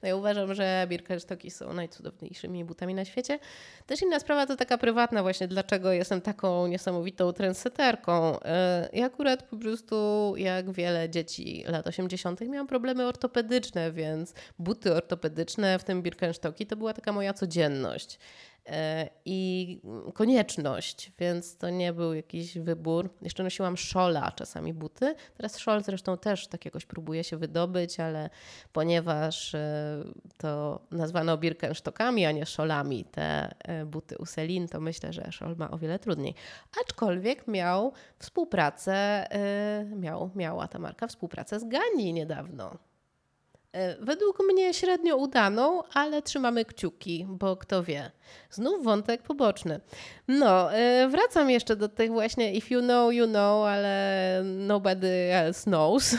No 0.03 0.09
ja 0.09 0.16
uważam, 0.16 0.55
że 0.55 0.86
Birkenstocki 0.88 1.51
są 1.51 1.72
najcudowniejszymi 1.72 2.64
butami 2.64 2.95
na 2.95 3.05
świecie. 3.05 3.38
Też 3.86 4.03
inna 4.03 4.20
sprawa 4.20 4.47
to 4.47 4.57
taka 4.57 4.78
prywatna 4.78 5.22
właśnie, 5.22 5.49
dlaczego 5.49 5.92
jestem 5.92 6.20
taką 6.20 6.66
niesamowitą 6.66 7.32
trendseterką. 7.32 8.40
E, 8.40 8.88
ja 8.92 9.07
akurat 9.07 9.42
po 9.42 9.57
prostu, 9.57 9.95
jak 10.36 10.72
wiele 10.72 11.11
dzieci 11.11 11.64
lat 11.66 11.86
80. 11.86 12.40
miałam 12.40 12.66
problemy 12.66 13.07
ortopedyczne, 13.07 13.92
więc 13.92 14.34
buty 14.59 14.95
ortopedyczne, 14.95 15.78
w 15.78 15.84
tym 15.84 16.03
Birkenstocki, 16.03 16.66
to 16.66 16.76
była 16.76 16.92
taka 16.92 17.12
moja 17.12 17.32
codzienność. 17.32 18.18
E, 18.68 19.08
i 19.24 19.80
konieczność, 20.14 21.12
więc 21.18 21.56
to 21.56 21.70
nie 21.70 21.92
był 21.92 22.14
jakiś 22.14 22.58
wybór. 22.58 23.10
Jeszcze 23.22 23.42
nosiłam 23.42 23.76
szola, 23.76 24.32
czasami 24.32 24.74
buty. 24.74 25.14
Teraz 25.36 25.58
szol 25.58 25.82
zresztą 25.82 26.18
też 26.18 26.46
tak 26.46 26.64
jakoś 26.64 26.86
próbuje 26.86 27.24
się 27.24 27.36
wydobyć, 27.36 28.00
ale 28.00 28.30
ponieważ 28.72 29.54
e, 29.54 30.04
to 30.38 30.80
nazwano 30.90 31.38
Birkenstockami, 31.38 32.26
a 32.26 32.32
nie 32.32 32.46
szolami 32.46 33.04
te 33.04 33.54
e, 33.58 33.86
buty 33.86 34.18
u 34.18 34.26
Selin, 34.26 34.68
to 34.68 34.80
myślę, 34.80 35.12
że 35.12 35.32
szol 35.32 35.56
ma 35.56 35.70
o 35.70 35.78
wiele 35.78 35.98
trudniej. 35.98 36.34
Aczkolwiek 36.84 37.48
miał 37.48 37.92
współpracę, 38.18 39.26
miał, 39.96 40.30
miała 40.34 40.68
ta 40.68 40.78
marka 40.78 41.06
współpracę 41.06 41.60
z 41.60 41.64
Gani 41.64 42.12
niedawno. 42.12 42.78
E, 43.75 43.97
według 44.01 44.39
mnie 44.53 44.75
średnio 44.75 45.16
udaną, 45.16 45.83
ale 45.95 46.22
trzymamy 46.22 46.64
kciuki, 46.64 47.27
bo 47.29 47.57
kto 47.57 47.83
wie. 47.83 48.11
Znów 48.51 48.85
wątek 48.85 49.22
poboczny. 49.22 49.81
No, 50.29 50.75
e, 50.75 51.09
wracam 51.09 51.51
jeszcze 51.51 51.77
do 51.77 51.89
tych 51.89 52.11
właśnie 52.11 52.55
if 52.55 52.75
you 52.75 52.83
know, 52.83 53.12
you 53.12 53.27
know, 53.27 53.66
ale 53.66 54.43
nobody 54.45 55.33
else 55.33 55.62
knows. 55.62 56.14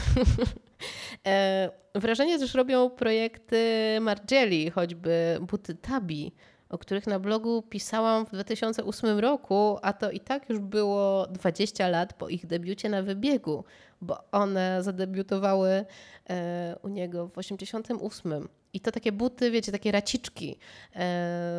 E, 1.28 1.70
wrażenie 1.96 2.40
też 2.40 2.54
robią 2.54 2.90
projekty 2.90 3.58
Margieli, 4.02 4.70
choćby 4.70 5.38
buty 5.42 5.76
Tabi 5.76 6.32
o 6.76 6.78
których 6.78 7.08
na 7.08 7.20
blogu 7.20 7.62
pisałam 7.62 8.26
w 8.26 8.32
2008 8.32 9.20
roku, 9.20 9.78
a 9.82 9.94
to 9.94 10.12
i 10.12 10.20
tak 10.20 10.50
już 10.50 10.60
było 10.60 11.28
20 11.28 11.88
lat 11.88 12.14
po 12.14 12.30
ich 12.30 12.46
debiucie 12.46 12.90
na 12.90 13.02
wybiegu, 13.02 13.64
bo 14.02 14.18
one 14.32 14.84
zadebiutowały 14.84 15.86
e, 16.30 16.76
u 16.84 16.88
niego 16.88 17.28
w 17.28 17.38
88. 17.38 18.48
I 18.74 18.80
to 18.80 18.92
takie 18.92 19.12
buty, 19.12 19.52
wiecie, 19.52 19.72
takie 19.72 19.92
raciczki 19.92 20.60
e, 20.96 21.00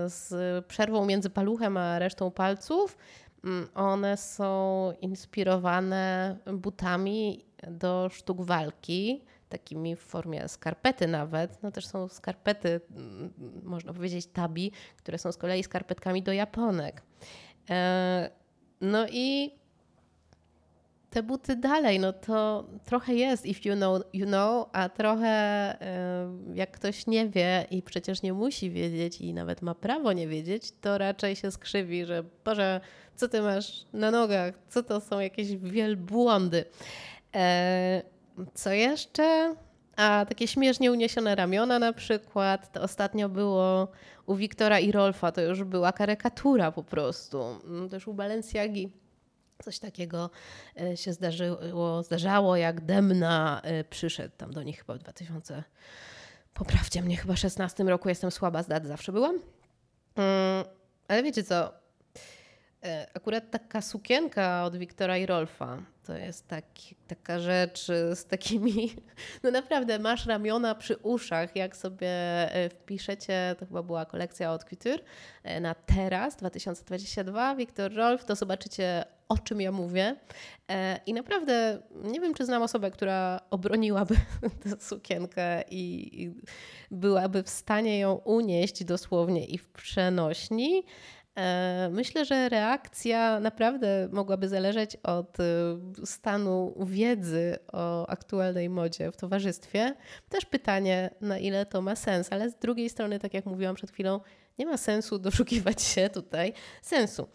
z 0.07 0.67
przerwą 0.67 1.07
między 1.07 1.31
paluchem 1.31 1.77
a 1.77 1.99
resztą 1.99 2.31
palców. 2.31 2.97
Mm, 3.45 3.69
one 3.75 4.17
są 4.17 4.93
inspirowane 5.01 6.37
butami 6.53 7.45
do 7.71 8.09
sztuk 8.13 8.43
walki 8.43 9.23
takimi 9.49 9.97
w 9.97 10.01
formie 10.01 10.49
skarpety 10.49 11.07
nawet. 11.07 11.63
No 11.63 11.71
też 11.71 11.87
są 11.87 12.09
skarpety, 12.09 12.81
mm, 12.97 13.33
można 13.63 13.93
powiedzieć 13.93 14.27
tabi, 14.27 14.73
które 14.97 15.19
są 15.19 15.33
z 15.33 15.37
kolei 15.37 15.65
skarpetkami 15.65 16.23
do 16.23 16.33
japonek. 16.33 17.03
E, 17.71 18.31
no 18.81 19.07
i 19.09 19.55
te 21.11 21.23
buty 21.23 21.57
dalej, 21.57 22.01
no 22.01 22.13
to 22.13 22.67
trochę 22.85 23.15
jest 23.15 23.47
if 23.47 23.69
you 23.69 23.77
know, 23.77 24.03
you 24.13 24.27
know, 24.27 24.69
a 24.73 24.89
trochę 24.89 25.29
e, 25.29 26.55
jak 26.55 26.71
ktoś 26.71 27.07
nie 27.07 27.29
wie 27.29 27.67
i 27.71 27.83
przecież 27.83 28.23
nie 28.23 28.33
musi 28.33 28.71
wiedzieć 28.71 29.21
i 29.21 29.35
nawet 29.35 29.63
ma 29.63 29.75
prawo 29.75 30.13
nie 30.13 30.29
wiedzieć, 30.29 30.73
to 30.81 30.99
raczej 30.99 31.37
się 31.37 31.51
skrzywi, 31.51 32.05
że 32.05 32.25
Boże, 32.45 32.81
co 33.15 33.29
ty 33.29 33.43
masz 33.43 33.87
na 33.93 34.11
nogach, 34.11 34.55
co 34.69 34.83
to 34.83 35.01
są 35.01 35.21
jakieś 35.21 35.57
wielbłądy. 35.57 36.65
E, 38.39 38.47
co 38.55 38.71
jeszcze? 38.71 39.55
A 39.97 40.27
takie 40.29 40.49
śmiesznie 40.49 40.93
uniesione 40.93 41.35
ramiona 41.35 41.79
na 41.79 41.93
przykład. 41.93 42.73
To 42.73 42.83
ostatnio 42.83 43.29
było 43.29 43.89
u 44.27 44.35
Wiktora 44.35 44.81
i 44.81 44.93
Rolfa, 44.93 45.33
to 45.33 45.41
już 45.41 45.65
była 45.65 45.93
karykatura 45.93 46.73
po 46.73 46.83
prostu. 46.83 47.43
Mm, 47.65 47.89
też 47.89 48.09
u 48.09 48.15
Balenciagi 48.15 48.93
Coś 49.63 49.79
takiego 49.79 50.31
się 50.95 51.13
zdarzyło, 51.13 52.03
zdarzało, 52.03 52.57
jak 52.57 52.81
Demna 52.81 53.63
przyszedł 53.91 54.35
tam 54.37 54.53
do 54.53 54.63
nich 54.63 54.79
chyba 54.79 54.95
w 54.95 54.99
2000, 54.99 55.65
poprawcie 56.55 57.03
mnie, 57.03 57.17
chyba 57.17 57.37
16 57.37 57.85
roku, 57.85 58.09
jestem 58.09 58.31
słaba 58.31 58.63
z 58.63 58.67
dat, 58.67 58.87
zawsze 58.87 59.13
byłam. 59.13 59.39
Mm, 60.17 60.65
ale 61.09 61.23
wiecie 61.23 61.45
co, 61.45 61.73
E, 61.73 61.86
akurat 63.15 63.51
taka 63.51 63.81
sukienka 63.81 64.65
od 64.65 64.77
Wiktora 64.77 65.17
i 65.19 65.27
Rolfa 65.27 65.79
to 66.07 66.17
jest 66.17 66.49
taki, 66.49 66.97
taka 67.07 67.39
rzecz 67.39 67.87
z 68.15 68.25
takimi, 68.25 68.93
no 69.43 69.51
naprawdę 69.51 69.99
masz 69.99 70.27
ramiona 70.27 70.75
przy 70.75 70.97
uszach, 70.97 71.57
jak 71.57 71.77
sobie 71.77 72.09
e, 72.55 72.69
wpiszecie, 72.69 73.57
to 73.59 73.67
chyba 73.67 73.83
była 73.83 74.05
kolekcja 74.05 74.53
od 74.53 74.65
Couture, 74.65 75.01
e, 75.43 75.61
na 75.61 75.75
teraz 75.75 76.37
2022, 76.37 77.55
Wiktor 77.55 77.95
Rolf, 77.95 78.25
to 78.25 78.35
zobaczycie 78.35 79.05
o 79.29 79.39
czym 79.39 79.61
ja 79.61 79.73
mówię. 79.73 80.17
I 81.07 81.13
naprawdę 81.13 81.83
nie 82.05 82.21
wiem, 82.21 82.35
czy 82.35 82.45
znam 82.45 82.63
osobę, 82.63 82.91
która 82.91 83.41
obroniłaby 83.51 84.15
tę 84.63 84.71
sukienkę 84.81 85.65
i 85.71 86.31
byłaby 86.91 87.43
w 87.43 87.49
stanie 87.49 87.99
ją 87.99 88.15
unieść 88.15 88.85
dosłownie 88.85 89.45
i 89.45 89.59
w 89.59 89.69
przenośni. 89.69 90.85
E, 91.37 91.89
myślę, 91.93 92.25
że 92.25 92.49
reakcja 92.49 93.41
naprawdę 93.41 94.09
mogłaby 94.13 94.49
zależeć 94.49 94.97
od 94.97 95.41
e, 95.41 95.45
stanu 96.05 96.75
wiedzy 96.87 97.59
o 97.73 98.07
aktualnej 98.07 98.69
modzie 98.69 99.13
w 99.13 99.17
towarzystwie. 99.17 99.95
Też 100.29 100.45
pytanie, 100.45 101.11
na 101.21 101.39
ile 101.39 101.67
to 101.67 101.83
ma 101.83 101.97
sens, 101.97 102.29
ale 102.33 102.51
z 102.51 102.57
drugiej 102.57 102.91
strony, 102.91 103.19
tak 103.19 103.35
jak 103.35 103.47
mówiłam 103.47 103.75
przed 103.75 103.91
chwilą, 103.91 104.21
nie 104.59 104.67
ma 104.67 104.77
sensu 104.77 105.19
doszukiwać 105.19 105.83
się 105.83 106.11
tutaj 106.11 106.53
sensu. 106.83 107.29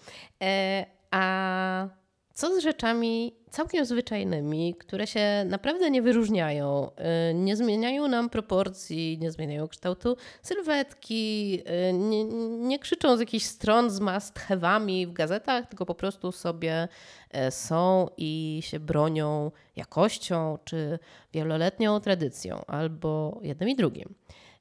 E, 0.44 0.86
a 1.12 2.01
co 2.34 2.56
z 2.56 2.64
rzeczami 2.64 3.36
całkiem 3.50 3.86
zwyczajnymi, 3.86 4.76
które 4.76 5.08
się 5.08 5.46
naprawdę 5.46 5.92
nie 5.92 6.02
wyróżniają, 6.02 6.92
y, 7.32 7.34
nie 7.34 7.56
zmieniają 7.56 8.08
nam 8.08 8.30
proporcji, 8.30 9.18
nie 9.22 9.32
zmieniają 9.32 9.68
kształtu 9.68 10.18
sylwetki, 10.42 11.60
y, 11.90 11.94
nie, 11.94 12.24
nie 12.58 12.80
krzyczą 12.80 13.18
z 13.18 13.20
jakichś 13.20 13.46
stron 13.46 13.90
z 13.90 14.00
must 14.00 14.40
w 15.08 15.14
gazetach, 15.14 15.68
tylko 15.68 15.86
po 15.86 15.96
prostu 15.96 16.32
sobie 16.32 16.88
e, 17.30 17.52
są 17.52 18.08
i 18.18 18.60
się 18.64 18.80
bronią 18.80 19.52
jakością 19.76 20.58
czy 20.66 21.00
wieloletnią 21.34 22.00
tradycją, 22.00 22.66
albo 22.68 23.40
jednym 23.42 23.70
i 23.70 23.76
drugim. 23.76 24.16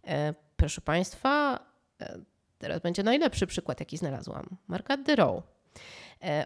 E, 0.06 0.34
proszę 0.56 0.80
Państwa, 0.80 1.60
e, 2.00 2.18
teraz 2.58 2.80
będzie 2.80 3.02
najlepszy 3.02 3.46
przykład, 3.46 3.80
jaki 3.80 3.96
znalazłam. 3.96 4.56
Marka. 4.68 4.94
E, 4.94 5.42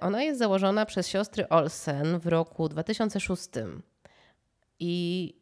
ona 0.00 0.22
jest 0.22 0.38
założona 0.38 0.86
przez 0.86 1.08
siostry 1.08 1.48
Olsen 1.48 2.18
w 2.18 2.26
roku 2.26 2.68
2006. 2.68 3.48
I 4.80 5.34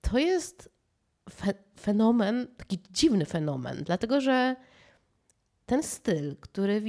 to 0.00 0.18
jest 0.18 0.68
fe 1.30 1.54
fenomen, 1.80 2.46
taki 2.56 2.78
dziwny 2.90 3.24
fenomen, 3.24 3.82
dlatego 3.84 4.20
że 4.20 4.56
ten 5.66 5.82
styl, 5.82 6.36
który 6.40 6.80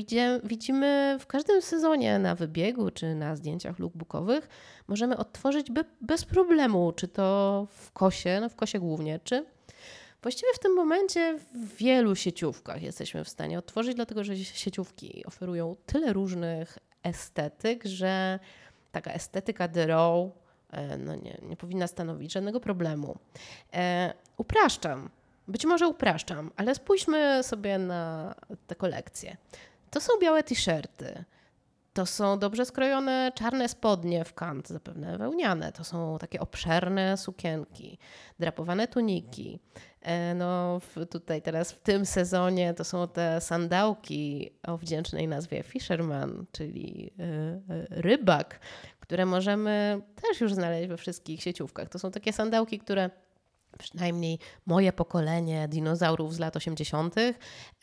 widzimy 0.43 1.17
w 1.19 1.27
każdym 1.27 1.61
sezonie 1.61 2.19
na 2.19 2.35
wybiegu 2.35 2.91
czy 2.91 3.15
na 3.15 3.35
zdjęciach 3.35 3.79
lookbookowych, 3.79 4.49
możemy 4.87 5.17
odtworzyć 5.17 5.71
be, 5.71 5.83
bez 6.01 6.25
problemu, 6.25 6.91
czy 6.91 7.07
to 7.07 7.67
w 7.69 7.91
kosie, 7.91 8.37
no 8.41 8.49
w 8.49 8.55
kosie 8.55 8.79
głównie, 8.79 9.19
czy 9.23 9.45
właściwie 10.23 10.53
w 10.53 10.59
tym 10.59 10.73
momencie 10.73 11.37
w 11.53 11.75
wielu 11.75 12.15
sieciówkach 12.15 12.81
jesteśmy 12.81 13.23
w 13.23 13.29
stanie 13.29 13.59
odtworzyć, 13.59 13.95
dlatego 13.95 14.23
że 14.23 14.37
sieciówki 14.37 15.25
oferują 15.25 15.75
tyle 15.85 16.13
różnych 16.13 16.77
estetyk, 17.03 17.85
że 17.85 18.39
taka 18.91 19.11
estetyka 19.11 19.67
The 19.67 19.95
e, 20.71 20.97
no 20.97 21.15
nie, 21.15 21.37
nie 21.41 21.57
powinna 21.57 21.87
stanowić 21.87 22.33
żadnego 22.33 22.59
problemu. 22.59 23.17
E, 23.73 24.13
upraszczam, 24.37 25.09
być 25.47 25.65
może 25.65 25.87
upraszczam, 25.87 26.51
ale 26.55 26.75
spójrzmy 26.75 27.43
sobie 27.43 27.77
na 27.77 28.35
te 28.67 28.75
kolekcje. 28.75 29.37
To 29.91 30.01
są 30.01 30.13
białe 30.21 30.43
t-shirty. 30.43 31.23
To 31.93 32.05
są 32.05 32.39
dobrze 32.39 32.65
skrojone 32.65 33.31
czarne 33.35 33.69
spodnie 33.69 34.25
w 34.25 34.33
kant, 34.33 34.67
zapewne 34.67 35.17
wełniane. 35.17 35.71
To 35.71 35.83
są 35.83 36.17
takie 36.19 36.39
obszerne 36.39 37.17
sukienki, 37.17 37.97
drapowane 38.39 38.87
tuniki. 38.87 39.59
E, 40.01 40.35
no, 40.35 40.81
tutaj 41.09 41.41
teraz 41.41 41.71
w 41.71 41.79
tym 41.79 42.05
sezonie 42.05 42.73
to 42.73 42.83
są 42.83 43.07
te 43.07 43.41
sandałki 43.41 44.51
o 44.67 44.77
wdzięcznej 44.77 45.27
nazwie 45.27 45.63
Fisherman, 45.63 46.45
czyli 46.51 47.13
e, 47.19 47.23
e, 47.23 47.61
rybak, 47.89 48.59
które 48.99 49.25
możemy 49.25 50.01
też 50.15 50.41
już 50.41 50.53
znaleźć 50.53 50.87
we 50.87 50.97
wszystkich 50.97 51.41
sieciówkach. 51.43 51.89
To 51.89 51.99
są 51.99 52.11
takie 52.11 52.33
sandałki, 52.33 52.79
które 52.79 53.09
przynajmniej 53.77 54.39
moje 54.65 54.93
pokolenie 54.93 55.67
dinozaurów 55.67 56.33
z 56.33 56.39
lat 56.39 56.55
80. 56.55 57.15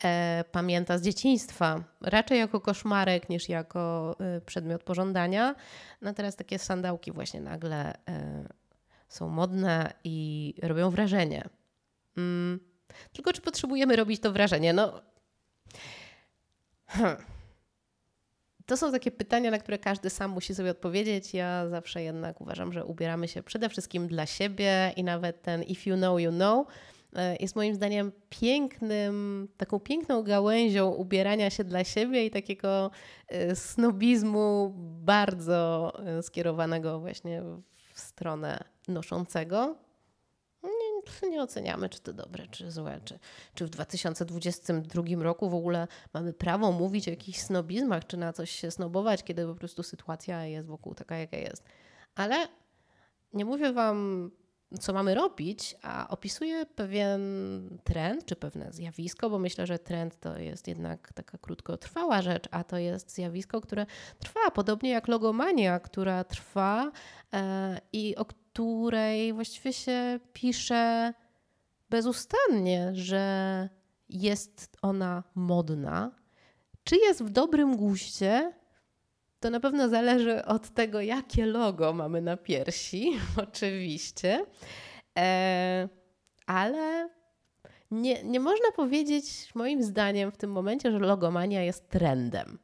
E, 0.03 0.43
pamięta 0.51 0.97
z 0.97 1.01
dzieciństwa, 1.01 1.83
raczej 2.01 2.39
jako 2.39 2.61
koszmarek 2.61 3.29
niż 3.29 3.49
jako 3.49 4.15
e, 4.19 4.41
przedmiot 4.41 4.83
pożądania. 4.83 5.55
No 6.01 6.13
teraz 6.13 6.35
takie 6.35 6.59
sandałki 6.59 7.11
właśnie 7.11 7.41
nagle 7.41 7.93
e, 8.09 8.47
są 9.09 9.29
modne 9.29 9.93
i 10.03 10.53
robią 10.63 10.89
wrażenie. 10.89 11.49
Mm. 12.17 12.59
Tylko 13.13 13.33
czy 13.33 13.41
potrzebujemy 13.41 13.95
robić 13.95 14.21
to 14.21 14.31
wrażenie? 14.31 14.73
No. 14.73 15.01
Hmm. 16.87 17.30
To 18.71 18.77
są 18.77 18.91
takie 18.91 19.11
pytania, 19.11 19.51
na 19.51 19.57
które 19.57 19.77
każdy 19.77 20.09
sam 20.09 20.31
musi 20.31 20.55
sobie 20.55 20.71
odpowiedzieć. 20.71 21.33
Ja 21.33 21.69
zawsze 21.69 22.03
jednak 22.03 22.41
uważam, 22.41 22.73
że 22.73 22.85
ubieramy 22.85 23.27
się 23.27 23.43
przede 23.43 23.69
wszystkim 23.69 24.07
dla 24.07 24.25
siebie 24.25 24.93
i 24.95 25.03
nawet 25.03 25.41
ten 25.41 25.63
if 25.63 25.89
you 25.89 25.97
know, 25.97 26.21
you 26.21 26.31
know 26.31 26.67
e, 27.15 27.35
jest 27.35 27.55
moim 27.55 27.75
zdaniem 27.75 28.11
pięknym, 28.29 29.47
taką 29.57 29.79
piękną 29.79 30.23
gałęzią 30.23 30.89
ubierania 30.89 31.49
się 31.49 31.63
dla 31.63 31.83
siebie 31.83 32.25
i 32.25 32.31
takiego 32.31 32.91
e, 33.27 33.55
snobizmu 33.55 34.73
bardzo 35.03 35.93
e, 36.05 36.23
skierowanego 36.23 36.99
właśnie 36.99 37.41
w 37.93 37.99
stronę 37.99 38.63
noszącego 38.87 39.75
nie 41.31 41.41
oceniamy, 41.41 41.89
czy 41.89 41.99
to 41.99 42.13
dobre, 42.13 42.47
czy 42.47 42.71
złe, 42.71 42.99
czy, 43.05 43.19
czy 43.53 43.65
w 43.65 43.69
2022 43.69 45.03
roku 45.19 45.49
w 45.49 45.55
ogóle 45.55 45.87
mamy 46.13 46.33
prawo 46.33 46.71
mówić 46.71 47.07
o 47.07 47.11
jakichś 47.11 47.39
snobizmach, 47.39 48.07
czy 48.07 48.17
na 48.17 48.33
coś 48.33 48.51
się 48.51 48.71
snobować, 48.71 49.23
kiedy 49.23 49.45
po 49.45 49.55
prostu 49.55 49.83
sytuacja 49.83 50.45
jest 50.45 50.67
wokół 50.67 50.95
taka, 50.95 51.17
jaka 51.17 51.37
jest. 51.37 51.63
Ale 52.15 52.47
nie 53.33 53.45
mówię 53.45 53.73
Wam, 53.73 54.31
co 54.79 54.93
mamy 54.93 55.15
robić, 55.15 55.75
a 55.81 56.07
opisuję 56.09 56.65
pewien 56.65 57.21
trend, 57.83 58.25
czy 58.25 58.35
pewne 58.35 58.73
zjawisko, 58.73 59.29
bo 59.29 59.39
myślę, 59.39 59.67
że 59.67 59.79
trend 59.79 60.19
to 60.19 60.37
jest 60.37 60.67
jednak 60.67 61.13
taka 61.13 61.37
krótkotrwała 61.37 62.21
rzecz, 62.21 62.47
a 62.51 62.63
to 62.63 62.77
jest 62.77 63.11
zjawisko, 63.15 63.61
które 63.61 63.85
trwa, 64.19 64.51
podobnie 64.53 64.89
jak 64.89 65.07
logomania, 65.07 65.79
która 65.79 66.23
trwa 66.23 66.91
e, 67.33 67.81
i 67.93 68.15
o 68.15 68.25
której 68.53 69.33
właściwie 69.33 69.73
się 69.73 70.19
pisze 70.33 71.13
bezustannie, 71.89 72.89
że 72.93 73.69
jest 74.09 74.77
ona 74.81 75.23
modna. 75.35 76.11
Czy 76.83 76.95
jest 76.95 77.23
w 77.23 77.29
dobrym 77.29 77.77
guście? 77.77 78.53
To 79.39 79.49
na 79.49 79.59
pewno 79.59 79.89
zależy 79.89 80.45
od 80.45 80.69
tego, 80.69 81.01
jakie 81.01 81.45
logo 81.45 81.93
mamy 81.93 82.21
na 82.21 82.37
piersi, 82.37 83.11
oczywiście. 83.49 84.45
E, 85.17 85.89
ale 86.45 87.09
nie, 87.91 88.23
nie 88.23 88.39
można 88.39 88.71
powiedzieć, 88.75 89.49
moim 89.55 89.83
zdaniem, 89.83 90.31
w 90.31 90.37
tym 90.37 90.51
momencie, 90.51 90.91
że 90.91 90.99
logomania 90.99 91.63
jest 91.63 91.89
trendem. 91.89 92.59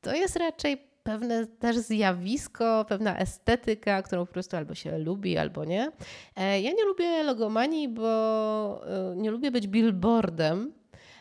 To 0.00 0.14
jest 0.14 0.36
raczej 0.36 0.89
pewne 1.10 1.46
też 1.46 1.76
zjawisko, 1.76 2.84
pewna 2.88 3.18
estetyka, 3.18 4.02
którą 4.02 4.26
po 4.26 4.32
prostu 4.32 4.56
albo 4.56 4.74
się 4.74 4.98
lubi, 4.98 5.38
albo 5.38 5.64
nie. 5.64 5.92
E, 6.36 6.60
ja 6.60 6.72
nie 6.72 6.84
lubię 6.84 7.22
logomanii, 7.22 7.88
bo 7.88 8.82
e, 8.86 9.16
nie 9.16 9.30
lubię 9.30 9.50
być 9.50 9.68
billboardem, 9.68 10.72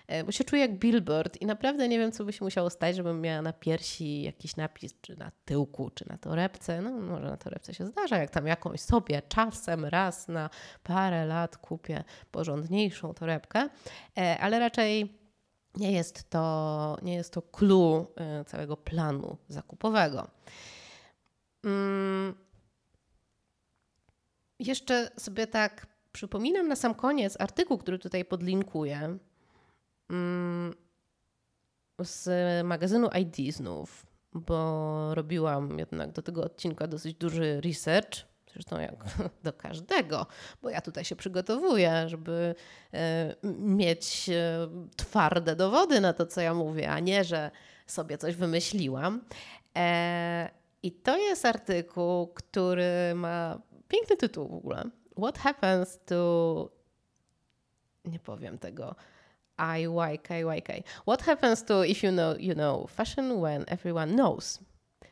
e, 0.07 0.23
bo 0.23 0.31
się 0.31 0.43
czuję 0.43 0.61
jak 0.61 0.79
billboard 0.79 1.41
i 1.41 1.45
naprawdę 1.45 1.87
nie 1.87 1.99
wiem, 1.99 2.11
co 2.11 2.25
by 2.25 2.33
się 2.33 2.45
musiało 2.45 2.69
stać, 2.69 2.95
żebym 2.95 3.21
miała 3.21 3.41
na 3.41 3.53
piersi 3.53 4.21
jakiś 4.21 4.55
napis, 4.55 5.01
czy 5.01 5.17
na 5.17 5.31
tyłku, 5.45 5.89
czy 5.89 6.09
na 6.09 6.17
torebce. 6.17 6.81
No 6.81 6.91
może 6.91 7.25
na 7.25 7.37
torebce 7.37 7.73
się 7.73 7.85
zdarza, 7.85 8.17
jak 8.17 8.29
tam 8.29 8.47
jakąś 8.47 8.81
sobie 8.81 9.21
czasem 9.21 9.85
raz 9.85 10.27
na 10.27 10.49
parę 10.83 11.25
lat 11.25 11.57
kupię 11.57 12.03
porządniejszą 12.31 13.13
torebkę, 13.13 13.69
ale 14.39 14.59
raczej 14.59 15.18
nie 15.77 15.91
jest 15.91 16.29
to, 16.29 16.97
nie 17.01 17.15
jest 17.15 17.33
to 17.33 17.41
clue 17.41 18.05
y, 18.41 18.45
całego 18.45 18.77
planu 18.77 19.37
zakupowego. 19.47 20.27
Mm. 21.63 22.35
Jeszcze 24.59 25.11
sobie 25.17 25.47
tak 25.47 25.87
przypominam 26.11 26.67
na 26.67 26.75
sam 26.75 26.95
koniec 26.95 27.41
artykuł, 27.41 27.77
który 27.77 27.99
tutaj 27.99 28.25
podlinkuję 28.25 29.17
mm, 30.09 30.73
z 31.99 32.27
magazynu 32.65 33.09
ID 33.19 33.55
znów. 33.55 34.05
bo 34.33 35.15
robiłam 35.15 35.79
jednak 35.79 36.11
do 36.11 36.21
tego 36.21 36.43
odcinka 36.43 36.87
dosyć 36.87 37.17
duży 37.17 37.61
research. 37.61 38.28
Zresztą 38.53 38.79
jak 38.79 38.95
do 39.43 39.53
każdego, 39.53 40.25
bo 40.61 40.69
ja 40.69 40.81
tutaj 40.81 41.05
się 41.05 41.15
przygotowuję, 41.15 42.09
żeby 42.09 42.55
e, 42.93 43.35
mieć 43.59 44.29
e, 44.29 44.67
twarde 44.97 45.55
dowody 45.55 46.01
na 46.01 46.13
to, 46.13 46.25
co 46.25 46.41
ja 46.41 46.53
mówię, 46.53 46.91
a 46.91 46.99
nie, 46.99 47.23
że 47.23 47.51
sobie 47.87 48.17
coś 48.17 48.35
wymyśliłam. 48.35 49.21
E, 49.77 50.49
I 50.83 50.91
to 50.91 51.17
jest 51.17 51.45
artykuł, 51.45 52.27
który 52.27 53.15
ma 53.15 53.59
piękny 53.87 54.17
tytuł 54.17 54.47
w 54.47 54.53
ogóle. 54.53 54.83
What 55.17 55.37
happens 55.37 55.99
to. 56.05 56.69
Nie 58.05 58.19
powiem 58.19 58.57
tego. 58.57 58.95
IYKYK. 59.57 60.87
What 61.01 61.21
happens 61.21 61.63
to 61.65 61.83
if 61.83 62.07
you 62.07 62.13
know, 62.13 62.39
you 62.39 62.53
know 62.53 62.87
fashion 62.87 63.41
when 63.41 63.65
everyone 63.67 64.13
knows? 64.13 64.59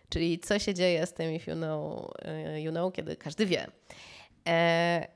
Czyli 0.10 0.40
co 0.40 0.60
się 0.60 0.74
dzieje 0.74 1.06
z 1.06 1.14
tym 1.14 1.34
if 1.34 1.52
you 1.52 1.58
know, 1.58 2.12
e, 2.22 2.62
you 2.62 2.72
know 2.72 2.94
kiedy 2.94 3.16
każdy 3.16 3.46
wie. 3.46 3.68
E, 4.48 5.08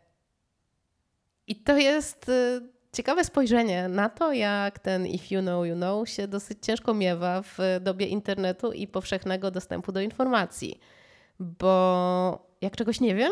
I 1.47 1.55
to 1.55 1.77
jest 1.77 2.29
e, 2.29 2.61
ciekawe 2.93 3.23
spojrzenie 3.23 3.89
na 3.89 4.09
to, 4.09 4.33
jak 4.33 4.79
ten 4.79 5.07
if 5.07 5.35
you 5.35 5.41
know, 5.41 5.67
you 5.67 5.75
know 5.75 6.09
się 6.09 6.27
dosyć 6.27 6.57
ciężko 6.61 6.93
miewa 6.93 7.41
w 7.41 7.57
dobie 7.81 8.05
internetu 8.05 8.71
i 8.71 8.87
powszechnego 8.87 9.51
dostępu 9.51 9.91
do 9.91 10.01
informacji. 10.01 10.79
Bo 11.39 12.51
jak 12.61 12.75
czegoś 12.75 12.99
nie 12.99 13.15
wiem, 13.15 13.31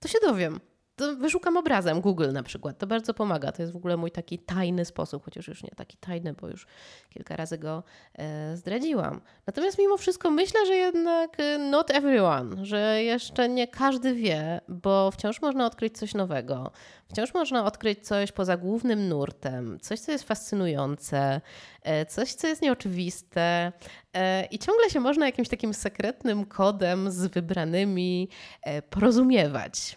to 0.00 0.08
się 0.08 0.18
dowiem 0.22 0.60
to 0.96 1.16
wyszukam 1.16 1.56
obrazem 1.56 2.00
Google 2.00 2.32
na 2.32 2.42
przykład. 2.42 2.78
To 2.78 2.86
bardzo 2.86 3.14
pomaga. 3.14 3.52
To 3.52 3.62
jest 3.62 3.72
w 3.72 3.76
ogóle 3.76 3.96
mój 3.96 4.10
taki 4.10 4.38
tajny 4.38 4.84
sposób, 4.84 5.24
chociaż 5.24 5.48
już 5.48 5.62
nie 5.62 5.70
taki 5.70 5.96
tajny, 5.96 6.32
bo 6.32 6.48
już 6.48 6.66
kilka 7.10 7.36
razy 7.36 7.58
go 7.58 7.82
e, 8.18 8.56
zdradziłam. 8.56 9.20
Natomiast 9.46 9.78
mimo 9.78 9.96
wszystko 9.96 10.30
myślę, 10.30 10.66
że 10.66 10.74
jednak 10.74 11.40
e, 11.40 11.58
not 11.58 11.90
everyone, 11.90 12.64
że 12.64 13.02
jeszcze 13.02 13.48
nie 13.48 13.68
każdy 13.68 14.14
wie, 14.14 14.60
bo 14.68 15.10
wciąż 15.10 15.42
można 15.42 15.66
odkryć 15.66 15.98
coś 15.98 16.14
nowego. 16.14 16.70
Wciąż 17.08 17.34
można 17.34 17.64
odkryć 17.64 18.06
coś 18.06 18.32
poza 18.32 18.56
głównym 18.56 19.08
nurtem, 19.08 19.80
coś, 19.80 20.00
co 20.00 20.12
jest 20.12 20.24
fascynujące, 20.24 21.40
e, 21.82 22.06
coś, 22.06 22.34
co 22.34 22.46
jest 22.46 22.62
nieoczywiste. 22.62 23.72
E, 24.14 24.44
I 24.44 24.58
ciągle 24.58 24.90
się 24.90 25.00
można 25.00 25.26
jakimś 25.26 25.48
takim 25.48 25.74
sekretnym 25.74 26.44
kodem 26.44 27.10
z 27.10 27.26
wybranymi 27.26 28.28
e, 28.62 28.82
porozumiewać. 28.82 29.96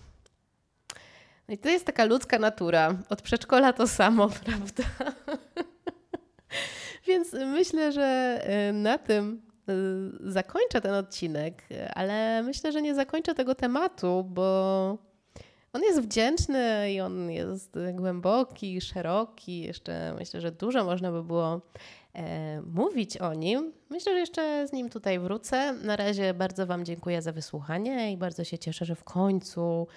No 1.50 1.56
i 1.56 1.58
to 1.58 1.70
jest 1.70 1.86
taka 1.86 2.06
ludzka 2.06 2.39
natura. 2.39 2.95
Od 3.10 3.22
przedszkola 3.22 3.74
to 3.74 3.88
samo, 3.88 4.30
prawda? 4.45 4.84
Więc 7.08 7.34
myślę, 7.34 7.91
że 7.91 8.39
y, 8.70 8.74
na 8.74 8.97
tym 8.97 9.41
y, 9.70 10.32
zakończę 10.32 10.82
ten 10.82 10.93
odcinek, 10.93 11.64
ale 11.95 12.43
myślę, 12.43 12.72
że 12.72 12.82
nie 12.82 12.95
zakończę 12.95 13.36
tego 13.36 13.56
tematu, 13.56 14.24
bo 14.24 14.97
on 15.74 15.82
jest 15.82 16.02
wdzięczny 16.02 16.91
i 16.91 17.02
on 17.02 17.32
jest 17.32 17.78
głęboki, 17.93 18.82
szeroki. 18.82 19.62
Jeszcze 19.62 20.14
myślę, 20.20 20.41
że 20.41 20.52
dużo 20.52 20.84
można 20.84 21.12
by 21.12 21.24
było 21.24 21.62
e, 22.14 22.62
mówić 22.62 23.18
o 23.18 23.34
nim. 23.34 23.74
Myślę, 23.89 24.14
że 24.14 24.20
jeszcze 24.20 24.68
z 24.68 24.72
nim 24.72 24.89
tutaj 24.89 25.20
wrócę. 25.20 25.74
Na 25.74 25.95
razie 25.95 26.34
bardzo 26.34 26.68
Wam 26.68 26.86
dziękuję 26.86 27.22
za 27.22 27.32
wysłuchanie 27.32 28.12
i 28.12 28.18
bardzo 28.18 28.43
się 28.43 28.58
cieszę, 28.58 28.86
że 28.86 28.95
w 28.95 29.04
końcu 29.04 29.88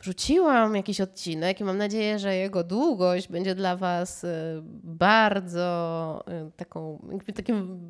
wrzuciłam 0.00 0.76
jakiś 0.76 1.00
odcinek 1.00 1.60
i 1.60 1.64
mam 1.64 1.78
nadzieję, 1.78 2.18
że 2.18 2.36
jego 2.36 2.64
długość 2.64 3.28
będzie 3.28 3.54
dla 3.54 3.76
Was 3.76 4.24
y, 4.24 4.60
bardzo 4.82 6.24
y, 6.48 6.50
taką, 6.56 7.08
takim 7.34 7.80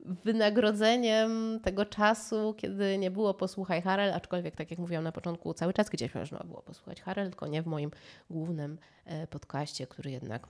wynagrodzeniem 0.00 1.60
tego 1.62 1.86
czasu, 1.86 2.54
kiedy 2.58 2.98
nie 2.98 3.10
było 3.10 3.34
posłuchaj 3.34 3.82
Harel, 3.82 4.12
aczkolwiek 4.12 4.56
tak 4.56 4.70
jak 4.70 4.80
mówiłam 4.80 5.04
na 5.04 5.12
początku, 5.12 5.54
cały 5.54 5.72
czas 5.72 5.90
gdzieś 5.90 6.14
można 6.14 6.38
było 6.38 6.62
posłuchać 6.62 7.02
Harel, 7.02 7.28
tylko 7.28 7.46
nie 7.46 7.62
w 7.62 7.66
moim 7.66 7.90
głównym 8.30 8.78
e, 9.04 9.26
podcaście, 9.26 9.86
który 9.86 10.10
jednak 10.10 10.48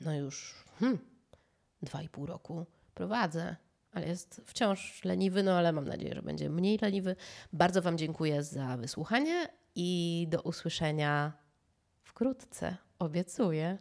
no 0.00 0.14
już 0.14 0.64
hmm, 0.80 0.98
dwa 1.82 2.02
i 2.02 2.08
pół 2.08 2.26
roku 2.26 2.66
prowadzę 2.94 3.56
ale 3.96 4.08
jest 4.08 4.42
wciąż 4.46 5.04
leniwy, 5.04 5.42
no 5.42 5.52
ale 5.52 5.72
mam 5.72 5.88
nadzieję, 5.88 6.14
że 6.14 6.22
będzie 6.22 6.50
mniej 6.50 6.78
leniwy. 6.82 7.16
Bardzo 7.52 7.82
Wam 7.82 7.98
dziękuję 7.98 8.42
za 8.42 8.76
wysłuchanie 8.76 9.48
i 9.76 10.26
do 10.30 10.42
usłyszenia 10.42 11.32
wkrótce, 12.02 12.76
obiecuję. 12.98 13.78